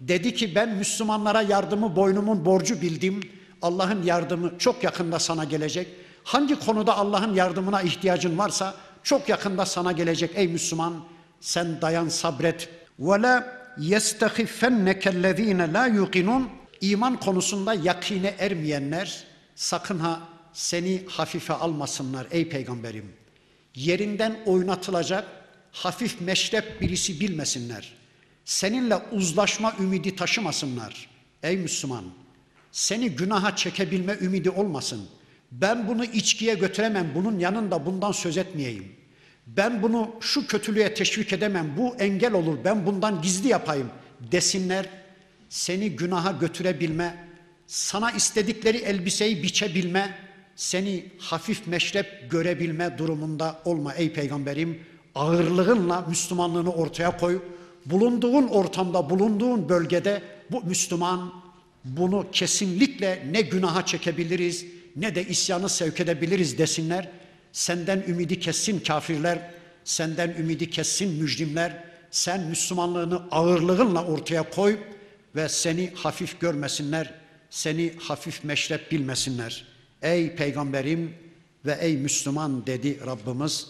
Dedi 0.00 0.34
ki 0.34 0.54
ben 0.54 0.68
Müslümanlara 0.68 1.42
yardımı 1.42 1.96
boynumun 1.96 2.44
borcu 2.44 2.80
bildim. 2.82 3.20
Allah'ın 3.62 4.02
yardımı 4.02 4.58
çok 4.58 4.84
yakında 4.84 5.18
sana 5.18 5.44
gelecek. 5.44 5.88
Hangi 6.24 6.58
konuda 6.58 6.96
Allah'ın 6.96 7.34
yardımına 7.34 7.82
ihtiyacın 7.82 8.38
varsa 8.38 8.74
çok 9.02 9.28
yakında 9.28 9.66
sana 9.66 9.92
gelecek 9.92 10.30
ey 10.34 10.48
Müslüman. 10.48 10.94
Sen 11.40 11.80
dayan 11.80 12.08
sabret. 12.08 12.68
Ve 12.98 13.42
yestehiffennekellezine 13.78 15.72
la 15.72 15.86
yuqinun. 15.86 16.48
İman 16.80 17.20
konusunda 17.20 17.74
yakine 17.74 18.34
ermeyenler 18.38 19.24
sakın 19.54 19.98
ha 19.98 20.28
seni 20.52 21.02
hafife 21.08 21.52
almasınlar 21.52 22.26
ey 22.30 22.48
peygamberim. 22.48 23.12
Yerinden 23.74 24.38
oynatılacak 24.46 25.24
hafif 25.72 26.20
meşrep 26.20 26.80
birisi 26.80 27.20
bilmesinler. 27.20 27.92
Seninle 28.44 28.96
uzlaşma 28.96 29.74
ümidi 29.80 30.16
taşımasınlar. 30.16 31.08
Ey 31.42 31.56
Müslüman, 31.56 32.04
seni 32.72 33.10
günaha 33.10 33.56
çekebilme 33.56 34.16
ümidi 34.20 34.50
olmasın. 34.50 35.08
Ben 35.52 35.88
bunu 35.88 36.04
içkiye 36.04 36.54
götüremem, 36.54 37.12
bunun 37.14 37.38
yanında 37.38 37.86
bundan 37.86 38.12
söz 38.12 38.36
etmeyeyim. 38.36 38.92
Ben 39.56 39.82
bunu 39.82 40.10
şu 40.20 40.46
kötülüğe 40.46 40.94
teşvik 40.94 41.32
edemem, 41.32 41.74
bu 41.76 41.94
engel 41.96 42.32
olur, 42.32 42.58
ben 42.64 42.86
bundan 42.86 43.22
gizli 43.22 43.48
yapayım 43.48 43.90
desinler. 44.32 44.86
Seni 45.48 45.90
günaha 45.90 46.40
götürebilme, 46.40 47.28
sana 47.66 48.10
istedikleri 48.10 48.76
elbiseyi 48.76 49.42
biçebilme, 49.42 50.14
seni 50.56 51.04
hafif 51.18 51.66
meşrep 51.66 52.30
görebilme 52.30 52.98
durumunda 52.98 53.62
olma 53.64 53.94
ey 53.94 54.12
peygamberim. 54.12 54.80
Ağırlığınla 55.14 56.04
Müslümanlığını 56.08 56.72
ortaya 56.72 57.16
koy. 57.16 57.42
Bulunduğun 57.86 58.48
ortamda, 58.48 59.10
bulunduğun 59.10 59.68
bölgede 59.68 60.22
bu 60.50 60.64
Müslüman 60.64 61.32
bunu 61.84 62.26
kesinlikle 62.32 63.26
ne 63.30 63.40
günaha 63.40 63.86
çekebiliriz 63.86 64.66
ne 64.96 65.14
de 65.14 65.24
isyanı 65.24 65.68
sevk 65.68 66.00
edebiliriz 66.00 66.58
desinler. 66.58 67.10
Senden 67.52 68.04
ümidi 68.08 68.40
kessin 68.40 68.80
kafirler, 68.80 69.50
senden 69.84 70.30
ümidi 70.30 70.70
kessin 70.70 71.14
mücrimler. 71.22 71.84
Sen 72.10 72.40
Müslümanlığını 72.40 73.22
ağırlığınla 73.30 74.04
ortaya 74.04 74.50
koy 74.50 74.78
ve 75.36 75.48
seni 75.48 75.90
hafif 75.94 76.40
görmesinler, 76.40 77.14
seni 77.50 77.92
hafif 77.98 78.44
meşrep 78.44 78.92
bilmesinler. 78.92 79.66
Ey 80.02 80.34
peygamberim 80.36 81.14
ve 81.66 81.78
ey 81.80 81.96
Müslüman 81.96 82.66
dedi 82.66 83.00
Rabbimiz. 83.06 83.66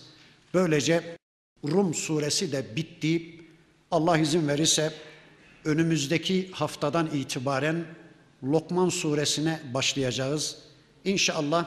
Böylece 0.55 1.17
Rum 1.65 1.95
suresi 1.95 2.53
de 2.53 2.77
bitti. 2.77 3.41
Allah 3.91 4.19
izin 4.19 4.49
verirse 4.49 4.93
önümüzdeki 5.65 6.51
haftadan 6.53 7.07
itibaren 7.07 7.85
Lokman 8.45 8.89
suresine 8.89 9.61
başlayacağız. 9.75 10.59
İnşallah 11.05 11.67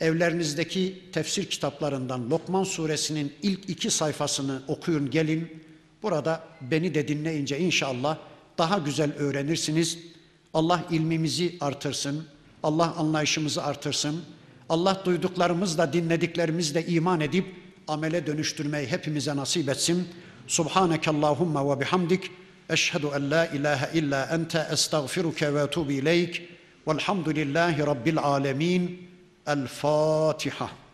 evlerinizdeki 0.00 1.02
tefsir 1.12 1.44
kitaplarından 1.44 2.30
Lokman 2.30 2.64
suresinin 2.64 3.32
ilk 3.42 3.70
iki 3.70 3.90
sayfasını 3.90 4.62
okuyun 4.68 5.10
gelin. 5.10 5.62
Burada 6.02 6.44
beni 6.60 6.94
de 6.94 7.08
dinleyince 7.08 7.58
inşallah 7.58 8.18
daha 8.58 8.78
güzel 8.78 9.12
öğrenirsiniz. 9.12 9.98
Allah 10.54 10.84
ilmimizi 10.90 11.54
artırsın. 11.60 12.24
Allah 12.62 12.94
anlayışımızı 12.96 13.64
artırsın. 13.64 14.22
Allah 14.68 15.02
duyduklarımızla 15.04 15.92
dinlediklerimizle 15.92 16.86
iman 16.86 17.20
edip 17.20 17.46
amele 17.88 18.26
dönüştürmeyi 18.26 18.86
hepimize 18.86 19.36
nasip 19.36 19.68
etsin. 19.68 20.08
Subhaneke 20.46 21.10
Allahumma 21.10 21.70
ve 21.70 21.80
bihamdik. 21.80 22.30
Eşhedü 22.70 23.06
en 23.16 23.30
la 23.30 23.46
ilahe 23.46 23.98
illa 23.98 24.24
ente 24.32 24.66
estağfiruke 24.72 25.54
ve 25.54 25.62
etubu 25.62 25.92
ileyk. 25.92 26.42
Velhamdülillahi 26.88 27.86
Rabbil 27.86 28.18
alemin. 28.18 29.09
El 29.50 29.66
Fatiha. 29.66 30.89